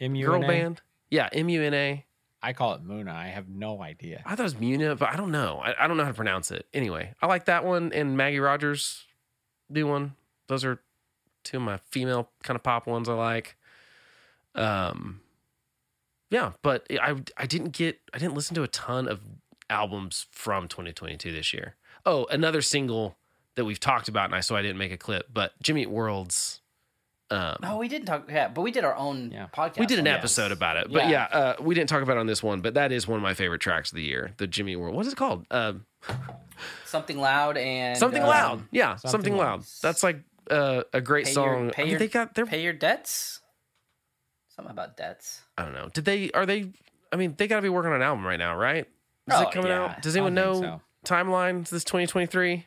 M-U-N-A? 0.00 0.38
girl 0.38 0.46
band? 0.46 0.80
Yeah 1.10 1.28
m-u-n-a 1.32 2.04
I 2.40 2.52
call 2.52 2.74
it 2.74 2.86
Muna. 2.86 3.08
I 3.12 3.28
have 3.28 3.48
no 3.48 3.82
idea. 3.82 4.22
i 4.24 4.30
thought 4.30 4.40
it 4.40 4.42
was 4.44 4.54
muna 4.54 4.96
but 4.96 5.08
i 5.08 5.16
don't 5.16 5.32
know. 5.32 5.58
I, 5.62 5.84
I 5.84 5.88
don't 5.88 5.96
know 5.96 6.04
how 6.04 6.10
to 6.10 6.14
pronounce 6.14 6.50
it. 6.50 6.66
Anyway 6.72 7.14
i 7.20 7.26
like 7.26 7.46
that 7.46 7.64
one 7.64 7.92
and 7.92 8.16
maggie 8.16 8.40
rogers 8.40 9.04
do 9.72 9.86
one. 9.86 10.14
Those 10.48 10.64
are 10.64 10.80
two 11.44 11.56
of 11.58 11.62
my 11.62 11.78
female 11.90 12.30
kind 12.42 12.56
of 12.56 12.62
pop 12.62 12.86
ones 12.86 13.08
i 13.08 13.14
like. 13.14 13.56
Um 14.54 15.20
yeah 16.30 16.52
but 16.62 16.86
i 16.90 17.16
i 17.36 17.46
didn't 17.46 17.70
get 17.70 17.98
i 18.12 18.18
didn't 18.18 18.34
listen 18.34 18.54
to 18.54 18.62
a 18.62 18.68
ton 18.68 19.08
of 19.08 19.20
albums 19.70 20.26
from 20.30 20.68
2022 20.68 21.32
this 21.32 21.52
year. 21.52 21.74
Oh 22.06 22.26
another 22.30 22.62
single 22.62 23.16
that 23.56 23.64
we've 23.64 23.80
talked 23.80 24.08
about 24.08 24.26
and 24.26 24.34
i 24.34 24.40
so 24.40 24.54
i 24.54 24.62
didn't 24.62 24.78
make 24.78 24.92
a 24.92 24.96
clip 24.96 25.26
but 25.32 25.52
jimmy 25.60 25.82
Eat 25.82 25.90
world's 25.90 26.60
um 27.30 27.56
No, 27.62 27.76
we 27.76 27.88
didn't 27.88 28.06
talk. 28.06 28.28
Yeah, 28.30 28.48
but 28.48 28.62
we 28.62 28.70
did 28.70 28.84
our 28.84 28.96
own 28.96 29.30
Yeah. 29.30 29.46
podcast. 29.54 29.78
we 29.78 29.86
did 29.86 29.98
an 29.98 30.06
on 30.08 30.14
it. 30.14 30.18
episode 30.18 30.50
about 30.52 30.76
it, 30.76 30.92
but 30.92 31.08
yeah, 31.08 31.28
Yeah. 31.30 31.38
uh, 31.38 31.54
we 31.60 31.74
didn't 31.74 31.88
talk 31.90 32.02
about 32.02 32.16
it 32.16 32.20
on 32.20 32.26
this 32.26 32.42
one. 32.42 32.60
But 32.60 32.74
that 32.74 32.90
is 32.92 33.06
one 33.06 33.16
of 33.18 33.22
my 33.22 33.34
favorite 33.34 33.60
tracks 33.60 33.90
of 33.92 33.96
the 33.96 34.02
year, 34.02 34.32
the 34.38 34.46
Jimmy 34.46 34.76
World. 34.76 34.94
What 34.96 35.06
is 35.06 35.12
it 35.12 35.16
called? 35.16 35.46
Uh, 35.50 35.74
Something 36.84 37.18
loud 37.18 37.56
and 37.58 37.96
something 37.98 38.22
um, 38.22 38.28
loud. 38.28 38.62
Yeah, 38.70 38.96
something, 38.96 39.10
Something 39.10 39.36
loud. 39.36 39.60
Loud. 39.60 39.64
That's 39.82 40.02
like 40.02 40.20
uh, 40.50 40.82
a 40.92 41.00
great 41.00 41.26
Pay 41.26 41.32
song. 41.32 41.64
Your, 41.64 41.70
pay 41.72 41.82
I 41.82 41.84
mean, 41.84 41.90
your, 41.92 41.98
they 41.98 42.08
got 42.08 42.34
their. 42.34 42.46
pay 42.46 42.62
your 42.62 42.72
debts. 42.72 43.40
Something 44.56 44.72
about 44.72 44.96
debts. 44.96 45.42
I 45.58 45.64
don't 45.64 45.74
know. 45.74 45.88
Did 45.92 46.04
they? 46.06 46.30
Are 46.32 46.46
they? 46.46 46.72
I 47.12 47.16
mean, 47.16 47.34
they 47.36 47.46
got 47.46 47.56
to 47.56 47.62
be 47.62 47.68
working 47.68 47.90
on 47.90 47.96
an 47.96 48.02
album 48.02 48.26
right 48.26 48.38
now, 48.38 48.56
right? 48.56 48.86
Is 48.86 49.34
Oh, 49.34 49.42
it 49.42 49.52
coming 49.52 49.70
yeah. 49.70 49.84
out? 49.84 50.02
Does 50.02 50.16
anyone 50.16 50.34
think 50.34 50.62
know 50.62 50.80
timeline? 51.04 51.62
Is 51.64 51.70
this 51.70 51.84
2023 51.84 52.66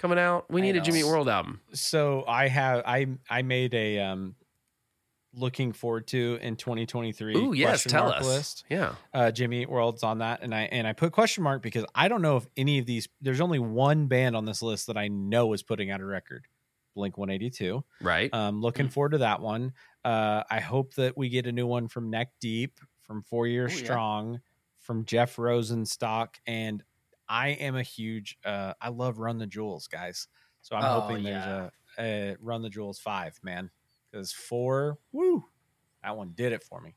coming 0.00 0.18
out? 0.18 0.50
We 0.50 0.60
need 0.60 0.76
a. 0.76 0.80
Jimmy 0.80 1.04
World 1.04 1.28
album. 1.28 1.60
So 1.72 2.24
I 2.26 2.48
have 2.48 2.82
I 2.86 3.06
I 3.28 3.42
made 3.42 3.74
a 3.74 3.98
um 4.00 4.34
looking 5.32 5.72
forward 5.72 6.08
to 6.08 6.38
in 6.42 6.56
2023. 6.56 7.36
Ooh, 7.36 7.52
yes, 7.52 7.84
tell 7.84 8.10
us. 8.10 8.24
List. 8.24 8.64
Yeah. 8.68 8.94
Uh, 9.14 9.30
Jimmy 9.30 9.62
Eat 9.62 9.70
World's 9.70 10.02
on 10.02 10.18
that, 10.18 10.42
and 10.42 10.52
I 10.54 10.62
and 10.62 10.86
I 10.86 10.92
put 10.92 11.12
question 11.12 11.44
mark 11.44 11.62
because 11.62 11.84
I 11.94 12.08
don't 12.08 12.22
know 12.22 12.36
if 12.36 12.46
any 12.56 12.78
of 12.78 12.86
these. 12.86 13.08
There's 13.20 13.40
only 13.40 13.58
one 13.60 14.06
band 14.06 14.34
on 14.36 14.44
this 14.44 14.62
list 14.62 14.88
that 14.88 14.96
I 14.96 15.08
know 15.08 15.52
is 15.52 15.62
putting 15.62 15.90
out 15.90 16.00
a 16.00 16.04
record. 16.04 16.46
Blink 16.96 17.16
182. 17.16 17.84
Right. 18.00 18.34
Um, 18.34 18.60
looking 18.60 18.88
Mm. 18.88 18.92
forward 18.92 19.10
to 19.12 19.18
that 19.18 19.40
one. 19.40 19.72
Uh, 20.04 20.42
I 20.50 20.58
hope 20.58 20.94
that 20.94 21.16
we 21.16 21.28
get 21.28 21.46
a 21.46 21.52
new 21.52 21.66
one 21.66 21.86
from 21.86 22.10
Neck 22.10 22.32
Deep, 22.40 22.80
from 23.02 23.22
Four 23.22 23.46
Years 23.46 23.72
Ooh, 23.72 23.78
yeah. 23.78 23.84
Strong, 23.84 24.40
from 24.80 25.04
Jeff 25.04 25.36
Rosenstock, 25.36 26.34
and 26.46 26.82
I 27.30 27.50
am 27.50 27.76
a 27.76 27.82
huge. 27.84 28.36
Uh, 28.44 28.74
I 28.80 28.88
love 28.88 29.18
Run 29.18 29.38
the 29.38 29.46
Jewels, 29.46 29.86
guys. 29.86 30.26
So 30.62 30.74
I'm 30.76 30.84
Oh, 30.84 31.00
hoping 31.02 31.24
yeah. 31.24 31.70
there's 31.96 32.28
a, 32.32 32.32
a 32.32 32.36
Run 32.40 32.60
the 32.62 32.68
Jewels 32.68 32.98
five, 32.98 33.38
man, 33.42 33.70
because 34.10 34.32
four, 34.32 34.98
woo, 35.12 35.44
that 36.02 36.16
one 36.16 36.32
did 36.34 36.52
it 36.52 36.62
for 36.64 36.80
me. 36.80 36.96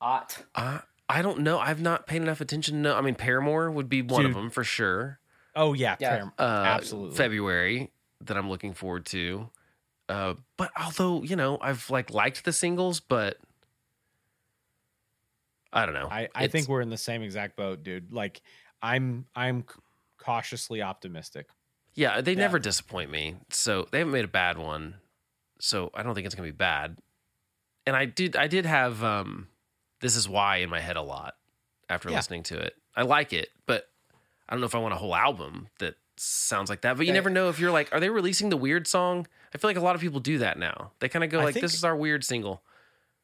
Hot. 0.00 0.38
I 0.54 0.80
I 1.08 1.22
don't 1.22 1.40
know. 1.40 1.58
I've 1.58 1.82
not 1.82 2.06
paid 2.06 2.22
enough 2.22 2.40
attention. 2.40 2.84
to. 2.84 2.94
I 2.94 3.00
mean, 3.00 3.16
Paramore 3.16 3.70
would 3.72 3.88
be 3.88 4.00
one 4.02 4.24
of 4.24 4.34
them 4.34 4.48
for 4.50 4.62
sure. 4.62 5.18
Oh 5.56 5.72
yeah, 5.72 5.96
Yeah. 5.98 6.18
Param- 6.20 6.32
uh, 6.38 6.42
Absolutely. 6.66 7.16
February 7.16 7.90
that 8.20 8.36
I'm 8.36 8.48
looking 8.48 8.72
forward 8.72 9.04
to. 9.06 9.50
Uh, 10.08 10.34
but 10.56 10.70
although 10.80 11.22
you 11.24 11.34
know 11.34 11.58
I've 11.60 11.90
like 11.90 12.10
liked 12.14 12.44
the 12.44 12.52
singles, 12.52 13.00
but 13.00 13.36
I 15.72 15.84
don't 15.86 15.94
know. 15.94 16.08
I, 16.10 16.28
I 16.34 16.44
It's- 16.44 16.50
think 16.52 16.68
we're 16.68 16.80
in 16.80 16.90
the 16.90 16.96
same 16.96 17.22
exact 17.22 17.56
boat, 17.56 17.82
dude. 17.82 18.12
Like 18.12 18.40
I'm 18.82 19.26
I'm 19.34 19.64
cautiously 20.18 20.82
optimistic. 20.82 21.48
yeah 21.94 22.20
they 22.20 22.32
Yeah. 22.32 22.38
never 22.38 22.58
disappoint 22.58 23.10
me. 23.10 23.36
So 23.50 23.88
they 23.90 23.98
haven't 23.98 24.12
made 24.12 24.24
a 24.24 24.28
bad 24.28 24.58
one. 24.58 24.96
So 25.60 25.90
I 25.94 26.02
don't 26.02 26.14
think 26.14 26.26
it's 26.26 26.34
gonna 26.34 26.48
be 26.48 26.52
bad. 26.52 26.98
And 27.86 27.96
I 27.96 28.04
did 28.04 28.36
I 28.36 28.46
did 28.46 28.66
have 28.66 29.02
um, 29.02 29.48
this 30.00 30.16
is 30.16 30.28
why 30.28 30.56
in 30.58 30.70
my 30.70 30.80
head 30.80 30.96
a 30.96 31.02
lot 31.02 31.34
after 31.88 32.10
Yeah. 32.10 32.16
listening 32.16 32.42
to 32.44 32.58
it. 32.58 32.76
I 32.94 33.02
like 33.02 33.32
it, 33.32 33.48
but 33.66 33.88
I 34.48 34.54
don't 34.54 34.60
know 34.60 34.66
if 34.66 34.74
I 34.74 34.78
want 34.78 34.94
a 34.94 34.98
whole 34.98 35.14
album 35.14 35.68
that 35.78 35.94
sounds 36.16 36.68
like 36.70 36.82
that. 36.82 36.96
But 36.96 37.06
you 37.06 37.12
They- 37.12 37.18
never 37.18 37.30
know 37.30 37.48
if 37.48 37.58
you're 37.58 37.70
like, 37.70 37.92
are 37.94 38.00
they 38.00 38.10
releasing 38.10 38.50
the 38.50 38.56
weird 38.56 38.86
song? 38.86 39.26
I 39.54 39.58
feel 39.58 39.68
like 39.70 39.76
a 39.76 39.80
lot 39.80 39.94
of 39.94 40.00
people 40.00 40.20
do 40.20 40.38
that 40.38 40.58
now. 40.58 40.92
They 41.00 41.08
kind 41.08 41.24
of 41.24 41.30
go 41.30 41.40
I 41.40 41.44
like, 41.44 41.54
think- 41.54 41.62
this 41.62 41.74
is 41.74 41.84
our 41.84 41.96
weird 41.96 42.24
single. 42.24 42.62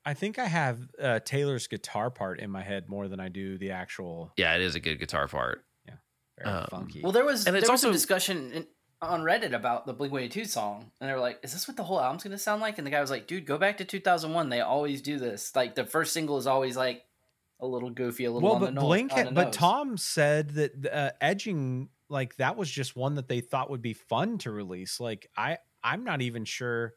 I 0.07 0.15
think 0.15 0.39
I 0.39 0.47
have 0.47 0.79
uh, 1.03 1.19
Taylor's 1.25 1.67
guitar 1.67 2.11
part 2.11 2.39
in 2.41 2.49
my 2.51 2.63
head 2.63 2.89
more 2.89 3.09
than 3.09 3.19
I 3.21 3.29
do 3.29 3.59
the 3.59 3.73
actual 3.73 4.33
Yeah, 4.37 4.55
it 4.55 4.63
is 4.63 4.75
a 4.77 4.81
good 4.81 4.99
guitar 5.01 5.27
part. 5.29 5.65
Yeah, 5.87 5.95
very 6.39 6.57
Um, 6.57 6.67
funky. 6.71 7.03
Well, 7.03 7.13
there 7.13 7.25
was 7.25 7.45
And 7.47 7.55
there 7.55 7.59
it's 7.61 7.69
was 7.69 7.83
also- 7.85 7.91
a 7.91 7.93
discussion 7.93 8.53
in, 8.53 8.67
on 9.03 9.23
Reddit 9.23 9.53
about 9.53 9.85
the 9.87 9.93
Blink 9.93 10.13
One 10.13 10.23
Eighty 10.23 10.41
Two 10.41 10.47
song, 10.47 10.91
and 11.01 11.11
they 11.11 11.13
were 11.13 11.21
like, 11.21 11.41
"Is 11.43 11.53
this 11.53 11.69
what 11.69 11.77
the 11.77 11.83
whole 11.83 12.01
album's 12.01 12.23
going 12.23 12.33
to 12.33 12.39
sound 12.39 12.63
like?" 12.63 12.79
And 12.79 12.87
the 12.87 12.91
guy 12.91 13.01
was 13.03 13.11
like, 13.11 13.27
"Dude, 13.27 13.45
go 13.45 13.59
back 13.59 13.77
to 13.79 13.85
two 13.85 14.01
thousand 14.01 14.33
one. 14.33 14.49
They 14.49 14.61
always 14.63 15.03
do 15.03 15.19
this. 15.19 15.55
Like 15.55 15.75
the 15.75 15.85
first 15.85 16.13
single 16.15 16.39
is 16.39 16.47
always 16.47 16.77
like 16.79 17.05
a 17.61 17.67
little 17.67 17.91
goofy, 17.91 18.25
a 18.25 18.31
little 18.33 18.47
well, 18.49 18.55
on 18.57 18.61
but 18.61 18.67
the 18.67 18.73
no- 18.81 18.81
Blink, 18.87 19.13
on 19.13 19.19
had, 19.19 19.27
the 19.29 19.33
but 19.33 19.45
nose. 19.47 19.55
Tom 19.57 19.97
said 19.99 20.51
that 20.51 20.87
uh, 20.91 21.11
edging 21.21 21.89
like 22.09 22.37
that 22.37 22.57
was 22.57 22.71
just 22.71 22.97
one 22.97 23.17
that 23.17 23.29
they 23.29 23.41
thought 23.41 23.69
would 23.71 23.83
be 23.83 23.93
fun 23.93 24.39
to 24.39 24.51
release. 24.51 24.99
Like 25.01 25.29
I, 25.37 25.59
I'm 25.83 26.05
not 26.05 26.23
even 26.23 26.45
sure. 26.47 26.95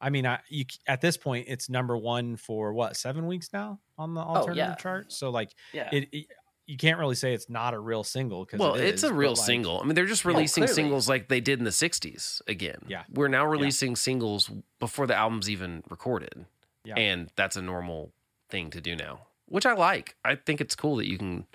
I 0.00 0.10
mean, 0.10 0.26
I 0.26 0.38
you 0.48 0.64
at 0.86 1.00
this 1.00 1.16
point 1.16 1.46
it's 1.48 1.68
number 1.68 1.96
one 1.96 2.36
for 2.36 2.72
what 2.72 2.96
seven 2.96 3.26
weeks 3.26 3.50
now 3.52 3.80
on 3.96 4.14
the 4.14 4.20
oh, 4.20 4.24
alternative 4.36 4.64
Oh, 4.64 4.70
yeah. 4.70 4.74
chart. 4.76 5.12
So 5.12 5.30
like 5.30 5.50
yeah, 5.72 5.88
it, 5.92 6.08
it- 6.12 6.26
you 6.66 6.76
can't 6.76 6.98
really 6.98 7.14
say 7.14 7.32
it's 7.32 7.48
not 7.48 7.72
a 7.72 7.78
real 7.78 8.04
single 8.04 8.44
because 8.44 8.60
Well, 8.60 8.74
it's 8.74 9.02
a 9.02 9.10
real 9.12 9.30
like, 9.30 9.38
single. 9.38 9.80
I 9.80 9.84
mean, 9.86 9.94
they're 9.94 10.04
just 10.04 10.26
releasing 10.26 10.64
clearly. 10.64 10.74
singles 10.74 11.08
like 11.08 11.28
they 11.28 11.40
did 11.40 11.58
in 11.58 11.64
the 11.64 11.70
60s 11.70 12.42
again. 12.46 12.80
Yeah. 12.86 13.04
We're 13.10 13.28
now 13.28 13.46
releasing 13.46 13.96
singles 13.96 14.50
before 14.78 15.06
the 15.06 15.14
album's 15.14 15.48
even 15.48 15.82
recorded. 15.88 16.44
Yeah. 16.84 16.96
And 16.96 17.30
that's 17.36 17.56
a 17.56 17.62
normal 17.62 18.12
thing 18.50 18.68
to 18.72 18.82
do 18.82 18.94
now, 18.96 19.20
which 19.46 19.64
I 19.64 19.72
like. 19.72 20.16
I 20.26 20.34
think 20.34 20.60
it's 20.60 20.74
cool 20.74 20.96
that 20.96 21.08
you 21.08 21.16
can 21.16 21.46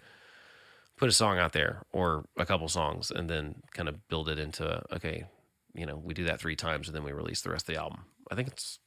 put 0.98 1.10
a 1.10 1.14
song 1.14 1.38
out 1.38 1.54
there 1.54 1.84
or 1.92 2.26
a 2.36 2.46
couple 2.48 2.68
songs 2.68 3.12
and 3.12 3.30
then 3.30 3.62
kind 3.72 3.90
of 3.90 4.08
build 4.08 4.30
it 4.30 4.40
into, 4.40 4.82
okay, 4.92 5.26
you 5.76 5.86
know, 5.86 5.96
we 5.96 6.16
do 6.16 6.24
that 6.24 6.40
three 6.40 6.56
times 6.56 6.88
and 6.88 6.96
then 6.96 7.04
we 7.04 7.12
release 7.12 7.42
the 7.42 7.52
rest 7.52 7.70
of 7.70 7.76
the 7.76 7.80
album. 7.80 8.06
I 8.32 8.36
think 8.36 8.48
it's 8.50 8.80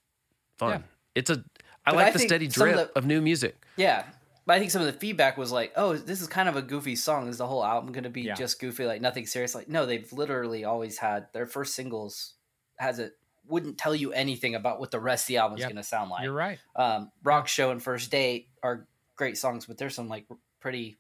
fun. 0.59 0.71
Yeah. 0.71 0.83
It's 1.15 1.31
a, 1.31 1.45
I 1.85 1.91
But 1.93 1.95
like 1.97 2.07
I 2.09 2.11
the 2.13 2.19
steady 2.21 2.51
some 2.51 2.69
of 2.69 2.75
drip 2.75 2.93
the- 2.95 2.99
of 2.99 3.07
new 3.07 3.21
music. 3.21 3.57
yeah. 3.77 4.05
But 4.47 4.55
I 4.55 4.59
think 4.61 4.71
some 4.71 4.81
of 4.81 4.87
the 4.87 4.93
feedback 4.93 5.37
was 5.37 5.51
like, 5.51 5.73
"Oh, 5.75 5.95
this 5.97 6.21
is 6.21 6.29
kind 6.29 6.49
of 6.49 6.55
a 6.55 6.63
goofy 6.63 6.95
song. 6.95 7.27
Is 7.29 7.39
the 7.39 7.47
whole 7.49 7.65
album 7.65 7.91
going 7.91 8.05
to 8.05 8.11
be 8.11 8.23
Yeah. 8.23 8.35
just 8.35 8.61
goofy, 8.61 8.85
like 8.87 9.01
nothing 9.01 9.27
serious?" 9.27 9.57
Like, 9.57 9.69
no, 9.69 9.87
they've 9.87 10.13
literally 10.13 10.65
always 10.65 10.99
had 10.99 11.27
their 11.33 11.47
first 11.47 11.75
singles 11.75 12.35
has 12.79 12.99
it 13.01 13.15
wouldn't 13.49 13.77
tell 13.79 13.95
you 13.95 14.13
anything 14.13 14.55
about 14.55 14.79
what 14.79 14.91
the 14.93 15.01
rest 15.01 15.25
of 15.25 15.29
the 15.29 15.37
album 15.39 15.57
is 15.57 15.63
Yep. 15.63 15.71
going 15.71 15.77
to 15.77 15.83
sound 15.83 16.11
like. 16.11 16.23
You're 16.25 16.33
right. 16.33 16.59
um, 16.77 17.11
Rock 17.25 17.49
Show 17.49 17.71
and 17.73 17.83
First 17.83 18.11
Date 18.13 18.49
are 18.63 18.87
great 19.17 19.37
songs, 19.39 19.67
but 19.67 19.79
there's 19.79 19.95
some 19.97 20.09
like 20.09 20.27
pretty 20.61 20.99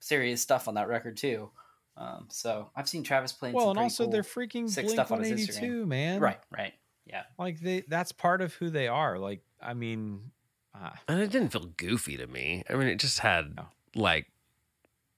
serious 0.00 0.40
stuff 0.40 0.66
on 0.68 0.74
that 0.74 0.88
record 0.88 1.16
too. 1.16 1.50
Um, 1.96 2.26
so 2.30 2.70
I've 2.74 2.88
seen 2.88 3.02
Travis 3.04 3.32
playing. 3.32 3.54
Well, 3.54 3.70
and 3.70 3.78
also 3.78 4.04
cool- 4.04 4.12
they're 4.12 4.22
freaking 4.22 4.68
sick 4.68 4.86
Blink 4.86 4.96
stuff 4.96 5.12
on 5.12 5.20
his 5.22 5.30
182, 5.30 5.86
man. 5.86 6.20
right, 6.20 6.40
right, 6.50 6.74
yeah. 7.12 7.22
Like 7.38 7.60
they 7.60 7.82
that's 7.86 8.10
part 8.10 8.40
of 8.40 8.54
who 8.54 8.70
they 8.70 8.88
are. 8.88 9.18
Like 9.18 9.42
I 9.60 9.74
mean, 9.74 10.32
uh, 10.74 10.90
And 11.06 11.20
it 11.20 11.30
didn't 11.30 11.50
feel 11.50 11.66
goofy 11.76 12.16
to 12.16 12.26
me. 12.26 12.64
I 12.68 12.74
mean, 12.74 12.88
it 12.88 12.98
just 12.98 13.20
had 13.20 13.54
No. 13.56 13.66
like, 13.94 14.26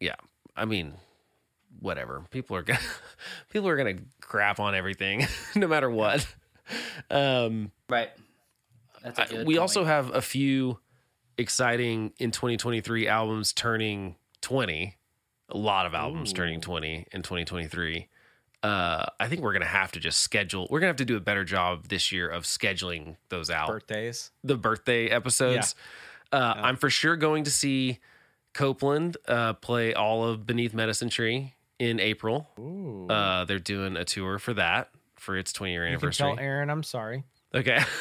yeah. 0.01 0.16
I 0.57 0.64
mean, 0.66 0.95
whatever. 1.80 2.24
People 2.30 2.57
are 2.57 2.62
gonna 2.62 2.78
people 3.51 3.68
are 3.68 3.76
gonna 3.76 3.99
crap 4.20 4.61
on 4.61 4.74
everything, 4.74 5.26
no 5.55 5.66
matter 5.68 5.88
what. 5.90 6.26
Um, 7.11 7.70
Right. 7.88 8.11
That's 9.03 9.18
a 9.18 9.22
I- 9.22 9.26
good 9.26 9.47
we 9.47 9.55
point. 9.55 9.59
also 9.61 9.84
have 9.84 10.14
a 10.14 10.20
few 10.22 10.78
exciting 11.36 12.12
in 12.18 12.30
2023 12.30 13.07
albums 13.09 13.53
turning 13.53 14.16
20. 14.40 14.97
A 15.51 15.57
lot 15.57 15.84
of 15.86 15.92
albums 15.95 16.32
turning 16.32 16.61
20 16.61 17.07
in 17.12 17.22
2023. 17.22 18.09
Uh, 18.65 19.07
I 19.21 19.29
think 19.29 19.43
we're 19.43 19.53
gonna 19.53 19.65
have 19.67 19.93
to 19.93 20.01
just 20.01 20.21
schedule. 20.21 20.67
We're 20.71 20.81
gonna 20.81 20.89
have 20.89 20.97
to 20.97 21.05
do 21.05 21.17
a 21.17 21.21
better 21.21 21.45
job 21.45 21.89
this 21.89 22.11
year 22.11 22.29
of 22.29 22.45
scheduling 22.45 23.17
those 23.29 23.51
out. 23.51 23.69
Birthdays. 23.69 24.31
the 24.43 24.57
birthday 24.57 25.09
episodes. 25.09 25.75
Uh, 26.33 26.55
I'm 26.57 26.77
for 26.77 26.91
sure 26.91 27.15
going 27.17 27.45
to 27.45 27.51
see 27.51 27.99
Copeland 28.55 29.17
uh, 29.29 29.53
play 29.53 29.95
all 29.95 30.25
of 30.25 30.47
Beneath 30.47 30.75
Medicine 30.75 31.09
Tree 31.11 31.53
in 31.79 32.01
April. 32.01 32.49
Uh, 33.11 33.45
they're 33.45 33.59
doing 33.61 33.97
a 33.97 34.05
tour 34.05 34.39
for 34.39 34.55
that 34.55 34.89
for 35.17 35.37
its 35.37 35.53
20 35.53 35.73
year 35.73 35.83
You 35.83 35.89
can 35.91 35.93
anniversary. 35.95 36.35
tell 36.35 36.39
Aaron 36.45 36.71
I'm 36.71 36.83
sorry. 36.83 37.23
Okay. 37.55 37.81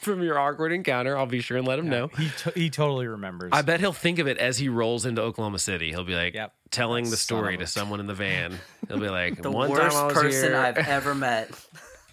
From 0.00 0.22
your 0.22 0.38
awkward 0.38 0.72
encounter, 0.72 1.16
I'll 1.18 1.26
be 1.26 1.40
sure 1.40 1.56
and 1.58 1.66
let 1.66 1.78
him 1.78 1.88
know. 1.88 2.08
He 2.16 2.28
to- 2.38 2.52
he 2.54 2.70
totally 2.70 3.06
remembers. 3.06 3.50
I 3.52 3.62
bet 3.62 3.80
he'll 3.80 3.92
think 3.92 4.18
of 4.18 4.26
it 4.28 4.38
as 4.38 4.56
he 4.58 4.68
rolls 4.68 5.04
into 5.06 5.20
Oklahoma 5.22 5.58
City. 5.58 5.90
He'll 5.90 6.04
be 6.04 6.14
like 6.14 6.34
Yep. 6.34 6.54
telling 6.70 7.04
the 7.04 7.10
Son 7.10 7.18
story 7.18 7.54
of 7.54 7.60
to 7.60 7.66
someone 7.66 7.98
in 8.00 8.06
the 8.06 8.14
van. 8.14 8.58
He'll 8.88 9.00
be 9.00 9.08
like, 9.08 9.42
The 9.42 9.50
"One 9.50 9.70
worst 9.70 9.96
time 9.96 10.04
I 10.04 10.06
was 10.06 10.14
person 10.14 10.50
here." 10.52 10.56
I've 10.60 10.78
ever 10.88 11.14
met. 11.14 11.50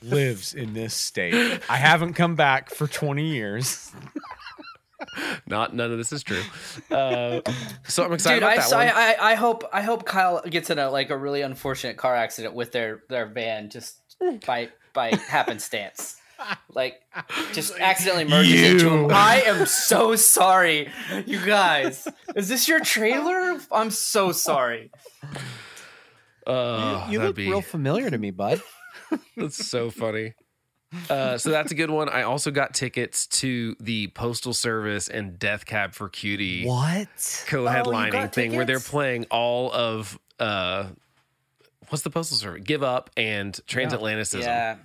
lives 0.01 0.53
in 0.53 0.73
this 0.73 0.93
state. 0.93 1.61
I 1.69 1.77
haven't 1.77 2.13
come 2.13 2.35
back 2.35 2.69
for 2.71 2.87
20 2.87 3.25
years. 3.25 3.91
Not 5.47 5.75
none 5.75 5.91
of 5.91 5.97
this 5.97 6.11
is 6.11 6.23
true. 6.23 6.41
Uh, 6.89 7.41
so 7.87 8.03
I'm 8.03 8.13
excited 8.13 8.39
Dude, 8.39 8.43
about 8.43 8.51
I, 8.53 8.55
that 8.57 8.69
so 8.69 8.77
one. 8.77 8.87
I, 8.87 8.91
I 9.13 9.31
I 9.31 9.35
hope 9.35 9.63
I 9.71 9.81
hope 9.81 10.05
Kyle 10.05 10.41
gets 10.41 10.69
in 10.69 10.79
a 10.79 10.89
like 10.89 11.09
a 11.09 11.17
really 11.17 11.41
unfortunate 11.41 11.97
car 11.97 12.15
accident 12.15 12.53
with 12.55 12.71
their 12.71 13.03
their 13.09 13.25
van 13.27 13.69
just 13.69 13.99
by 14.45 14.69
by 14.93 15.09
happenstance. 15.27 16.15
Like 16.69 17.01
just 17.53 17.73
accidentally 17.79 18.25
merges 18.25 18.83
into 18.83 18.89
him. 18.89 19.11
I 19.11 19.41
am 19.45 19.65
so 19.65 20.15
sorry, 20.15 20.89
you 21.25 21.45
guys. 21.45 22.07
Is 22.35 22.49
this 22.49 22.67
your 22.67 22.79
trailer? 22.81 23.59
I'm 23.71 23.91
so 23.91 24.31
sorry. 24.31 24.91
Uh, 26.45 27.07
you 27.09 27.17
that'd 27.19 27.29
look 27.29 27.35
be- 27.35 27.49
real 27.49 27.61
familiar 27.61 28.09
to 28.09 28.17
me, 28.17 28.31
bud. 28.31 28.61
That's 29.37 29.65
so 29.67 29.89
funny. 29.89 30.33
Uh, 31.09 31.37
so 31.37 31.49
that's 31.49 31.73
a 31.73 31.75
good 31.75 31.89
one. 31.89 32.07
I 32.07 32.21
also 32.21 32.51
got 32.51 32.73
tickets 32.73 33.27
to 33.27 33.75
the 33.81 34.07
Postal 34.09 34.53
Service 34.53 35.09
and 35.09 35.37
Death 35.37 35.65
Cab 35.65 35.93
for 35.93 36.07
Cutie 36.07 36.65
What? 36.65 37.43
co-headlining 37.47 38.11
got 38.11 38.33
thing 38.33 38.55
where 38.55 38.63
they're 38.63 38.79
playing 38.79 39.25
all 39.29 39.69
of 39.73 40.17
uh, 40.39 40.87
what's 41.89 42.03
the 42.03 42.09
Postal 42.09 42.37
Service? 42.37 42.61
Give 42.63 42.81
Up 42.81 43.09
and 43.17 43.53
Transatlanticism. 43.67 44.41
Yeah. 44.43 44.77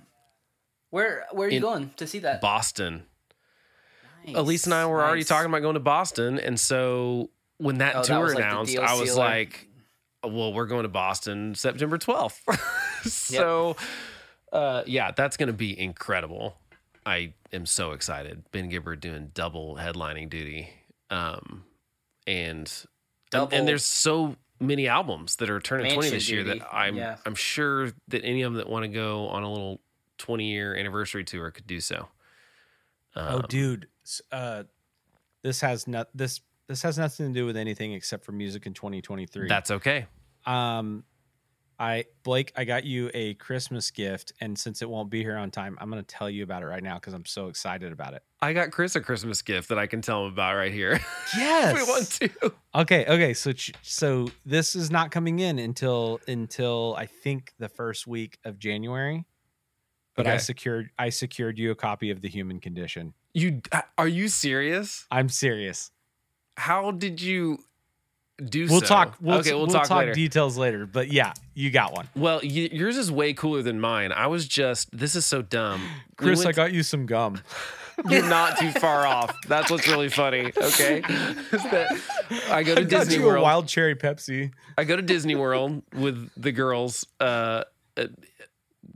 Where 0.91 1.25
where 1.31 1.47
are 1.47 1.51
you 1.51 1.59
going 1.61 1.91
to 1.97 2.05
see 2.05 2.19
that? 2.19 2.39
Boston. 2.41 3.03
Nice, 4.25 4.35
Elise 4.35 4.65
and 4.65 4.73
I 4.73 4.85
were 4.85 5.03
already 5.03 5.23
talking 5.23 5.49
about 5.49 5.61
going 5.63 5.73
to 5.73 5.79
Boston, 5.79 6.37
and 6.39 6.59
so 6.59 7.31
when 7.57 7.79
that 7.79 7.95
Oh, 7.95 8.03
tour 8.03 8.23
was 8.23 8.35
like 8.35 8.43
announced, 8.43 8.77
I 8.77 8.93
was 8.93 9.09
sealer. 9.13 9.19
like, 9.19 9.67
"Well, 10.23 10.53
we're 10.53 10.67
going 10.67 10.83
to 10.83 10.89
Boston 10.89 11.55
September 11.55 11.97
twelfth." 11.97 12.41
so, 13.09 13.77
uh, 14.51 14.83
yeah, 14.85 15.09
that's 15.11 15.37
going 15.37 15.47
to 15.47 15.53
be 15.53 15.77
incredible. 15.79 16.55
I 17.03 17.33
am 17.51 17.65
so 17.65 17.93
excited. 17.93 18.43
Ben 18.51 18.69
Gibbard 18.69 18.99
doing 18.99 19.31
double 19.33 19.75
headlining 19.77 20.29
duty, 20.29 20.69
um, 21.09 21.63
and 22.27 22.71
Double 23.31 23.57
and 23.57 23.67
there's 23.67 23.85
so 23.85 24.35
many 24.59 24.87
albums 24.87 25.37
that 25.37 25.49
are 25.49 25.59
turning 25.59 25.93
twenty 25.93 26.11
mansion 26.11 26.13
this 26.17 26.29
year 26.29 26.43
that 26.43 26.67
I'm 26.71 26.95
yeah. 26.95 27.15
I'm 27.25 27.33
sure 27.33 27.87
that 28.09 28.23
any 28.23 28.43
of 28.43 28.53
them 28.53 28.59
that 28.59 28.69
want 28.69 28.83
to 28.83 28.89
go 28.89 29.29
on 29.29 29.41
a 29.41 29.49
little 29.51 29.79
twenty 30.21 30.51
year 30.51 30.75
anniversary 30.75 31.23
tour 31.23 31.51
could 31.51 31.67
do 31.67 31.79
so. 31.79 32.07
oh, 33.15 33.37
Um, 33.37 33.45
dude. 33.49 33.87
Uh, 34.31 34.63
this 35.43 35.61
has 35.61 35.87
not 35.87 36.09
this 36.15 36.41
this 36.67 36.81
has 36.83 36.97
nothing 36.97 37.33
to 37.33 37.39
do 37.39 37.45
with 37.45 37.57
anything 37.57 37.93
except 37.93 38.23
for 38.23 38.31
music 38.31 38.65
in 38.65 38.73
2023. 38.73 39.47
That's 39.47 39.71
okay. 39.71 40.05
um 40.45 41.03
I 41.79 42.05
Blake, 42.21 42.53
I 42.55 42.63
got 42.63 42.83
you 42.83 43.09
a 43.15 43.33
Christmas 43.33 43.89
gift, 43.89 44.33
and 44.39 44.57
since 44.57 44.83
it 44.83 44.89
won't 44.89 45.09
be 45.09 45.23
here 45.23 45.35
on 45.35 45.49
time, 45.49 45.79
I'm 45.81 45.89
going 45.89 46.03
to 46.03 46.07
tell 46.07 46.29
you 46.29 46.43
about 46.43 46.61
it 46.61 46.67
right 46.67 46.83
now 46.83 46.93
because 46.99 47.13
I'm 47.13 47.25
so 47.25 47.47
excited 47.47 47.91
about 47.91 48.13
it. 48.13 48.21
I 48.39 48.53
got 48.53 48.69
Chris 48.69 48.95
a 48.95 49.01
Christmas 49.01 49.41
gift 49.41 49.69
that 49.69 49.79
I 49.79 49.87
can 49.87 49.99
tell 49.99 50.27
him 50.27 50.31
about 50.31 50.55
right 50.55 50.71
here. 50.71 50.99
Yes, 51.35 51.73
we 51.73 51.81
want 51.81 52.07
to. 52.39 52.53
Okay, 52.75 53.05
okay. 53.07 53.33
So 53.33 53.51
so 53.81 54.27
this 54.45 54.75
is 54.75 54.91
not 54.91 55.09
coming 55.09 55.39
in 55.39 55.57
until 55.57 56.19
until 56.27 56.93
I 56.99 57.07
think 57.07 57.53
the 57.57 57.69
first 57.69 58.05
week 58.05 58.37
of 58.45 58.59
January. 58.59 59.25
But 60.15 60.27
I 60.27 60.37
secured 60.37 60.89
I 60.99 61.09
secured 61.09 61.57
you 61.57 61.71
a 61.71 61.75
copy 61.75 62.11
of 62.11 62.21
The 62.21 62.27
Human 62.29 62.59
Condition. 62.59 63.13
You 63.33 63.61
are 63.97 64.07
you 64.07 64.27
serious? 64.27 65.05
I'm 65.09 65.29
serious. 65.29 65.91
How 66.57 66.91
did 66.91 67.21
you 67.21 67.59
do 68.43 68.67
We'll 68.69 68.81
so? 68.81 68.87
talk. 68.87 69.17
We'll, 69.21 69.37
okay, 69.39 69.51
we'll, 69.53 69.61
we'll 69.67 69.75
talk, 69.75 69.87
talk, 69.87 69.99
later. 69.99 70.13
details 70.13 70.57
later. 70.57 70.85
But 70.85 71.11
yeah, 71.13 71.33
you 71.53 71.69
got 71.71 71.93
one, 71.93 72.09
well, 72.15 72.39
y- 72.43 72.69
yours 72.71 72.97
is 72.97 73.11
way 73.11 73.33
cooler 73.33 73.61
than 73.61 73.79
mine. 73.79 74.11
I 74.11 74.27
was 74.27 74.47
just 74.47 74.89
this 74.97 75.15
is 75.15 75.25
so 75.25 75.41
dumb. 75.41 75.81
We 75.81 75.87
Chris. 76.25 76.41
I 76.41 76.45
went- 76.45 76.55
got 76.57 76.73
you 76.73 76.83
some 76.83 77.05
gum. 77.05 77.39
you're 78.09 78.27
not 78.27 78.57
too 78.57 78.71
far 78.71 79.05
off. 79.05 79.35
That's 79.47 79.69
what's 79.69 79.87
really 79.87 80.09
funny. 80.09 80.51
Okay, 80.57 81.03
I 82.49 82.63
go 82.63 82.75
to 82.75 82.81
I 82.81 82.83
got 82.83 83.05
Disney 83.05 83.15
you 83.15 83.25
World. 83.25 83.39
a 83.39 83.41
wild 83.43 83.67
cherry 83.67 83.95
Pepsi. 83.95 84.51
I 84.77 84.83
go 84.83 84.95
to 84.95 85.01
Disney 85.01 85.35
World 85.35 85.83
with 85.93 86.29
the 86.35 86.51
girls 86.51 87.05
uh, 87.19 87.63
uh, 87.97 88.05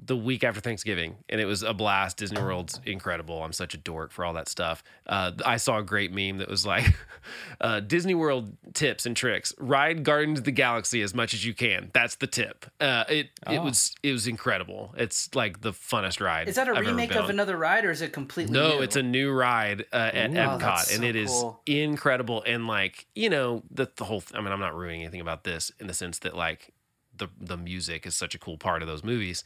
the 0.05 0.15
week 0.15 0.43
after 0.43 0.61
Thanksgiving, 0.61 1.15
and 1.29 1.41
it 1.41 1.45
was 1.45 1.63
a 1.63 1.73
blast. 1.73 2.17
Disney 2.17 2.39
World's 2.39 2.79
incredible. 2.85 3.41
I'm 3.43 3.53
such 3.53 3.73
a 3.73 3.77
dork 3.77 4.11
for 4.11 4.23
all 4.23 4.33
that 4.33 4.47
stuff. 4.47 4.83
Uh, 5.07 5.31
I 5.45 5.57
saw 5.57 5.79
a 5.79 5.83
great 5.83 6.11
meme 6.13 6.37
that 6.37 6.47
was 6.49 6.65
like 6.65 6.95
uh, 7.61 7.79
Disney 7.79 8.13
World 8.13 8.55
tips 8.73 9.05
and 9.05 9.17
tricks: 9.17 9.53
ride 9.57 10.03
Guardians 10.03 10.39
of 10.39 10.45
the 10.45 10.51
Galaxy 10.51 11.01
as 11.01 11.13
much 11.15 11.33
as 11.33 11.43
you 11.45 11.53
can. 11.53 11.89
That's 11.93 12.15
the 12.15 12.27
tip. 12.27 12.65
Uh, 12.79 13.05
it 13.09 13.27
it 13.49 13.57
Oh. 13.57 13.63
was 13.63 13.95
it 14.03 14.11
was 14.11 14.27
incredible. 14.27 14.93
It's 14.97 15.33
like 15.33 15.61
the 15.61 15.71
funnest 15.71 16.19
ride. 16.23 16.47
Is 16.47 16.55
that 16.55 16.67
a 16.67 16.71
I've 16.75 16.85
remake 16.85 17.15
of 17.15 17.29
another 17.29 17.57
ride 17.57 17.85
or 17.85 17.91
is 17.91 18.01
it 18.01 18.13
completely 18.13 18.53
No, 18.53 18.77
new? 18.77 18.83
it's 18.83 18.95
a 18.95 19.03
new 19.03 19.31
ride 19.31 19.85
uh, 19.91 20.11
at 20.13 20.29
Ooh. 20.31 20.33
Oh, 20.37 20.37
Epcot, 20.37 20.59
that's 20.59 20.91
and 20.93 21.01
so 21.03 21.07
it 21.09 21.15
is 21.15 21.29
cool. 21.31 21.61
incredible. 21.65 22.43
And 22.45 22.67
like 22.67 23.07
you 23.15 23.29
know, 23.29 23.63
the 23.71 23.89
the 23.95 24.05
whole. 24.05 24.23
I 24.33 24.41
mean, 24.41 24.51
I'm 24.51 24.59
not 24.59 24.75
ruining 24.75 25.01
anything 25.01 25.21
about 25.21 25.43
this 25.45 25.71
in 25.79 25.87
the 25.87 25.93
sense 25.93 26.19
that 26.19 26.35
like 26.35 26.69
the 27.17 27.29
the 27.39 27.55
music 27.57 28.05
is 28.05 28.13
such 28.13 28.35
a 28.35 28.37
cool 28.39 28.57
part 28.57 28.81
of 28.81 28.87
those 28.87 29.03
movies. 29.03 29.43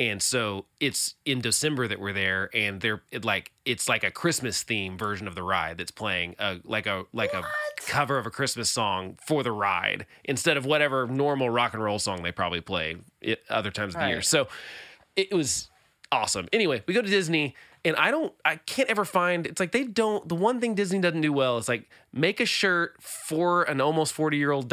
And 0.00 0.22
so 0.22 0.64
it's 0.80 1.16
in 1.26 1.42
December 1.42 1.86
that 1.86 2.00
we're 2.00 2.14
there, 2.14 2.48
and 2.54 2.80
they're 2.80 3.02
it 3.12 3.22
like 3.22 3.52
it's 3.66 3.86
like 3.86 4.02
a 4.02 4.10
Christmas 4.10 4.62
theme 4.62 4.96
version 4.96 5.28
of 5.28 5.34
the 5.34 5.42
ride 5.42 5.76
that's 5.76 5.90
playing 5.90 6.36
a 6.38 6.56
like 6.64 6.86
a 6.86 7.04
like 7.12 7.34
a 7.34 7.42
cover 7.76 8.16
of 8.16 8.24
a 8.24 8.30
Christmas 8.30 8.70
song 8.70 9.18
for 9.26 9.42
the 9.42 9.52
ride 9.52 10.06
instead 10.24 10.56
of 10.56 10.64
whatever 10.64 11.06
normal 11.06 11.50
rock 11.50 11.74
and 11.74 11.84
roll 11.84 11.98
song 11.98 12.22
they 12.22 12.32
probably 12.32 12.62
play 12.62 12.96
at 13.26 13.40
other 13.50 13.70
times 13.70 13.94
of 13.94 14.00
the 14.00 14.08
year. 14.08 14.22
So 14.22 14.48
it 15.16 15.34
was 15.34 15.68
awesome. 16.10 16.48
Anyway, 16.50 16.82
we 16.86 16.94
go 16.94 17.02
to 17.02 17.08
Disney 17.08 17.54
and 17.84 17.94
I 17.96 18.10
don't 18.10 18.32
I 18.42 18.56
can't 18.56 18.88
ever 18.88 19.04
find 19.04 19.46
it's 19.46 19.60
like 19.60 19.72
they 19.72 19.84
don't 19.84 20.26
the 20.26 20.34
one 20.34 20.62
thing 20.62 20.74
Disney 20.74 21.00
doesn't 21.00 21.20
do 21.20 21.32
well 21.32 21.58
is 21.58 21.68
like 21.68 21.90
make 22.10 22.40
a 22.40 22.46
shirt 22.46 22.94
for 23.02 23.64
an 23.64 23.82
almost 23.82 24.16
40-year-old 24.16 24.72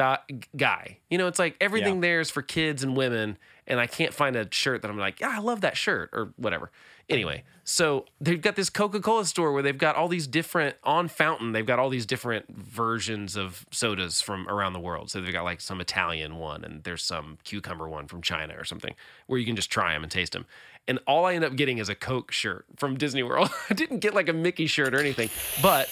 guy. 0.56 1.00
You 1.10 1.18
know, 1.18 1.28
it's 1.28 1.40
like 1.40 1.58
everything 1.60 1.96
Yeah. 1.96 2.02
there 2.02 2.22
is 2.22 2.32
for 2.32 2.42
kids 2.42 2.82
and 2.82 2.96
women 2.96 3.38
and 3.68 3.80
I 3.80 3.88
can't 3.88 4.14
find 4.14 4.36
a 4.36 4.48
shirt 4.52 4.82
that 4.82 4.90
I'm 4.90 4.98
like, 4.98 5.20
"Yeah, 5.20 5.34
I 5.36 5.40
love 5.40 5.62
that 5.62 5.78
shirt" 5.78 6.10
or 6.14 6.34
whatever. 6.38 6.72
Anyway, 7.10 7.44
so 7.64 8.06
they've 8.20 8.42
got 8.42 8.58
this 8.58 8.70
Coca-Cola 8.70 9.26
store 9.26 9.54
where 9.54 9.64
they've 9.64 9.78
got 9.78 9.96
all 9.96 10.10
these 10.10 10.28
different 10.28 10.76
on 10.84 11.08
fountain, 11.08 11.54
they've 11.54 11.66
got 11.66 11.80
all 11.80 11.90
these 11.90 12.06
different 12.06 12.50
versions 12.50 13.38
of 13.38 13.66
sodas 13.72 14.20
from 14.20 14.48
around 14.50 14.74
the 14.74 14.80
world. 14.80 15.10
So 15.10 15.22
they've 15.22 15.32
got 15.32 15.46
like 15.46 15.62
some 15.62 15.80
Italian 15.80 16.38
one 16.38 16.66
and 16.66 16.84
there's 16.84 17.04
some 17.04 17.38
cucumber 17.46 17.88
one 17.88 18.08
from 18.08 18.22
China 18.22 18.56
or 18.58 18.66
something 18.66 18.94
where 19.28 19.40
you 19.40 19.46
can 19.46 19.56
just 19.56 19.70
try 19.70 19.94
them 19.94 20.04
and 20.04 20.12
taste 20.12 20.34
them. 20.34 20.46
And 20.86 21.00
all 21.08 21.26
I 21.26 21.34
end 21.34 21.46
up 21.46 21.56
getting 21.56 21.78
is 21.78 21.88
a 21.88 21.96
Coke 21.96 22.32
shirt 22.32 22.66
from 22.76 22.98
Disney 22.98 23.24
World. 23.24 23.50
I 23.70 23.74
didn't 23.74 24.00
get 24.00 24.14
like 24.14 24.28
a 24.28 24.34
Mickey 24.34 24.68
shirt 24.68 24.94
or 24.94 25.00
anything, 25.00 25.30
but 25.62 25.90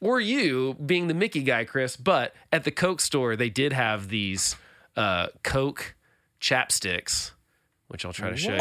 were 0.00 0.20
you 0.20 0.74
being 0.84 1.08
the 1.08 1.14
Mickey 1.14 1.42
guy, 1.42 1.64
Chris? 1.64 1.96
But 1.96 2.34
at 2.52 2.64
the 2.64 2.70
Coke 2.70 3.00
store, 3.00 3.36
they 3.36 3.50
did 3.50 3.74
have 3.74 4.08
these 4.08 4.56
uh, 4.96 5.28
Coke 5.42 5.94
chapsticks, 6.44 7.32
which 7.88 8.04
I'll 8.04 8.12
try 8.12 8.30
to 8.30 8.36
show 8.36 8.52
you. 8.54 8.58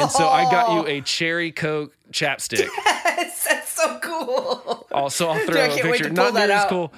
And 0.00 0.10
so 0.10 0.28
I 0.28 0.44
got 0.50 0.74
you 0.74 0.86
a 0.86 1.00
cherry 1.16 1.52
Coke 1.52 1.96
chapstick. 2.12 2.68
Yes, 2.84 3.46
that's 3.48 3.68
so 3.70 3.98
cool. 4.00 4.86
Also, 4.92 5.28
I'll 5.28 5.38
throw 5.46 5.54
Dude, 5.54 5.56
I 5.58 5.64
a 5.78 5.82
picture. 5.82 6.10
Not 6.10 6.34
that 6.34 6.50
as 6.50 6.66
cool 6.66 6.92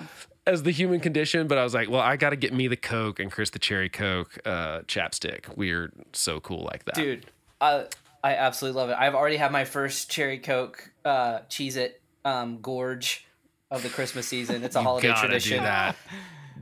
as 0.47 0.63
the 0.65 0.71
human 0.73 1.01
condition, 1.01 1.47
but 1.47 1.59
I 1.59 1.65
was 1.65 1.75
like, 1.75 1.89
well, 1.89 2.01
I 2.01 2.17
got 2.17 2.31
to 2.31 2.37
get 2.37 2.53
me 2.53 2.67
the 2.67 2.77
Coke 2.77 3.21
and 3.21 3.31
Chris 3.31 3.51
the 3.51 3.59
cherry 3.59 3.89
Coke 3.89 4.39
uh, 4.45 4.81
chapstick. 4.83 5.57
We're 5.57 5.93
so 6.13 6.41
cool 6.41 6.65
like 6.65 6.85
that. 6.87 6.95
Dude, 6.97 7.27
I 7.61 7.87
I 8.25 8.35
absolutely 8.35 8.81
love 8.81 8.91
it. 8.91 8.97
I've 8.99 9.15
already 9.15 9.37
had 9.37 9.53
my 9.53 9.65
first 9.65 10.11
cherry 10.11 10.39
coke 10.39 10.91
uh 11.05 11.39
Cheez 11.49 11.77
It 11.77 12.01
um 12.25 12.59
gorge 12.61 13.25
of 13.71 13.83
the 13.83 13.89
Christmas 13.89 14.27
season. 14.27 14.65
It's 14.65 14.77
a 14.77 14.83
holiday 14.83 15.09
gotta 15.09 15.29
tradition. 15.29 15.59
do 15.59 15.63
that. 15.65 15.95
Uh, 15.95 16.15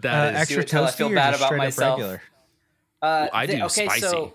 That 0.02 0.34
is 0.34 0.40
extra 0.42 0.60
it 0.62 0.68
till 0.68 0.84
I 0.84 0.88
toasty 0.90 0.96
feel 0.96 1.08
bad 1.14 1.34
about 1.34 1.46
straight 1.46 1.58
up 1.58 1.64
myself. 1.64 1.98
regular? 1.98 2.22
Uh, 3.02 3.28
I 3.32 3.46
the- 3.46 3.56
do 3.56 3.62
okay, 3.64 3.86
spicy. 3.86 4.00
so 4.00 4.34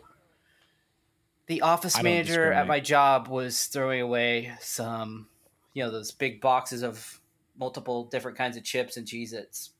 the 1.48 1.62
office 1.62 2.02
manager 2.02 2.52
at 2.54 2.68
my 2.68 2.80
job 2.80 3.28
was 3.28 3.66
throwing 3.66 4.02
away 4.02 4.54
some, 4.62 5.28
you 5.74 5.84
know, 5.84 5.92
those 5.92 6.12
big 6.12 6.40
boxes 6.42 6.82
of 6.84 7.20
multiple 7.58 8.06
different 8.06 8.38
kinds 8.38 8.56
of 8.58 8.64
chips 8.64 8.98
and 8.98 9.06
Cheez 9.06 9.34
Its 9.34 9.72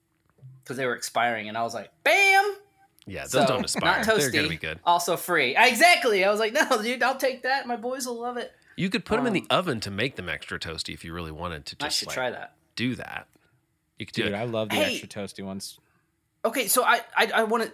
because 0.64 0.76
they 0.78 0.86
were 0.86 0.96
expiring. 0.96 1.48
And 1.50 1.58
I 1.58 1.64
was 1.64 1.74
like, 1.74 1.90
bam! 2.04 2.56
Yeah, 3.06 3.22
those 3.24 3.32
So, 3.32 3.46
don't 3.48 3.62
expire. 3.62 3.98
Not 3.98 4.06
They're 4.06 4.18
toasty. 4.30 4.34
gonna 4.34 4.50
be 4.50 4.58
good. 4.58 4.80
Also 4.86 5.16
free. 5.18 5.56
Exactly. 5.58 6.24
I 6.26 6.30
was 6.32 6.40
like, 6.40 6.54
no, 6.70 6.82
dude, 6.82 7.02
I'll 7.04 7.16
take 7.18 7.44
that. 7.44 7.66
My 7.68 7.76
boys 7.78 8.06
will 8.06 8.20
love 8.20 8.38
it. 8.38 8.52
You 8.76 8.90
could 8.90 9.06
put 9.06 9.18
them 9.18 9.28
in 9.28 9.34
the 9.34 9.42
Um, 9.50 9.60
oven 9.60 9.80
to 9.82 9.92
make 9.92 10.16
them 10.16 10.28
extra 10.30 10.60
toasty 10.60 10.94
if 10.94 11.06
you 11.06 11.14
really 11.14 11.32
wanted 11.32 11.66
to. 11.68 11.76
Just 11.76 11.86
I 11.86 11.90
should 11.90 12.08
like, 12.10 12.16
try 12.16 12.30
that. 12.32 12.56
do 12.76 12.96
that. 12.96 13.28
You 14.00 14.06
could 14.06 14.16
do 14.16 14.24
Dude, 14.24 14.34
it. 14.34 14.36
I 14.36 14.46
love 14.46 14.70
the 14.70 14.76
Hey! 14.76 15.00
extra 15.00 15.08
toasty 15.08 15.46
ones. 15.46 15.80
Okay, 16.46 16.68
so 16.68 16.84
I 16.84 17.02
I, 17.16 17.32
I 17.36 17.44
want 17.44 17.64
to. 17.64 17.72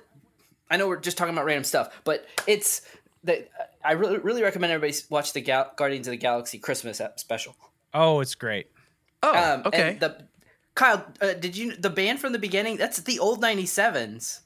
I 0.70 0.78
know 0.78 0.88
we're 0.88 1.00
just 1.00 1.18
talking 1.18 1.34
about 1.34 1.46
random 1.46 1.64
stuff, 1.64 2.02
but 2.04 2.26
it's 2.48 2.82
that 3.24 3.50
I 3.84 3.94
really 3.94 4.18
really 4.18 4.44
recommend 4.44 4.72
everybody 4.72 4.98
watch 5.10 5.34
the 5.34 5.42
Gal- 5.42 5.72
Guardians 5.76 6.08
of 6.08 6.12
the 6.12 6.18
Galaxy 6.18 6.58
Christmas 6.60 7.02
special. 7.18 7.56
Oh, 7.94 8.20
it's 8.22 8.36
great. 8.36 8.68
oh, 9.24 9.36
Um, 9.54 9.64
okay. 9.66 9.90
And 9.92 10.00
the 10.00 10.28
Kyle, 10.76 11.06
uh, 11.22 11.34
did 11.34 11.58
you 11.58 11.76
the 11.76 11.90
band 11.90 12.20
from 12.20 12.32
the 12.34 12.40
beginning? 12.40 12.78
That's 12.78 13.02
the 13.02 13.20
Old 13.20 13.42
97's. 13.42 14.42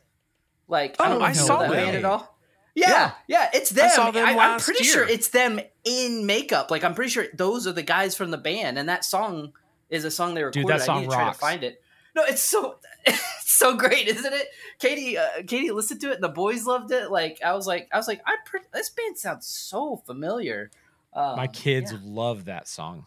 Like, 0.67 0.95
I 0.99 1.05
Oh, 1.07 1.09
don't 1.13 1.21
I 1.21 1.31
if 1.31 1.35
saw 1.37 1.59
that 1.59 1.71
band 1.71 1.97
at 1.97 2.05
all. 2.05 2.37
Yeah, 2.75 2.89
Yeah. 2.89 3.11
yeah, 3.27 3.49
it's 3.53 3.69
them. 3.69 3.89
saw 3.91 4.09
them 4.09 4.25
I, 4.25 4.31
am 4.31 4.59
pretty 4.59 4.83
year. 4.83 4.93
sure 4.93 5.07
it's 5.07 5.27
them 5.27 5.59
in 5.83 6.25
makeup. 6.25 6.71
Like, 6.71 6.83
I'm 6.83 6.95
pretty 6.95 7.11
sure 7.11 7.25
those 7.33 7.67
are 7.67 7.71
the 7.73 7.83
guys 7.83 8.15
from 8.15 8.31
the 8.31 8.37
band, 8.37 8.79
and 8.79 8.89
that 8.89 9.05
song 9.05 9.53
is 9.91 10.05
a 10.05 10.09
song 10.11 10.33
they 10.33 10.41
recorded. 10.43 10.61
Dude, 10.67 10.69
that 10.71 10.81
I 10.81 10.85
song 10.85 11.01
need 11.01 11.09
to 11.09 11.15
try 11.15 11.23
rocks. 11.25 11.37
to 11.37 11.41
find 11.41 11.63
it. 11.63 11.83
No, 12.15 12.23
it's 12.23 12.41
so 12.41 12.77
it's 12.92 12.92
so 13.41 13.75
great, 13.75 14.07
isn't 14.07 14.33
it? 14.33 14.47
Katie, 14.79 15.17
uh, 15.17 15.27
Katie 15.47 15.71
listened 15.71 16.01
to 16.01 16.11
it, 16.11 16.15
and 16.15 16.23
the 16.23 16.29
boys 16.29 16.65
loved 16.65 16.91
it. 16.91 17.11
Like, 17.11 17.39
I 17.43 17.53
was 17.53 17.67
like, 17.67 17.87
I 17.93 17.97
was 17.97 18.07
like, 18.07 18.21
I 18.25 18.35
pre- 18.45 18.61
this 18.73 18.89
band 18.89 19.17
sounds 19.17 19.45
so 19.47 19.97
familiar. 20.05 20.71
Um, 21.13 21.35
My 21.37 21.47
kids 21.47 21.91
yeah. 21.91 21.99
love 22.03 22.45
that 22.45 22.67
song. 22.67 23.05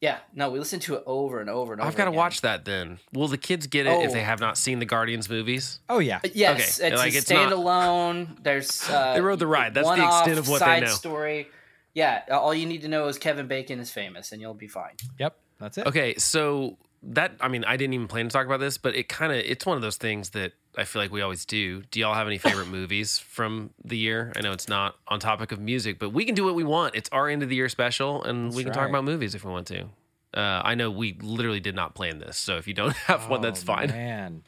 yeah, 0.00 0.18
no, 0.34 0.50
we 0.50 0.58
listened 0.58 0.82
to 0.82 0.94
it 0.94 1.02
over 1.06 1.40
and 1.40 1.48
over 1.50 1.72
and 1.72 1.80
over. 1.80 1.88
I've 1.88 1.96
got 1.96 2.06
to 2.06 2.10
watch 2.10 2.40
that 2.42 2.64
then. 2.64 2.98
Will 3.12 3.28
the 3.28 3.38
kids 3.38 3.66
get 3.66 3.86
it 3.86 3.90
if 4.02 4.10
Oh. 4.10 4.12
they 4.14 4.22
have 4.22 4.40
not 4.40 4.56
seen 4.58 4.78
the 4.78 4.84
Guardians 4.86 5.28
movies? 5.30 5.80
Oh 5.88 5.98
yeah. 5.98 6.20
Yes, 6.32 6.78
Okay, 6.80 6.88
it's 6.88 6.98
like, 6.98 7.14
a 7.14 7.18
it's 7.18 7.30
not- 7.30 7.52
standalone. 7.52 8.42
There's 8.42 8.82
uh, 8.90 9.14
They 9.14 9.20
rode 9.20 9.38
the 9.38 9.46
ride. 9.46 9.74
That's 9.74 9.88
the 9.88 10.04
extent 10.06 10.38
of 10.38 10.48
what 10.48 10.60
they 10.60 10.64
side 10.66 10.82
know. 10.84 10.88
Story. 10.90 11.48
Yeah, 11.94 12.22
all 12.30 12.52
you 12.54 12.66
need 12.66 12.82
to 12.82 12.88
know 12.88 13.06
is 13.08 13.18
Kevin 13.18 13.46
Bacon 13.46 13.78
is 13.78 13.90
famous, 13.90 14.32
and 14.32 14.40
you'll 14.40 14.52
be 14.54 14.68
fine. 14.68 14.94
Yep. 15.18 15.36
That's 15.60 15.78
it. 15.78 15.86
Okay, 15.86 16.14
so 16.16 16.76
that 17.06 17.32
I 17.40 17.48
mean, 17.48 17.64
I 17.64 17.76
didn't 17.76 17.94
even 17.94 18.08
plan 18.08 18.26
to 18.28 18.32
talk 18.32 18.46
about 18.46 18.60
this, 18.60 18.78
but 18.78 18.94
it 18.94 19.08
kind 19.08 19.32
of 19.32 19.38
it's 19.38 19.64
one 19.66 19.76
of 19.76 19.82
those 19.82 19.96
things 19.96 20.30
that 20.30 20.52
I 20.76 20.84
feel 20.84 21.00
like 21.02 21.12
we 21.12 21.20
always 21.20 21.44
do. 21.44 21.82
Do 21.90 22.00
y'all 22.00 22.14
have 22.14 22.26
any 22.26 22.38
favorite 22.38 22.66
movies 22.78 23.18
from 23.18 23.70
the 23.84 23.96
year? 23.96 24.32
I 24.36 24.40
know 24.40 24.52
it's 24.52 24.68
not 24.68 24.96
on 25.08 25.20
topic 25.20 25.52
of 25.52 25.60
music, 25.60 25.98
but 25.98 26.10
we 26.10 26.24
can 26.24 26.34
do 26.34 26.44
what 26.44 26.54
we 26.54 26.64
want. 26.64 26.94
It's 26.94 27.08
our 27.12 27.28
end 27.28 27.42
of 27.42 27.48
the 27.48 27.56
year 27.56 27.68
special, 27.68 28.22
and 28.24 28.52
we 28.54 28.64
can 28.64 28.72
talk 28.72 28.88
about 28.88 29.04
movies 29.04 29.34
if 29.34 29.44
we 29.44 29.50
want 29.50 29.66
to. 29.68 29.84
Uh, 30.34 30.62
I 30.64 30.74
know 30.74 30.90
we 30.90 31.16
literally 31.20 31.60
did 31.60 31.74
not 31.76 31.94
plan 31.94 32.18
this, 32.18 32.36
so 32.36 32.56
if 32.56 32.66
you 32.66 32.74
don't 32.74 32.96
have 33.06 33.28
one, 33.28 33.40
that's 33.40 33.62
Oh, 33.62 33.66
fine. 33.66 33.88
Man, 33.90 34.42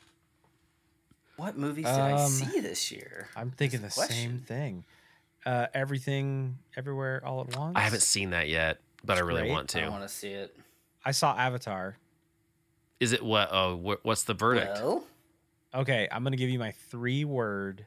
What 1.37 1.57
movies 1.57 1.85
did 1.85 1.95
I 2.01 2.13
Um, 2.13 2.31
see 2.31 2.61
this 2.61 2.91
year? 2.91 3.29
I'm 3.37 3.51
thinking 3.51 3.83
the 3.83 3.89
Question. 3.91 4.17
same 4.17 4.39
thing. 4.41 4.85
Uh, 5.45 5.67
everything, 5.75 6.59
everywhere, 6.77 7.23
all 7.25 7.41
at 7.43 7.57
once. 7.57 7.75
I 7.77 7.81
haven't 7.83 8.03
seen 8.03 8.31
that 8.31 8.49
yet, 8.49 8.81
but 9.05 9.17
I 9.17 9.21
really 9.21 9.43
great. 9.43 9.53
want 9.53 9.69
to. 9.71 9.83
I 9.83 9.89
want 9.91 10.03
to 10.03 10.09
see 10.09 10.31
it. 10.31 10.57
I 11.05 11.13
saw 11.13 11.37
Avatar. 11.37 11.97
Is 13.01 13.13
it 13.13 13.23
what? 13.23 13.49
Oh, 13.53 13.77
what's 14.03 14.23
the 14.25 14.35
verdict? 14.35 14.79
Well, 14.83 15.05
Okay, 15.75 16.09
I'm 16.11 16.23
gonna 16.25 16.37
give 16.37 16.49
you 16.49 16.59
my 16.59 16.71
three 16.73 17.25
word 17.25 17.85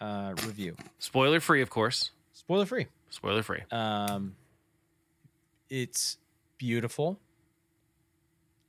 uh, 0.00 0.34
review. 0.46 0.76
Spoiler 0.98 1.40
free, 1.40 1.60
of 1.62 1.70
course. 1.70 2.10
Spoiler 2.32 2.66
free. 2.66 2.86
Spoiler 3.10 3.42
free. 3.42 3.62
Um, 3.72 4.36
it's 5.68 6.18
beautiful. 6.58 7.18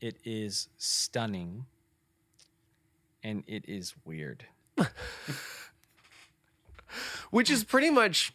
It 0.02 0.18
is 0.24 0.70
stunning, 0.78 1.66
and 3.24 3.44
it 3.48 3.66
is 3.68 3.94
weird. 4.06 4.46
which 7.32 7.50
is 7.50 7.64
pretty 7.64 7.90
much 7.90 8.34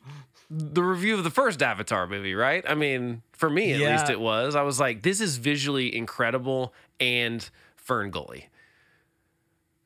the 0.51 0.82
review 0.82 1.14
of 1.14 1.24
the 1.24 1.30
first 1.30 1.62
Avatar 1.62 2.07
movie, 2.07 2.34
right? 2.34 2.64
I 2.68 2.74
mean, 2.74 3.22
for 3.32 3.48
me 3.48 3.72
at 3.72 3.80
Yeah. 3.80 3.92
least 3.92 4.11
it 4.11 4.20
was. 4.20 4.55
I 4.57 4.62
was 4.62 4.78
like, 4.80 5.03
this 5.03 5.20
is 5.20 5.36
visually 5.36 5.94
incredible 5.94 6.74
and 7.01 7.48
Fern 7.76 8.11
Gully. 8.11 8.48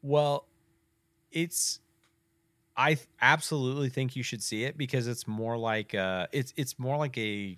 Well, 0.02 0.46
it's. 1.32 1.80
I 2.76 2.94
th- 2.94 3.06
absolutely 3.20 3.88
think 3.88 4.16
you 4.16 4.24
should 4.24 4.42
see 4.42 4.64
it 4.64 4.76
because 4.76 5.06
it's 5.06 5.28
more 5.28 5.56
like 5.56 5.94
uh 5.94 6.26
it's 6.32 6.52
it's 6.56 6.76
more 6.76 6.96
like 6.96 7.16
a 7.16 7.56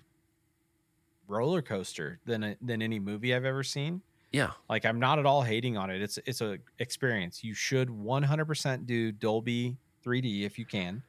roller 1.27 1.63
coaster 1.63 2.19
than 2.25 2.43
a, 2.43 2.57
than 2.61 2.83
any 2.83 2.99
movie 2.99 3.33
I've 3.33 3.43
ever 3.45 3.63
seen. 3.63 4.03
Yeah. 4.31 4.51
Like 4.69 4.85
I'm 4.85 4.99
not 4.99 5.17
at 5.17 5.25
all 5.25 5.41
hating 5.41 5.75
on 5.75 5.89
it. 5.89 6.03
It's 6.03 6.19
it's 6.27 6.41
a 6.41 6.59
experience. 6.77 7.43
You 7.43 7.55
should 7.55 7.89
100% 7.89 8.85
do 8.85 9.11
Dolby 9.11 9.77
3D 10.05 10.43
if 10.45 10.59
you 10.59 10.65
can. 10.65 11.01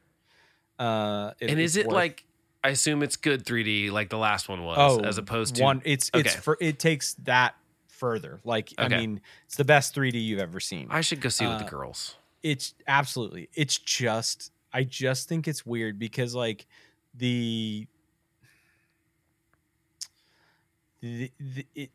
Uh, 0.79 1.33
and 1.39 1.59
is 1.59 1.75
it 1.77 1.85
worth- 1.85 1.93
like 1.93 2.25
I 2.63 2.69
assume 2.69 3.03
it's 3.03 3.15
good 3.15 3.45
3D 3.45 3.91
like 3.91 4.09
the 4.09 4.17
last 4.17 4.49
one 4.49 4.63
was, 4.63 4.77
oh 4.79 5.05
as 5.05 5.19
opposed 5.19 5.55
to 5.57 5.63
one? 5.63 5.83
It's 5.85 6.09
it's 6.15 6.31
Okay. 6.31 6.41
for 6.41 6.57
it 6.59 6.79
takes 6.79 7.13
that 7.25 7.53
further. 7.99 8.39
Like 8.43 8.73
I 8.77 8.87
mean, 8.87 9.21
it's 9.45 9.55
the 9.57 9.65
best 9.65 9.93
3D 9.93 10.17
you've 10.19 10.39
ever 10.39 10.59
seen. 10.59 10.87
I 10.89 11.01
should 11.01 11.21
go 11.21 11.29
see 11.29 11.45
it 11.45 11.47
with 11.49 11.61
Uh, 11.61 11.63
the 11.65 11.69
girls. 11.69 12.15
it's 12.41 12.73
absolutely 12.87 13.49
it's 13.53 13.77
just 13.77 14.51
i 14.71 14.81
just 14.83 15.27
think 15.27 15.45
it's 15.47 15.65
weird 15.65 15.99
because 15.99 16.33
like 16.33 16.65
the 17.13 17.85
the, 21.01 21.31
the 21.39 21.65
it 21.75 21.91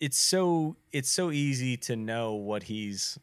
it's 0.00 0.18
so 0.18 0.76
it's 0.92 1.10
so 1.10 1.30
easy 1.30 1.76
to 1.76 1.96
know 1.96 2.34
what 2.34 2.64
he's 2.64 3.18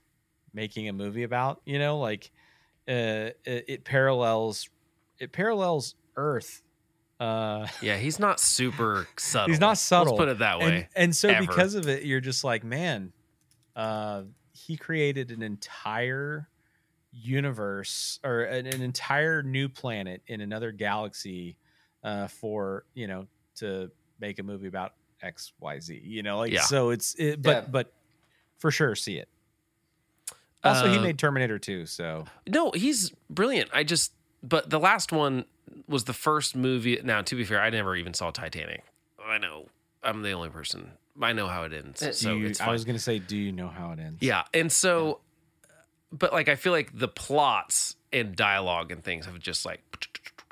making 0.53 0.87
a 0.87 0.93
movie 0.93 1.23
about 1.23 1.61
you 1.65 1.79
know 1.79 1.97
like 1.99 2.31
uh 2.87 3.31
it, 3.45 3.65
it 3.67 3.83
parallels 3.83 4.69
it 5.19 5.31
parallels 5.31 5.95
earth 6.15 6.61
uh 7.21 7.67
Yeah, 7.81 7.97
he's 7.97 8.17
not 8.19 8.39
super 8.39 9.07
subtle. 9.17 9.47
He's 9.49 9.59
not 9.59 9.77
subtle. 9.77 10.13
Let's 10.13 10.19
put 10.21 10.29
it 10.29 10.39
that 10.39 10.59
way. 10.59 10.65
and, 10.77 10.87
and 10.95 11.15
so 11.15 11.29
ever. 11.29 11.39
because 11.45 11.75
of 11.75 11.87
it, 11.87 12.03
you're 12.03 12.19
just 12.21 12.43
like, 12.43 12.63
man, 12.63 13.13
uh, 13.75 14.23
he 14.53 14.75
created 14.75 15.31
an 15.31 15.41
entire 15.43 16.49
universe 17.13 18.19
or 18.23 18.41
an, 18.43 18.65
an 18.65 18.81
entire 18.81 19.43
new 19.43 19.67
planet 19.69 20.21
in 20.27 20.41
another 20.41 20.71
galaxy 20.71 21.57
uh, 22.03 22.27
for 22.27 22.85
you 22.93 23.05
know 23.07 23.27
to 23.55 23.91
make 24.19 24.39
a 24.39 24.43
movie 24.43 24.67
about 24.67 24.93
X 25.21 25.51
Y 25.59 25.79
Z. 25.79 26.01
You 26.03 26.23
know, 26.23 26.37
like 26.39 26.51
Yeah. 26.51 26.61
so 26.61 26.89
it's 26.89 27.13
it, 27.15 27.41
but 27.41 27.49
Yeah. 27.65 27.69
but 27.69 27.93
for 28.57 28.71
sure 28.71 28.95
see 28.95 29.17
it. 29.17 29.29
Also, 30.63 30.87
he 30.87 30.97
Uh, 30.97 31.01
made 31.01 31.17
Terminator 31.17 31.57
2, 31.57 31.87
so 31.87 32.25
No, 32.47 32.69
he's 32.71 33.11
brilliant. 33.31 33.71
I 33.73 33.83
just, 33.83 34.13
but 34.43 34.69
the 34.69 34.79
last 34.79 35.11
one 35.11 35.45
was 35.87 36.05
the 36.05 36.13
first 36.13 36.55
movie. 36.55 36.99
Now, 37.03 37.21
to 37.21 37.35
be 37.35 37.43
fair, 37.43 37.61
I 37.61 37.69
never 37.69 37.95
even 37.95 38.13
saw 38.13 38.31
Titanic. 38.31 38.83
I 39.25 39.37
know 39.37 39.67
I'm 40.03 40.21
the 40.21 40.31
only 40.31 40.49
person. 40.49 40.91
I 41.21 41.33
know 41.33 41.47
how 41.47 41.63
it 41.63 41.73
ends, 41.73 42.01
Uh, 42.01 42.13
so 42.13 42.35
you, 42.35 42.47
it's 42.47 42.61
I 42.61 42.71
was 42.71 42.85
gonna 42.85 42.97
say, 42.99 43.19
do 43.19 43.35
you 43.37 43.51
know 43.51 43.67
how 43.67 43.91
it 43.91 43.99
ends? 43.99 44.17
yeah, 44.21 44.43
and 44.53 44.71
so, 44.71 45.19
but 46.11 46.31
like 46.33 46.47
I 46.49 46.55
feel 46.55 46.71
like 46.71 46.97
the 46.97 47.07
plots 47.07 47.95
and 48.13 48.35
dialogue 48.35 48.91
and 48.91 49.03
things 49.03 49.25
have 49.25 49.37
just 49.39 49.65
like 49.65 49.81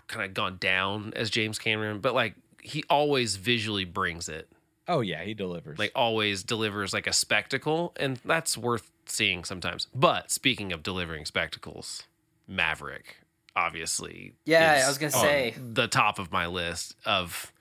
kind 0.08 0.26
of 0.26 0.34
gone 0.34 0.58
down 0.60 1.14
as 1.16 1.30
James 1.30 1.58
Cameron, 1.60 2.00
but 2.00 2.14
like 2.14 2.36
he 2.62 2.84
always 2.90 3.38
visually 3.38 3.86
brings 3.86 4.28
it. 4.30 4.50
Oh 4.88 5.02
yeah, 5.02 5.24
he 5.24 5.34
delivers. 5.34 5.78
like 5.80 5.92
always 5.96 6.44
delivers 6.44 6.94
like 6.94 7.08
a 7.08 7.14
spectacle 7.14 7.94
and 7.98 8.18
that's 8.26 8.58
worth 8.58 8.92
seeing 9.06 9.44
sometimes 9.44 9.88
but 9.96 10.30
speaking 10.30 10.72
of 10.72 10.84
delivering 10.84 11.26
spectacles 11.26 12.04
maverick 12.48 13.18
obviously 13.56 14.34
Yeah, 14.46 14.78
is 14.78 14.86
I 14.86 14.88
was 14.88 14.98
gonna 14.98 15.12
say. 15.12 15.56
the 15.58 15.88
top 15.88 16.20
of 16.20 16.32
my 16.32 16.48
list 16.48 16.96
of 17.06 17.52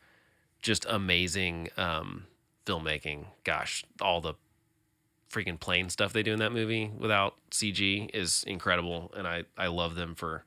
just 0.63 0.87
amazing 0.89 1.69
um 1.77 2.27
filmmaking. 2.67 3.27
Gosh 3.45 3.85
all 4.01 4.21
the 4.21 4.35
freaking 5.31 5.59
plane 5.61 5.89
stuff 5.91 6.13
they 6.13 6.23
do 6.23 6.33
in 6.33 6.39
that 6.39 6.53
movie 6.53 6.91
without 6.99 7.35
cg 7.51 8.09
is 8.15 8.45
incredible 8.47 9.13
and 9.15 9.29
i 9.29 9.43
i 9.59 9.67
love 9.67 9.95
them 9.95 10.15
for 10.15 10.43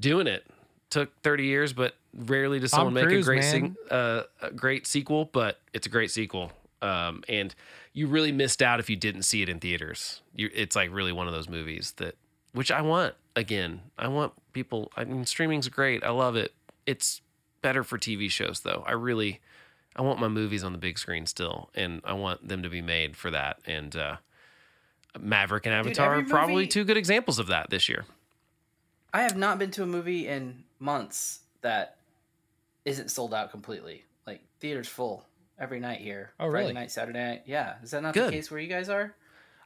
doing 0.00 0.28
it. 0.28 0.46
Took 0.90 1.20
30 1.22 1.44
years 1.44 1.72
but 1.72 1.94
rarely 2.14 2.60
does 2.60 2.70
Tom 2.70 2.78
someone 2.78 2.94
make 2.94 3.10
a 3.10 3.22
great 3.22 3.42
sing, 3.44 3.76
uh, 3.90 4.22
a 4.40 4.50
great 4.50 4.86
sequel 4.86 5.24
but 5.26 5.60
it's 5.72 5.86
a 5.86 5.90
great 5.90 6.10
sequel. 6.10 6.52
Um, 6.80 7.24
and 7.28 7.54
you 7.92 8.06
really 8.06 8.30
missed 8.32 8.62
out 8.62 8.78
if 8.80 8.88
you 8.88 8.94
didn't 8.96 9.22
see 9.22 9.42
it 9.42 9.48
in 9.48 9.58
theaters. 9.58 10.22
You, 10.34 10.48
it's 10.54 10.76
like 10.76 10.90
really 10.92 11.12
one 11.12 11.26
of 11.26 11.34
those 11.34 11.48
movies 11.48 11.92
that 11.96 12.14
which 12.52 12.70
i 12.70 12.80
want 12.80 13.14
again. 13.36 13.82
I 13.98 14.08
want 14.08 14.32
people 14.58 14.90
i 14.96 15.04
mean 15.04 15.24
streaming's 15.24 15.68
great 15.68 16.02
i 16.02 16.10
love 16.10 16.34
it 16.34 16.52
it's 16.84 17.20
better 17.62 17.84
for 17.84 17.96
tv 17.98 18.28
shows 18.30 18.60
though 18.60 18.82
i 18.86 18.92
really 18.92 19.40
i 19.94 20.02
want 20.02 20.18
my 20.18 20.26
movies 20.26 20.64
on 20.64 20.72
the 20.72 20.78
big 20.78 20.98
screen 20.98 21.26
still 21.26 21.70
and 21.76 22.00
i 22.04 22.12
want 22.12 22.48
them 22.48 22.60
to 22.62 22.68
be 22.68 22.82
made 22.82 23.16
for 23.16 23.30
that 23.30 23.58
and 23.66 23.94
uh, 23.94 24.16
maverick 25.20 25.64
and 25.66 25.72
Dude, 25.72 25.92
avatar 25.98 26.14
every 26.14 26.24
are 26.24 26.28
probably 26.28 26.54
movie- 26.54 26.66
two 26.68 26.84
good 26.84 26.96
examples 26.96 27.38
of 27.38 27.46
that 27.46 27.70
this 27.70 27.88
year 27.88 28.04
I 29.12 29.22
have 29.22 29.36
not 29.38 29.58
been 29.58 29.70
to 29.70 29.82
a 29.82 29.86
movie 29.86 30.28
in 30.28 30.64
months 30.78 31.40
that 31.62 31.96
isn't 32.84 33.10
sold 33.10 33.32
out 33.32 33.50
completely. 33.50 34.04
Like 34.26 34.42
theaters 34.60 34.86
full 34.86 35.24
every 35.58 35.80
night 35.80 36.00
here. 36.00 36.32
Oh, 36.38 36.50
Friday 36.50 36.64
really? 36.66 36.72
night, 36.74 36.90
Saturday 36.90 37.18
night. 37.18 37.42
Yeah, 37.46 37.76
is 37.82 37.90
that 37.92 38.02
not 38.02 38.12
Good. 38.12 38.28
the 38.28 38.32
case 38.32 38.50
where 38.50 38.60
you 38.60 38.68
guys 38.68 38.90
are? 38.90 39.14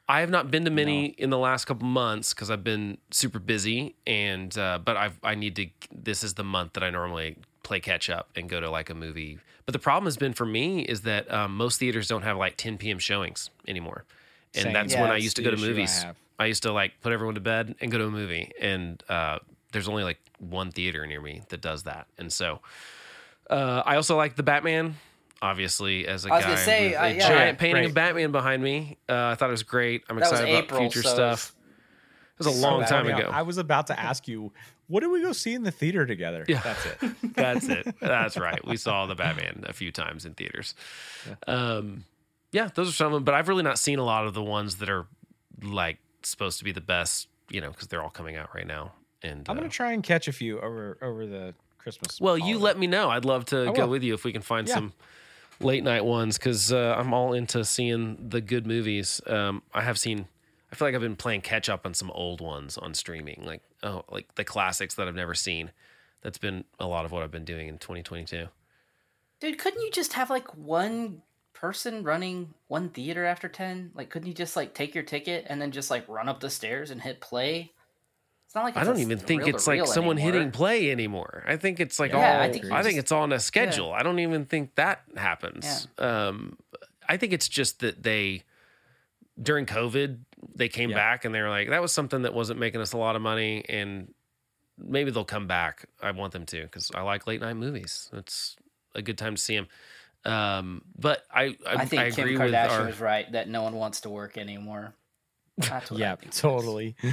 I 0.08 0.20
have 0.20 0.30
not 0.30 0.50
been 0.50 0.64
to 0.64 0.70
many 0.70 1.06
in 1.06 1.30
the 1.30 1.38
last 1.38 1.64
couple 1.64 1.86
months 1.86 2.34
because 2.34 2.50
I've 2.50 2.64
been 2.64 2.98
super 3.10 3.38
busy, 3.38 3.94
and 4.06 4.56
uh, 4.58 4.78
but 4.84 4.96
I've 4.96 5.18
I 5.22 5.34
need 5.34 5.56
to. 5.56 5.68
This 5.92 6.24
is 6.24 6.34
the 6.34 6.44
month 6.44 6.74
that 6.74 6.82
I 6.82 6.90
normally 6.90 7.36
play 7.62 7.80
catch 7.80 8.10
up 8.10 8.28
and 8.34 8.48
go 8.48 8.60
to 8.60 8.68
like 8.68 8.90
a 8.90 8.94
movie. 8.94 9.38
But 9.64 9.72
the 9.72 9.78
problem 9.78 10.06
has 10.06 10.16
been 10.16 10.32
for 10.32 10.44
me 10.44 10.80
is 10.80 11.02
that 11.02 11.32
um, 11.32 11.56
most 11.56 11.78
theaters 11.78 12.08
don't 12.08 12.22
have 12.22 12.36
like 12.36 12.56
10 12.56 12.78
p.m. 12.78 12.98
showings 12.98 13.50
anymore, 13.68 14.04
and 14.54 14.64
Same. 14.64 14.72
that's 14.72 14.92
Yeah, 14.92 15.02
when 15.02 15.10
I 15.10 15.18
used 15.18 15.36
to 15.36 15.42
go 15.42 15.50
to 15.50 15.56
issue 15.56 15.66
I 15.66 15.68
movies. 15.68 16.06
I 16.38 16.46
used 16.46 16.64
to 16.64 16.72
like 16.72 17.00
put 17.00 17.12
everyone 17.12 17.36
to 17.36 17.40
bed 17.40 17.76
and 17.80 17.92
go 17.92 17.98
to 17.98 18.06
a 18.06 18.10
movie, 18.10 18.50
and 18.60 19.02
uh, 19.08 19.38
there's 19.72 19.88
only 19.88 20.02
like 20.02 20.18
one 20.38 20.72
theater 20.72 21.06
near 21.06 21.20
me 21.20 21.42
that 21.50 21.60
does 21.60 21.84
that, 21.84 22.08
and 22.18 22.32
so 22.32 22.60
uh, 23.48 23.82
I 23.86 23.96
also 23.96 24.16
like 24.16 24.36
the 24.36 24.42
Batman. 24.42 24.96
Obviously, 25.42 26.06
as 26.06 26.24
a 26.24 26.30
I 26.30 26.36
was 26.36 26.44
guy 26.44 26.50
gonna 26.52 26.60
say, 26.64 26.88
with 26.90 26.96
uh, 26.98 27.02
a 27.02 27.12
yeah. 27.14 27.28
giant 27.28 27.58
painting 27.58 27.82
Great. 27.82 27.88
of 27.88 27.94
Batman 27.94 28.32
behind 28.32 28.62
me, 28.62 28.96
uh, 29.08 29.12
I 29.26 29.34
thought 29.34 29.48
it 29.48 29.52
was 29.52 29.64
great. 29.64 30.04
I'm 30.08 30.16
That 30.16 30.30
excited 30.30 30.48
about 30.54 30.64
April, 30.64 30.80
future 30.80 31.02
so 31.02 31.08
it 31.10 31.14
stuff. 31.14 31.54
It 32.38 32.38
was 32.38 32.46
a 32.46 32.58
So 32.58 32.66
long 32.68 32.84
time 32.84 33.06
ago. 33.08 33.28
I 33.30 33.42
was 33.42 33.58
about 33.58 33.88
to 33.88 33.98
ask 34.00 34.26
you, 34.28 34.52
what 34.86 35.00
did 35.00 35.08
we 35.08 35.20
go 35.20 35.32
see 35.32 35.52
in 35.54 35.64
the 35.64 35.70
theater 35.70 36.06
together? 36.06 36.44
Yeah. 36.48 36.60
That's 36.62 36.86
it. 36.86 37.14
That's 37.34 37.68
it. 37.68 37.94
That's 38.00 38.36
right. 38.38 38.64
We 38.66 38.76
saw 38.76 39.06
the 39.06 39.14
Batman 39.14 39.64
a 39.66 39.72
few 39.72 39.90
times 39.92 40.24
in 40.24 40.34
theaters. 40.34 40.74
Um, 41.46 42.04
yeah, 42.52 42.68
those 42.74 42.88
are 42.88 42.92
some 42.92 43.08
of 43.08 43.12
them. 43.12 43.24
But 43.24 43.34
I've 43.34 43.48
really 43.48 43.62
not 43.62 43.78
seen 43.78 43.98
a 43.98 44.04
lot 44.04 44.26
of 44.26 44.34
the 44.34 44.42
ones 44.42 44.76
that 44.76 44.88
are 44.88 45.06
like 45.62 45.98
supposed 46.22 46.58
to 46.58 46.64
be 46.64 46.72
the 46.72 46.80
best. 46.80 47.28
You 47.50 47.60
know, 47.60 47.70
because 47.70 47.88
they're 47.88 48.02
all 48.02 48.10
coming 48.10 48.36
out 48.36 48.54
right 48.54 48.66
now. 48.66 48.92
And 49.22 49.46
I'm 49.48 49.56
uh, 49.56 49.60
gonna 49.60 49.70
try 49.70 49.92
and 49.92 50.02
catch 50.02 50.26
a 50.28 50.32
few 50.32 50.58
over 50.60 50.96
over 51.02 51.26
the 51.26 51.54
Christmas. 51.78 52.20
well, 52.20 52.38
you 52.38 52.58
let 52.58 52.78
me 52.78 52.86
know. 52.86 53.10
I'd 53.10 53.24
love 53.24 53.44
to 53.46 53.72
go 53.74 53.86
with 53.86 54.02
you 54.02 54.14
if 54.14 54.24
we 54.24 54.32
can 54.32 54.42
find 54.42 54.66
Yeah. 54.68 54.74
some 54.74 54.92
late 55.62 55.84
night 55.84 56.04
ones 56.04 56.38
because 56.38 56.72
uh, 56.72 56.94
I'm 56.96 57.12
all 57.12 57.32
into 57.32 57.64
seeing 57.64 58.28
the 58.28 58.40
good 58.40 58.66
movies. 58.66 59.20
Um, 59.26 59.62
I 59.72 59.82
have 59.82 59.98
seen. 59.98 60.26
I 60.70 60.74
feel 60.74 60.88
like 60.88 60.94
I've 60.94 61.02
been 61.02 61.16
playing 61.16 61.42
catch 61.42 61.68
up 61.68 61.84
on 61.84 61.92
some 61.92 62.10
old 62.12 62.40
ones 62.40 62.78
on 62.78 62.94
streaming, 62.94 63.42
like 63.44 63.62
oh, 63.82 64.04
like 64.10 64.34
the 64.36 64.44
classics 64.44 64.94
that 64.94 65.08
I've 65.08 65.14
never 65.14 65.34
seen. 65.34 65.70
That's 66.22 66.38
been 66.38 66.64
a 66.78 66.86
lot 66.86 67.04
of 67.04 67.12
what 67.12 67.22
I've 67.22 67.30
been 67.30 67.44
doing 67.44 67.68
in 67.68 67.78
2022. 67.78 68.46
Dude, 69.40 69.58
couldn't 69.58 69.82
you 69.82 69.90
just 69.90 70.12
have 70.12 70.30
like 70.30 70.56
one 70.56 71.22
person 71.52 72.02
running 72.02 72.54
one 72.68 72.88
theater 72.88 73.24
after 73.24 73.48
10? 73.48 73.92
Like, 73.94 74.08
couldn't 74.08 74.28
you 74.28 74.34
just 74.34 74.56
like 74.56 74.72
take 74.72 74.94
your 74.94 75.04
ticket 75.04 75.46
and 75.48 75.60
then 75.60 75.72
just 75.72 75.90
like 75.90 76.08
run 76.08 76.28
up 76.28 76.40
the 76.40 76.50
stairs 76.50 76.90
and 76.90 77.00
hit 77.00 77.20
play? 77.20 77.72
It's 78.52 78.54
not 78.54 78.64
like 78.64 78.76
I 78.76 78.84
don't 78.84 78.98
even 78.98 79.18
think 79.18 79.48
it's 79.48 79.66
like 79.66 79.86
someone 79.86 80.18
anymore. 80.18 80.32
hitting 80.34 80.50
play 80.50 80.90
anymore. 80.90 81.42
I 81.46 81.56
think 81.56 81.80
it's 81.80 81.98
like 81.98 82.10
Yeah, 82.10 82.18
all. 82.18 82.42
I 82.42 82.44
I 82.44 82.52
think 82.52 82.66
think, 82.84 82.98
it's 82.98 83.10
all 83.10 83.22
on 83.22 83.32
a 83.32 83.40
schedule. 83.40 83.94
I 83.94 84.02
don't 84.02 84.18
even 84.18 84.44
think 84.44 84.74
that 84.74 85.00
happens. 85.16 85.88
Um, 85.96 86.58
I 87.08 87.16
think 87.16 87.32
it's 87.32 87.48
just 87.48 87.80
that 87.80 88.02
they 88.02 88.42
during 89.42 89.64
COVID 89.64 90.18
they 90.54 90.68
came 90.68 90.90
Yeah. 90.90 90.96
back 90.96 91.24
and 91.24 91.34
they 91.34 91.40
were 91.40 91.48
like 91.48 91.70
that 91.70 91.80
was 91.80 91.92
something 91.92 92.20
that 92.22 92.34
wasn't 92.34 92.60
making 92.60 92.82
us 92.82 92.92
a 92.92 92.98
lot 92.98 93.16
of 93.16 93.22
money 93.22 93.64
and 93.70 94.12
maybe 94.76 95.10
they'll 95.10 95.24
come 95.24 95.46
back. 95.46 95.86
I 96.02 96.10
want 96.10 96.34
them 96.34 96.44
to 96.44 96.60
because 96.64 96.90
I 96.94 97.00
like 97.00 97.26
late 97.26 97.40
night 97.40 97.54
movies. 97.56 98.10
It's 98.12 98.56
a 98.94 99.00
good 99.00 99.16
time 99.16 99.34
to 99.36 99.40
see 99.40 99.56
them. 99.56 99.68
Um, 100.26 100.82
but 100.98 101.24
I 101.34 101.56
I, 101.66 101.74
I 101.76 101.84
think 101.86 102.02
I 102.02 102.10
Kim 102.10 102.24
agree 102.24 102.36
with 102.36 102.52
Kardashian 102.52 102.80
our 102.80 102.86
was 102.88 103.00
right 103.00 103.32
that 103.32 103.48
no 103.48 103.62
one 103.62 103.76
wants 103.76 104.02
to 104.02 104.10
work 104.10 104.36
anymore. 104.36 104.92
That's 105.58 105.90
what 105.90 106.00
Yeah, 106.00 106.14
think 106.16 106.28
it 106.32 106.34
is. 106.34 106.40
totally. 106.40 106.96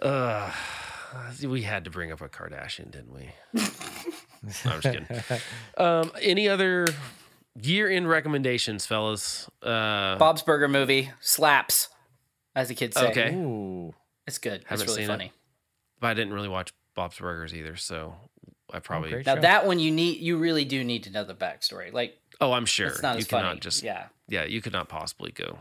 Uh, 0.00 0.52
we 1.42 1.62
had 1.62 1.84
to 1.84 1.90
bring 1.90 2.12
up 2.12 2.20
a 2.20 2.28
Kardashian, 2.28 2.90
didn't 2.90 3.12
we? 3.12 3.30
No, 3.54 3.62
I'm 4.66 4.80
just 4.80 4.82
kidding. 4.82 5.06
Um, 5.76 6.12
any 6.20 6.48
other 6.48 6.86
year-end 7.60 8.08
recommendations, 8.08 8.86
fellas? 8.86 9.48
Uh, 9.62 10.16
Bob's 10.18 10.42
Burger 10.42 10.68
movie 10.68 11.10
slaps, 11.20 11.88
as 12.54 12.68
the 12.68 12.74
kids 12.74 12.96
say. 12.96 13.08
Okay. 13.10 13.34
Ooh, 13.34 13.94
It's 14.26 14.38
good. 14.38 14.62
Haven't 14.66 14.84
it's 14.84 14.90
really 14.90 15.02
seen 15.02 15.10
it. 15.10 15.12
funny. 15.12 15.32
but 16.00 16.08
I 16.08 16.14
didn't 16.14 16.32
really 16.34 16.48
watch 16.48 16.72
Bob's 16.94 17.18
Burgers 17.18 17.52
either, 17.54 17.74
so 17.76 18.14
I 18.72 18.78
probably. 18.78 19.10
great. 19.10 19.26
Now 19.26 19.34
Sure. 19.34 19.42
that 19.42 19.66
one 19.66 19.78
you 19.80 19.90
need, 19.90 20.20
you 20.20 20.36
really 20.38 20.64
do 20.64 20.84
need 20.84 21.04
to 21.04 21.10
know 21.10 21.24
the 21.24 21.34
backstory. 21.34 21.92
Like 21.92 22.16
Oh, 22.40 22.52
I'm 22.52 22.66
sure 22.66 22.86
it's 22.88 23.02
not 23.02 23.14
you 23.16 23.20
as 23.20 23.26
cannot 23.26 23.48
funny. 23.48 23.60
just. 23.60 23.82
yeah. 23.82 24.06
yeah, 24.28 24.44
you 24.44 24.60
could 24.62 24.72
not 24.72 24.88
possibly 24.88 25.32
go 25.32 25.58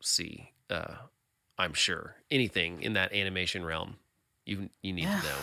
see. 0.00 0.52
Uh, 0.70 0.94
I'm 1.58 1.72
sure 1.74 2.16
anything 2.30 2.82
in 2.82 2.92
that 2.94 3.12
animation 3.12 3.64
realm. 3.64 3.96
You 4.46 4.70
you 4.82 4.92
need 4.92 5.02
Yeah. 5.04 5.20
to 5.20 5.26
know 5.26 5.38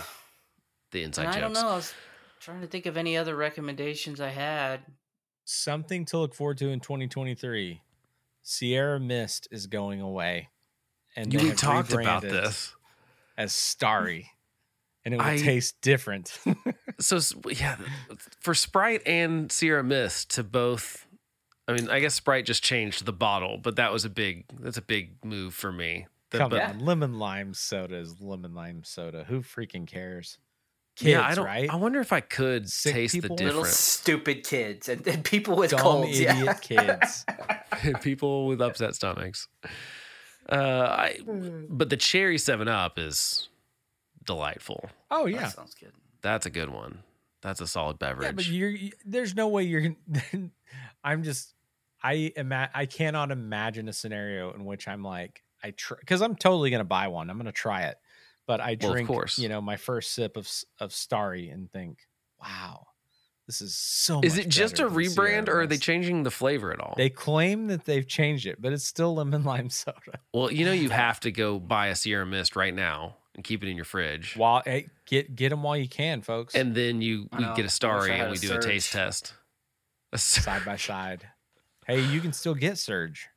the 0.91 1.03
inside 1.03 1.23
And 1.25 1.29
I 1.35 1.39
jokes. 1.39 1.53
don't 1.59 1.63
know. 1.65 1.71
I 1.71 1.75
was 1.75 1.93
trying 2.39 2.61
to 2.61 2.67
think 2.67 2.85
of 2.85 2.95
any 2.97 3.17
other 3.17 3.35
recommendations 3.35 4.19
I 4.21 4.29
had. 4.29 4.81
something 5.47 6.05
to 6.05 6.17
look 6.17 6.33
forward 6.33 6.57
to 6.57 6.69
in 6.69 6.79
2023. 6.79 7.81
Sierra 8.41 8.99
Mist 8.99 9.47
is 9.51 9.67
going 9.67 10.01
away, 10.01 10.49
and 11.15 11.31
they 11.31 11.43
we 11.43 11.51
talked 11.51 11.91
about 11.93 12.21
this. 12.23 12.75
as 13.37 13.53
Starry, 13.53 14.31
and 15.03 15.13
it 15.13 15.17
will 15.17 15.25
I- 15.25 15.37
taste 15.37 15.79
different. 15.81 16.39
so 16.99 17.19
yeah, 17.51 17.77
for 18.39 18.53
Sprite 18.55 19.01
and 19.05 19.51
Sierra 19.51 19.83
Mist 19.83 20.29
to 20.31 20.43
both. 20.43 21.04
I 21.67 21.73
mean, 21.73 21.89
I 21.89 21.99
guess 21.99 22.13
Sprite 22.13 22.45
just 22.45 22.63
changed 22.63 23.05
the 23.05 23.13
bottle, 23.13 23.57
but 23.57 23.75
that 23.77 23.91
was 23.91 24.05
a 24.05 24.09
big. 24.09 24.45
That's 24.59 24.77
a 24.77 24.81
big 24.83 25.23
move 25.25 25.53
for 25.53 25.71
me. 25.71 26.07
The- 26.31 26.37
Come 26.39 26.49
but- 26.51 26.61
on, 26.61 26.79
lemon 26.79 27.17
lime 27.19 27.53
soda 27.53 27.95
is 27.97 28.19
lemon 28.21 28.53
lime 28.53 28.83
soda. 28.83 29.23
Who 29.25 29.41
freaking 29.41 29.87
cares? 29.87 30.37
Kids, 30.95 31.09
yeah, 31.11 31.27
I 31.27 31.35
don't. 31.35 31.45
right? 31.45 31.69
I 31.69 31.75
wonder 31.75 31.99
if 31.99 32.13
I 32.13 32.21
could 32.21 32.69
Sick 32.69 32.93
taste 32.93 33.15
people? 33.15 33.35
the 33.35 33.43
Little 33.43 33.61
difference. 33.63 33.77
stupid 33.79 34.45
kids 34.45 34.87
and, 34.87 35.05
and 35.05 35.25
people 35.25 35.57
with 35.57 35.71
Dumb 35.71 35.79
colds. 35.81 36.17
idiot 36.19 36.45
Yeah. 36.45 36.53
kids. 36.53 37.25
People 38.01 38.45
with 38.47 38.61
upset 38.61 38.95
stomachs. 38.95 39.49
Uh, 40.49 40.55
I, 40.55 41.19
Hmm. 41.21 41.65
but 41.69 41.89
the 41.89 41.97
cherry 41.97 42.37
Seven 42.37 42.67
Up 42.69 42.97
is 42.97 43.49
delightful. 44.23 44.89
Oh 45.11 45.25
yeah, 45.25 45.37
That 45.37 45.41
yeah, 45.43 45.49
sounds 45.49 45.73
good. 45.75 45.91
That's 46.21 46.45
a 46.45 46.49
good 46.49 46.69
one. 46.69 46.99
That's 47.41 47.59
a 47.59 47.67
solid 47.67 47.99
beverage. 47.99 48.27
yeah, 48.27 48.31
but 48.31 48.47
you're 48.47 48.69
you- 48.69 48.91
there's 49.05 49.35
no 49.35 49.47
way 49.49 49.63
you're. 49.63 49.95
I'm 51.03 51.23
just 51.23 51.53
I 52.05 52.31
ima- 52.35 52.69
I 52.73 52.85
cannot 52.85 53.31
imagine 53.31 53.87
a 53.89 53.93
scenario 53.93 54.53
in 54.53 54.65
which 54.65 54.87
I'm 54.87 55.03
like 55.03 55.43
I 55.63 55.71
try 55.71 55.97
because 55.99 56.21
I'm 56.21 56.35
totally 56.35 56.69
gonna 56.69 56.83
buy 56.83 57.07
one. 57.07 57.29
I'm 57.29 57.37
gonna 57.37 57.51
try 57.51 57.83
it, 57.83 57.97
but 58.45 58.61
I 58.61 58.77
Well, 58.79 58.91
of 58.91 58.95
drink 58.95 59.07
course. 59.07 59.39
you 59.39 59.49
know 59.49 59.61
my 59.61 59.77
first 59.77 60.13
sip 60.13 60.37
of 60.37 60.45
s- 60.45 60.65
of 60.79 60.93
Starry 60.93 61.49
and 61.49 61.71
think, 61.71 61.99
wow, 62.39 62.87
this 63.47 63.61
is 63.61 63.75
so. 63.75 64.21
is 64.21 64.35
much 64.35 64.45
it 64.45 64.49
just 64.49 64.79
a 64.79 64.87
rebrand, 64.87 65.47
or 65.49 65.61
are 65.61 65.67
they 65.67 65.77
changing 65.77 66.23
the 66.23 66.31
flavor 66.31 66.71
at 66.71 66.79
all? 66.79 66.93
They 66.97 67.09
claim 67.09 67.67
that 67.67 67.85
they've 67.85 68.07
changed 68.07 68.45
it, 68.45 68.61
but 68.61 68.71
it's 68.73 68.85
still 68.85 69.15
lemon 69.15 69.43
lime 69.51 69.69
soda. 69.69 70.19
well, 70.33 70.51
you 70.51 70.65
know, 70.65 70.71
you 70.73 70.89
have 70.89 71.19
to 71.21 71.31
go 71.31 71.59
buy 71.59 71.87
a 71.87 71.95
Sierra 71.95 72.25
Mist 72.25 72.55
right 72.55 72.73
now 72.73 73.17
and 73.33 73.43
keep 73.43 73.63
it 73.63 73.69
in 73.69 73.75
your 73.75 73.85
fridge. 73.85 74.35
While 74.37 74.61
hey, 74.65 74.87
get 75.07 75.35
get 75.35 75.49
them 75.49 75.63
while 75.63 75.77
you 75.77 75.89
can, 75.89 76.21
folks. 76.21 76.53
and 76.53 76.75
then 76.75 77.01
you 77.01 77.27
we 77.33 77.39
get 77.45 77.59
a 77.59 77.63
wish 77.63 77.73
starry 77.73 78.11
and 78.19 78.29
we 78.31 78.37
a 78.37 78.39
do 78.39 78.53
a 78.53 78.61
taste 78.61 78.91
test. 78.91 79.33
A 80.13 80.15
s- 80.15 80.23
side 80.45 80.63
by 80.65 80.75
side. 80.77 81.27
Hey, 81.85 82.01
you 82.01 82.19
can 82.21 82.33
still 82.33 82.55
get 82.55 82.77
Surge. 82.77 83.29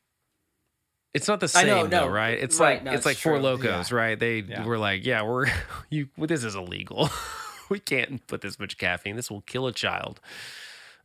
It's 1.14 1.26
not 1.28 1.40
the 1.40 1.48
same 1.48 1.66
know, 1.66 1.86
though, 1.86 2.06
right? 2.08 2.38
It's 2.38 2.58
right, 2.60 2.74
like 2.76 2.84
no, 2.84 2.90
it's 2.92 2.98
it's 2.98 3.06
like 3.06 3.16
Four 3.16 3.38
true. 3.38 3.42
Lokos, 3.42 3.92
right? 3.92 4.18
They 4.18 4.40
Yeah. 4.40 4.64
were 4.64 4.78
like, 4.78 5.04
yeah, 5.04 5.22
we're 5.22 5.46
you. 5.90 6.08
Well, 6.16 6.26
this 6.26 6.44
is 6.44 6.54
illegal. 6.54 7.10
we 7.68 7.78
can't 7.78 8.26
put 8.26 8.40
this 8.40 8.58
much 8.58 8.78
caffeine. 8.78 9.16
This 9.16 9.30
will 9.30 9.40
kill 9.42 9.66
a 9.66 9.72
child. 9.72 10.20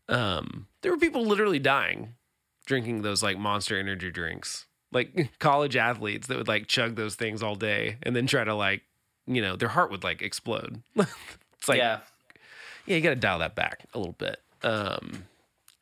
Um, 0.10 0.68
there 0.82 0.92
were 0.92 0.98
people 0.98 1.26
literally 1.26 1.60
dying 1.60 2.16
drinking 2.66 3.02
those 3.02 3.22
like 3.24 3.38
Monster 3.38 3.78
Energy 3.78 4.12
drinks, 4.12 4.66
like 4.92 5.32
college 5.40 5.76
athletes 5.76 6.28
that 6.28 6.38
would 6.38 6.48
like 6.48 6.68
chug 6.68 6.96
those 6.96 7.16
things 7.16 7.42
all 7.44 7.56
day 7.56 7.98
and 8.04 8.16
then 8.16 8.28
try 8.28 8.44
to 8.44 8.54
like, 8.54 8.84
you 9.26 9.42
know, 9.42 9.56
their 9.56 9.70
heart 9.70 9.92
would 9.92 10.04
like 10.04 10.22
explode. 10.22 10.82
it's 10.96 11.68
like 11.70 11.78
yeah. 11.78 12.00
yeah, 12.86 12.96
you 12.98 13.02
got 13.02 13.10
to 13.10 13.16
dial 13.16 13.40
that 13.40 13.56
back 13.56 13.86
a 13.94 13.98
little 13.98 14.14
bit. 14.14 14.40
Um, 14.64 15.26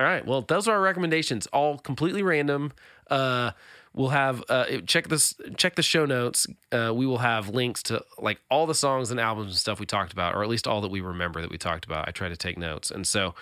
all 0.01 0.11
right. 0.11 0.25
Well, 0.25 0.41
those 0.41 0.67
are 0.67 0.75
our 0.75 0.81
recommendations, 0.81 1.47
all 1.47 1.77
completely 1.77 2.23
random. 2.23 2.71
Uh, 3.09 3.51
we'll 3.93 4.09
have 4.09 4.43
uh, 4.49 4.65
check 4.85 5.07
this 5.07 5.33
check 5.57 5.75
the 5.75 5.83
show 5.83 6.05
notes. 6.05 6.47
Uh, 6.71 6.91
we 6.93 7.05
will 7.05 7.17
have 7.19 7.49
links 7.49 7.83
to 7.83 8.03
like 8.17 8.39
all 8.49 8.65
the 8.65 8.75
songs 8.75 9.11
and 9.11 9.19
albums 9.19 9.51
and 9.51 9.57
stuff 9.57 9.79
we 9.79 9.85
talked 9.85 10.13
about, 10.13 10.35
or 10.35 10.43
at 10.43 10.49
least 10.49 10.67
all 10.67 10.81
that 10.81 10.91
we 10.91 11.01
remember 11.01 11.41
that 11.41 11.51
we 11.51 11.57
talked 11.57 11.85
about. 11.85 12.07
I 12.07 12.11
try 12.11 12.29
to 12.29 12.37
take 12.37 12.57
notes, 12.57 12.91
and 12.91 13.05
so 13.05 13.35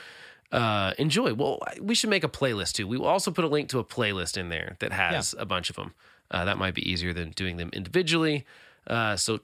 uh, 0.52 0.94
enjoy. 0.98 1.34
Well, 1.34 1.60
we 1.82 1.96
should 1.96 2.10
make 2.10 2.24
a 2.24 2.30
playlist 2.30 2.74
too. 2.74 2.88
We 2.88 2.98
will 2.98 3.08
also 3.08 3.32
put 3.32 3.46
a 3.46 3.48
link 3.48 3.70
to 3.70 3.80
a 3.80 3.84
playlist 3.84 4.38
in 4.38 4.50
there 4.50 4.76
that 4.80 4.92
has 4.92 5.36
a 5.38 5.46
bunch 5.46 5.70
of 5.70 5.76
them. 5.76 5.94
Uh, 6.32 6.46
that 6.46 6.58
might 6.58 6.76
be 6.76 6.90
easier 6.90 7.14
than 7.14 7.32
doing 7.32 7.58
them 7.58 7.70
individually. 7.74 8.46
Uh, 8.88 9.16
so 9.16 9.40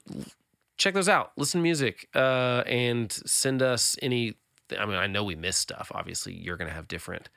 check 0.76 0.94
those 0.94 1.08
out. 1.08 1.32
Listen 1.36 1.60
to 1.60 1.62
music 1.62 2.08
uh, 2.14 2.62
and 2.66 3.12
send 3.12 3.62
us 3.62 3.96
any. 4.02 4.36
I 4.78 4.84
mean, 4.86 4.96
I 4.96 5.06
know 5.06 5.22
we 5.24 5.34
miss 5.34 5.56
stuff. 5.56 5.90
Obviously, 5.94 6.34
you're 6.34 6.56
going 6.56 6.68
to 6.68 6.74
have 6.74 6.88
different 6.88 7.28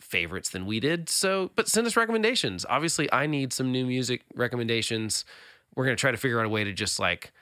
favorites 0.00 0.50
than 0.50 0.64
we 0.66 0.80
did. 0.80 1.08
So, 1.08 1.50
but 1.56 1.68
send 1.68 1.86
us 1.86 1.96
recommendations. 1.96 2.64
Obviously, 2.68 3.12
I 3.12 3.26
need 3.26 3.52
some 3.52 3.72
new 3.72 3.84
music 3.84 4.22
recommendations. 4.34 5.24
We're 5.74 5.84
going 5.84 5.96
to 5.96 6.00
try 6.00 6.10
to 6.10 6.16
figure 6.16 6.38
out 6.40 6.46
a 6.46 6.48
way 6.48 6.64
to 6.64 6.72
just 6.72 6.98
like 6.98 7.32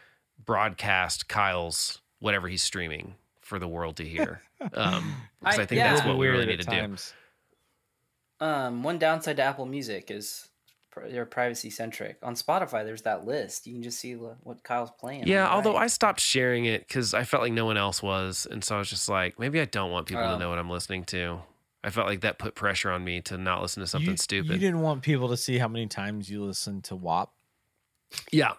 broadcast 0.44 1.28
Kyle's 1.28 2.00
whatever 2.18 2.48
he's 2.48 2.62
streaming 2.62 3.14
for 3.40 3.58
the 3.58 3.68
world 3.68 3.96
to 3.96 4.04
hear. 4.04 4.42
Um, 4.72 5.14
because 5.40 5.58
I, 5.58 5.62
I- 5.62 5.66
think 5.66 5.78
yeah. 5.80 5.94
that's 5.94 6.06
what 6.06 6.16
we 6.16 6.28
really 6.28 6.46
need 6.46 6.62
to 6.62 6.64
do. 6.64 6.96
Um, 8.40 8.82
one 8.82 8.98
downside 8.98 9.36
to 9.36 9.42
Apple 9.42 9.66
Music 9.66 10.10
is 10.10 10.45
pri- 10.45 10.45
they're 11.08 11.26
privacy 11.26 11.70
centric. 11.70 12.18
On 12.22 12.34
Spotify, 12.34 12.84
there's 12.84 13.02
that 13.02 13.26
list. 13.26 13.66
You 13.66 13.74
can 13.74 13.82
just 13.82 13.98
see 13.98 14.14
what 14.14 14.62
Kyle's 14.62 14.90
playing. 14.98 15.26
Yeah, 15.26 15.44
the 15.44 15.50
although 15.52 15.74
right. 15.74 15.82
I 15.82 15.86
stopped 15.88 16.20
sharing 16.20 16.64
it 16.64 16.86
because 16.86 17.14
I 17.14 17.24
felt 17.24 17.42
like 17.42 17.52
no 17.52 17.64
one 17.66 17.76
else 17.76 18.02
was, 18.02 18.46
and 18.50 18.62
so 18.64 18.76
I 18.76 18.78
was 18.78 18.88
just 18.90 19.08
like, 19.08 19.38
maybe 19.38 19.60
I 19.60 19.64
don't 19.66 19.90
want 19.90 20.06
people 20.06 20.24
Oh. 20.24 20.32
to 20.32 20.38
know 20.38 20.48
what 20.48 20.58
I'm 20.58 20.70
listening 20.70 21.04
to. 21.06 21.40
I 21.84 21.90
felt 21.90 22.06
like 22.08 22.22
that 22.22 22.38
put 22.38 22.54
pressure 22.56 22.90
on 22.90 23.04
me 23.04 23.20
to 23.22 23.38
not 23.38 23.62
listen 23.62 23.80
to 23.80 23.86
something 23.86 24.10
you, 24.12 24.16
stupid. 24.16 24.52
You 24.52 24.58
didn't 24.58 24.80
want 24.80 25.02
people 25.02 25.28
to 25.28 25.36
see 25.36 25.58
how 25.58 25.68
many 25.68 25.86
times 25.86 26.28
you 26.28 26.42
listen 26.44 26.82
to 26.82 26.96
WAP. 26.96 27.30
yeah, 28.32 28.52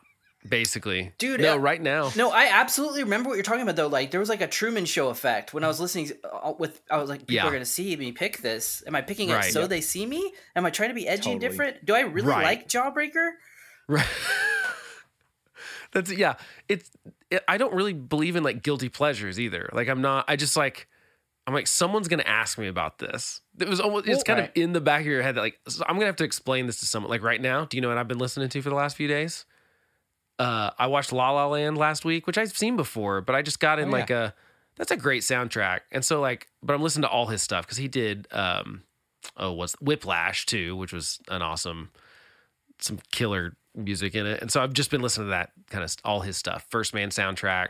basically, 0.50 1.12
Dude, 1.18 1.42
No, 1.42 1.54
uh, 1.54 1.58
right 1.58 1.82
now, 1.82 2.12
No, 2.16 2.32
I 2.32 2.46
absolutely 2.52 3.04
remember 3.04 3.30
what 3.30 3.36
you're 3.36 3.44
talking 3.44 3.62
about 3.62 3.76
though. 3.76 3.88
Like 3.88 4.12
there 4.12 4.20
was 4.20 4.30
like 4.30 4.42
a 4.42 4.48
Truman 4.48 4.86
Show 4.86 5.10
effect 5.10 5.54
when 5.54 5.64
I 5.64 5.68
was 5.68 5.80
listening 5.80 6.12
uh, 6.24 6.54
with. 6.58 6.82
I 6.90 6.98
was 6.98 7.10
like, 7.10 7.22
people 7.22 7.36
Yeah. 7.36 7.48
are 7.48 7.52
gonna 7.52 7.66
see 7.66 7.96
me 7.96 8.12
pick 8.12 8.38
this. 8.40 8.84
Am 8.88 8.96
I 8.96 9.02
picking 9.02 9.30
Right. 9.30 9.46
it 9.48 9.54
so 9.54 9.62
Yep. 9.62 9.70
they 9.70 9.82
see 9.82 10.06
me? 10.06 10.34
Am 10.56 10.66
I 10.66 10.70
trying 10.70 10.90
to 10.90 10.96
be 10.96 11.08
edgy 11.08 11.32
and 11.32 11.40
different? 11.42 11.86
Do 11.86 11.94
I 11.96 12.02
really 12.02 12.28
Right. 12.30 12.44
like 12.44 12.68
Jawbreaker? 12.68 13.32
Right. 13.88 14.06
That's 15.94 16.12
yeah. 16.12 16.36
It's 16.68 16.92
it, 17.32 17.44
I 17.48 17.58
don't 17.58 17.74
really 17.74 17.94
believe 17.94 18.36
in 18.36 18.44
like 18.44 18.62
guilty 18.64 18.90
pleasures 18.90 19.40
either. 19.40 19.70
Like 19.74 19.88
I'm 19.88 20.02
not. 20.02 20.26
I 20.28 20.36
just 20.36 20.56
like 20.58 20.88
I'm 21.46 21.54
like 21.54 21.68
someone's 21.68 22.08
gonna 22.10 22.24
ask 22.24 22.58
me 22.58 22.68
about 22.68 23.00
this. 23.00 23.42
It 23.60 23.70
was 23.70 23.80
almost. 23.80 24.08
It's 24.08 24.24
kind 24.24 24.40
right. 24.42 24.50
of 24.50 24.62
in 24.62 24.74
the 24.74 24.82
back 24.82 25.02
of 25.02 25.08
your 25.08 25.22
head 25.22 25.36
that 25.36 25.42
like 25.42 25.60
so 25.68 25.84
I'm 25.88 25.96
gonna 25.96 26.08
have 26.08 26.18
to 26.18 26.24
explain 26.26 26.68
this 26.68 26.80
to 26.82 26.86
someone. 26.86 27.10
Like 27.10 27.24
right 27.24 27.42
now, 27.42 27.66
do 27.66 27.78
you 27.78 27.82
know 27.82 27.88
what 27.90 27.98
I've 27.98 28.08
been 28.08 28.18
listening 28.20 28.50
to 28.50 28.62
for 28.62 28.70
the 28.70 28.76
last 28.76 28.98
few 28.98 29.08
days? 29.08 29.46
Uh, 30.40 30.70
I 30.78 30.88
watched 30.88 31.12
La 31.12 31.32
La 31.32 31.48
Land 31.48 31.78
last 31.78 32.06
week, 32.06 32.28
which 32.28 32.38
I've 32.38 32.56
seen 32.56 32.76
before, 32.76 33.22
but 33.22 33.36
I 33.36 33.42
just 33.42 33.60
got 33.60 33.80
in 33.80 33.90
Oh, 33.90 33.92
like 33.92 34.10
a. 34.10 34.34
That's 34.76 34.92
a 34.92 34.98
great 34.98 35.24
soundtrack, 35.24 35.80
and 35.92 36.06
so 36.06 36.22
like, 36.22 36.48
but 36.62 36.74
I'm 36.76 36.84
listening 36.84 37.02
to 37.04 37.10
all 37.10 37.26
his 37.26 37.42
stuff 37.42 37.66
because 37.66 37.78
he 37.78 37.88
did. 37.88 38.28
um 38.32 38.84
Oh, 39.36 39.52
was 39.52 39.74
Whiplash 39.82 40.46
too, 40.46 40.76
which 40.76 40.94
was 40.94 41.20
an 41.28 41.42
awesome 41.42 41.90
some 42.80 43.00
killer 43.12 43.56
music 43.76 44.14
in 44.16 44.26
it. 44.28 44.42
And 44.42 44.52
so 44.52 44.62
I've 44.62 44.74
just 44.74 44.90
been 44.92 45.02
listening 45.02 45.28
to 45.28 45.32
that 45.32 45.52
kind 45.70 45.84
of 45.84 45.94
all 46.06 46.22
his 46.22 46.38
stuff. 46.38 46.66
First 46.70 46.94
Man 46.94 47.10
soundtrack. 47.10 47.70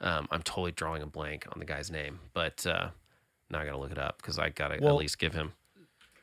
Um, 0.00 0.28
I'm 0.30 0.42
totally 0.42 0.72
drawing 0.72 1.02
a 1.02 1.06
blank 1.06 1.46
on 1.52 1.58
the 1.58 1.64
guy's 1.64 1.90
name, 1.90 2.20
but 2.34 2.64
uh, 2.66 2.88
now 3.50 3.58
I 3.60 3.64
got 3.64 3.72
to 3.72 3.78
look 3.78 3.90
it 3.90 3.98
up 3.98 4.18
because 4.18 4.38
I 4.38 4.50
got 4.50 4.68
to 4.68 4.78
Well- 4.80 4.94
at 4.94 5.00
least 5.00 5.18
give 5.18 5.34
him 5.34 5.52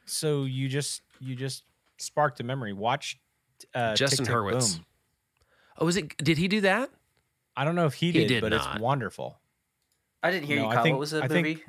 So 0.05 0.45
you 0.45 0.69
just 0.69 1.01
you 1.19 1.36
just 1.36 1.63
sparked 1.97 2.39
a 2.39 2.43
memory. 2.43 2.71
Watch 2.73 3.19
uh, 3.75 3.95
Justin 3.95 4.25
Hurwitz. 4.25 4.77
Boom. 4.77 4.86
Oh, 5.80 5.88
is 5.88 5.97
it? 5.97 6.17
Did 6.17 6.38
he 6.38 6.47
do 6.47 6.61
that? 6.61 6.89
I 7.55 7.65
don't 7.65 7.76
know 7.76 7.86
if 7.86 7.93
he 7.95 8.07
He 8.07 8.11
did, 8.19 8.28
did 8.28 8.41
but 8.41 8.49
not. 8.51 8.76
it's 8.76 8.82
wonderful. 8.82 9.39
I 10.21 10.32
didn't 10.32 10.45
hear 10.47 10.57
No, 10.57 10.63
you, 10.63 10.67
I 10.69 10.74
Kyle. 10.76 10.84
think- 10.84 10.93
what 10.93 10.99
was 11.01 11.11
the 11.11 11.24
I 11.24 11.28
movie? 11.28 11.63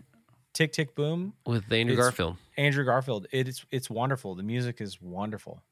Tick 0.52 0.72
Tick 0.72 0.94
Boom. 0.94 1.34
with 1.46 1.64
Andrew 1.72 1.94
It's- 1.94 1.96
Garfield? 1.98 2.36
Andrew 2.56 2.84
Garfield. 2.84 3.26
It's 3.32 3.66
it's 3.72 3.90
wonderful. 3.90 4.34
The 4.36 4.42
music 4.44 4.80
is 4.80 5.00
wonderful. 5.02 5.62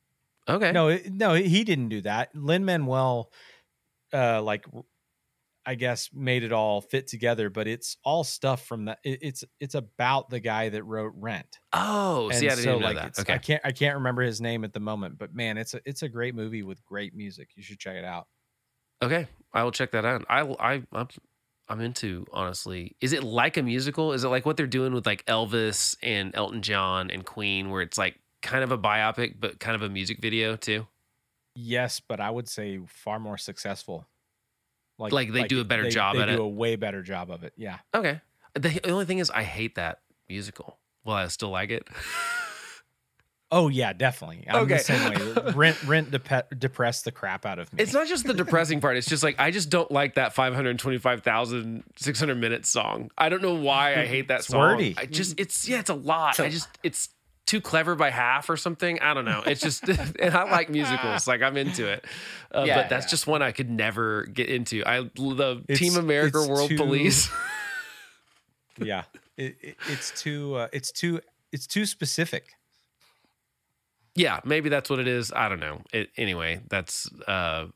Okay. 0.49 0.72
No, 0.72 0.89
it, 0.89 1.12
no, 1.12 1.35
he 1.35 1.62
didn't 1.62 1.89
do 1.89 2.01
that. 2.01 2.35
Lin 2.35 2.64
Manuel, 2.64 3.30
uh, 4.12 4.43
like, 4.43 4.66
I 5.65 5.75
guess 5.77 6.11
made 6.13 6.43
it 6.43 6.53
all 6.53 6.81
fit 6.81 7.07
together. 7.07 7.49
But 7.51 7.67
it's 7.69 7.97
all 8.05 8.25
stuff 8.25 8.67
from 8.67 8.87
that. 8.87 8.99
It, 9.05 9.19
it's 9.23 9.45
it's 9.61 9.75
about 9.75 10.29
the 10.31 10.41
guy 10.41 10.69
that 10.71 10.83
wrote 10.85 11.13
Rent. 11.17 11.59
Oh, 11.73 12.31
see, 12.31 12.49
I 12.49 12.53
And 12.53 12.61
didn't 12.63 12.81
know 12.81 12.87
like, 12.87 12.97
that. 12.97 13.07
it's- 13.07 13.21
Okay. 13.21 13.35
I 13.35 13.39
can't 13.39 13.63
I 13.65 13.73
can't 13.73 13.95
remember 13.97 14.23
his 14.23 14.41
name 14.41 14.65
at 14.65 14.73
the 14.73 14.81
moment. 14.81 15.19
But 15.19 15.35
man, 15.35 15.59
it's 15.59 15.75
a 15.75 15.81
it's 15.85 16.03
a 16.03 16.09
great 16.09 16.35
movie 16.35 16.63
with 16.63 16.85
great 16.85 17.15
music. 17.15 17.51
You 17.55 17.63
should 17.63 17.79
check 17.79 17.97
it 17.97 18.05
out. 18.05 18.27
Okay, 19.03 19.27
I 19.53 19.63
will 19.65 19.73
check 19.73 19.91
that 19.93 20.05
out. 20.05 20.25
I 20.29 20.41
I 20.43 20.83
I'm, 20.93 21.09
I'm 21.69 21.81
into 21.81 22.27
honestly. 22.33 22.97
Is 23.01 23.13
it 23.13 23.23
like 23.25 23.57
a 23.57 23.63
musical? 23.63 24.13
Is 24.13 24.25
it 24.25 24.29
like 24.29 24.45
what 24.47 24.57
they're 24.57 24.67
doing 24.67 24.93
with 24.93 25.07
like 25.07 25.25
Elvis 25.27 25.97
and 26.03 26.35
Elton 26.35 26.63
John 26.63 27.11
and 27.11 27.25
Queen, 27.25 27.71
where 27.71 27.83
it's 27.83 27.99
like 27.99 28.19
kind 28.43 28.65
of 28.65 28.73
a 28.73 28.79
biopic 28.79 29.37
but 29.41 29.59
kind 29.61 29.75
of 29.77 29.83
a 29.83 29.89
music 29.89 30.19
video 30.21 30.57
too? 30.57 30.87
Yes, 31.55 32.01
but 32.01 32.19
I 32.21 32.31
would 32.31 32.49
say 32.49 32.81
far 32.87 33.19
more 33.19 33.37
successful. 33.39 34.07
Like 35.11 35.32
they 35.32 35.44
do 35.44 35.61
a 35.61 35.64
better 35.64 35.84
they- 35.84 35.90
job 35.90 36.16
they 36.16 36.22
at 36.22 36.26
do 36.26 36.32
it. 36.34 36.40
a 36.40 36.46
way 36.46 36.76
better 36.76 37.03
job 37.03 37.30
of 37.30 37.42
it. 37.42 37.55
Yeah. 37.57 37.78
Okay. 37.94 38.20
The 38.55 38.80
only 38.90 39.07
thing 39.07 39.18
is, 39.18 39.30
I 39.30 39.42
hate 39.44 39.76
that 39.76 40.00
musical. 40.28 40.78
Well, 41.05 41.16
I 41.16 41.26
still 41.28 41.48
like 41.50 41.70
it. 41.70 41.88
Oh 43.55 43.68
yeah, 43.68 43.92
definitely. 43.92 44.46
I'm 44.48 44.62
Okay. 44.62 44.78
the 44.78 44.80
same 44.80 45.12
way. 45.12 45.53
Rent 45.53 45.82
rent 45.84 46.11
dep- 46.11 46.59
depressed 46.59 47.05
the 47.05 47.12
crap 47.12 47.44
out 47.44 47.59
of 47.59 47.70
me. 47.70 47.82
It's 47.82 47.92
not 47.92 48.07
just 48.07 48.24
the 48.24 48.32
depressing 48.32 48.80
part. 48.80 48.96
It's 48.96 49.07
just 49.07 49.22
like 49.22 49.38
I 49.38 49.50
just 49.50 49.68
don't 49.68 49.90
like 49.90 50.14
that 50.14 50.32
525,600 50.32 52.34
minute 52.34 52.64
song. 52.64 53.11
I 53.18 53.28
don't 53.28 53.42
know 53.42 53.53
why 53.55 53.92
I 54.00 54.07
hate 54.07 54.28
that 54.28 54.38
It's 54.38 54.48
song. 54.48 54.59
wordy. 54.61 54.94
I 54.96 55.05
just 55.05 55.38
it's 55.38 55.68
yeah, 55.68 55.80
it's 55.80 55.90
a 55.90 55.94
lot. 55.94 56.36
So- 56.36 56.44
I 56.44 56.48
just 56.48 56.66
it's 56.82 57.11
too 57.47 57.61
clever 57.61 57.95
by 57.95 58.11
half 58.11 58.49
or 58.49 58.57
something. 58.57 59.01
I 59.01 59.14
don't 59.14 59.24
know. 59.24 59.43
It's 59.47 59.61
just 59.61 59.88
and 59.88 60.34
I 60.34 60.45
like 60.51 60.70
musicals. 60.70 61.26
Like 61.26 61.43
I'm 61.43 61.57
into 61.57 61.86
it. 61.88 62.05
Uh, 62.55 62.64
Yeah, 62.66 62.76
but 62.82 62.88
that's 62.88 63.07
yeah. 63.07 63.11
just 63.11 63.26
one 63.26 63.43
I 63.43 63.53
could 63.53 63.68
never 63.70 64.24
get 64.26 64.49
into. 64.49 64.82
I 64.86 65.03
the 65.03 65.62
It's- 65.68 65.78
Team 65.78 65.97
America 65.97 66.47
World 66.47 66.68
too- 66.70 66.76
Police. 66.76 67.28
yeah. 68.78 69.03
It, 69.36 69.57
it, 69.61 69.76
it's 69.88 70.11
too 70.20 70.55
uh, 70.57 70.68
it's 70.72 70.93
too 70.93 71.20
it's 71.53 71.66
too 71.66 71.84
specific. 71.86 72.53
yeah, 74.14 74.40
maybe 74.45 74.68
that's 74.68 74.90
what 74.90 74.99
it 74.99 75.09
is. 75.09 75.32
I 75.32 75.49
don't 75.49 75.61
know. 75.61 75.80
It, 75.93 76.11
anyway, 76.18 76.61
that's 76.68 77.11
uh, 77.26 77.66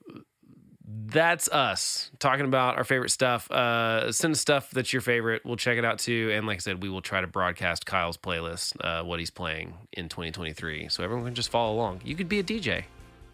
that's 1.09 1.49
us 1.49 2.11
talking 2.18 2.45
about 2.47 2.76
our 2.76 2.84
favorite 2.84 3.11
stuff. 3.11 3.51
Uh, 3.51 4.12
send 4.12 4.32
us 4.32 4.41
stuff 4.41 4.70
that's 4.70 4.93
your 4.93 5.03
favorite. 5.03 5.45
We'll 5.45 5.57
check 5.57 5.78
it 5.78 5.84
out 5.84 5.99
too. 5.99 6.30
And 6.32 6.47
like 6.47 6.57
I 6.57 6.61
said, 6.61 6.82
we 6.82 6.89
will 6.89 7.03
try 7.03 7.20
to 7.20 7.26
broadcast 7.26 7.87
Kyle's 7.87 8.16
playlist, 8.16 8.76
uh, 8.84 9.03
what 9.05 9.18
he's 9.18 9.30
playing 9.30 9.74
in 9.93 10.09
2023, 10.09 10.89
so 10.89 11.03
everyone 11.03 11.24
can 11.24 11.34
just 11.34 11.51
follow 11.51 11.74
along. 11.74 12.03
You 12.05 12.14
could 12.14 12.28
be 12.28 12.39
a 12.39 12.43
DJ, 12.45 12.84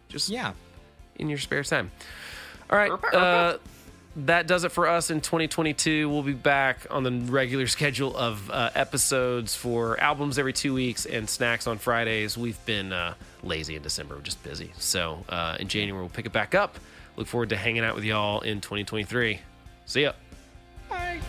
just 0.09 0.29
Yeah. 0.29 0.53
in 1.17 1.29
your 1.29 1.37
spare 1.37 1.63
time. 1.63 1.91
All 2.71 2.77
right. 2.77 2.91
Uh, 3.13 3.57
that 4.15 4.45
does 4.47 4.63
it 4.63 4.71
for 4.71 4.87
us 4.87 5.09
in 5.11 5.21
2022. 5.21 6.07
We'll 6.09 6.21
be 6.23 6.33
back 6.33 6.85
on 6.89 7.03
the 7.03 7.11
regular 7.11 7.67
schedule 7.77 8.15
of 8.15 8.49
uh, 8.49 8.69
episodes 8.75 9.55
for 9.55 9.99
albums 9.99 10.39
every 10.39 10.53
two 10.53 10.73
weeks 10.73 11.05
and 11.05 11.29
snacks 11.29 11.67
on 11.67 11.77
Fridays. 11.77 12.35
We've 12.37 12.63
been 12.65 12.93
uh, 12.93 13.13
lazy 13.43 13.75
in 13.75 13.81
December, 13.83 14.15
we're 14.15 14.21
just 14.21 14.41
busy. 14.43 14.71
So 14.79 15.23
uh, 15.29 15.57
in 15.59 15.67
January, 15.67 16.01
we'll 16.01 16.09
pick 16.09 16.25
it 16.25 16.31
back 16.33 16.55
up. 16.55 16.77
Look 17.15 17.27
forward 17.27 17.49
to 17.49 17.57
hanging 17.57 17.83
out 17.83 17.95
with 17.95 18.03
y'all 18.03 18.41
in 18.41 18.61
2023. 18.61 19.39
See 19.85 20.01
ya. 20.03 20.13
Bye. 20.89 21.19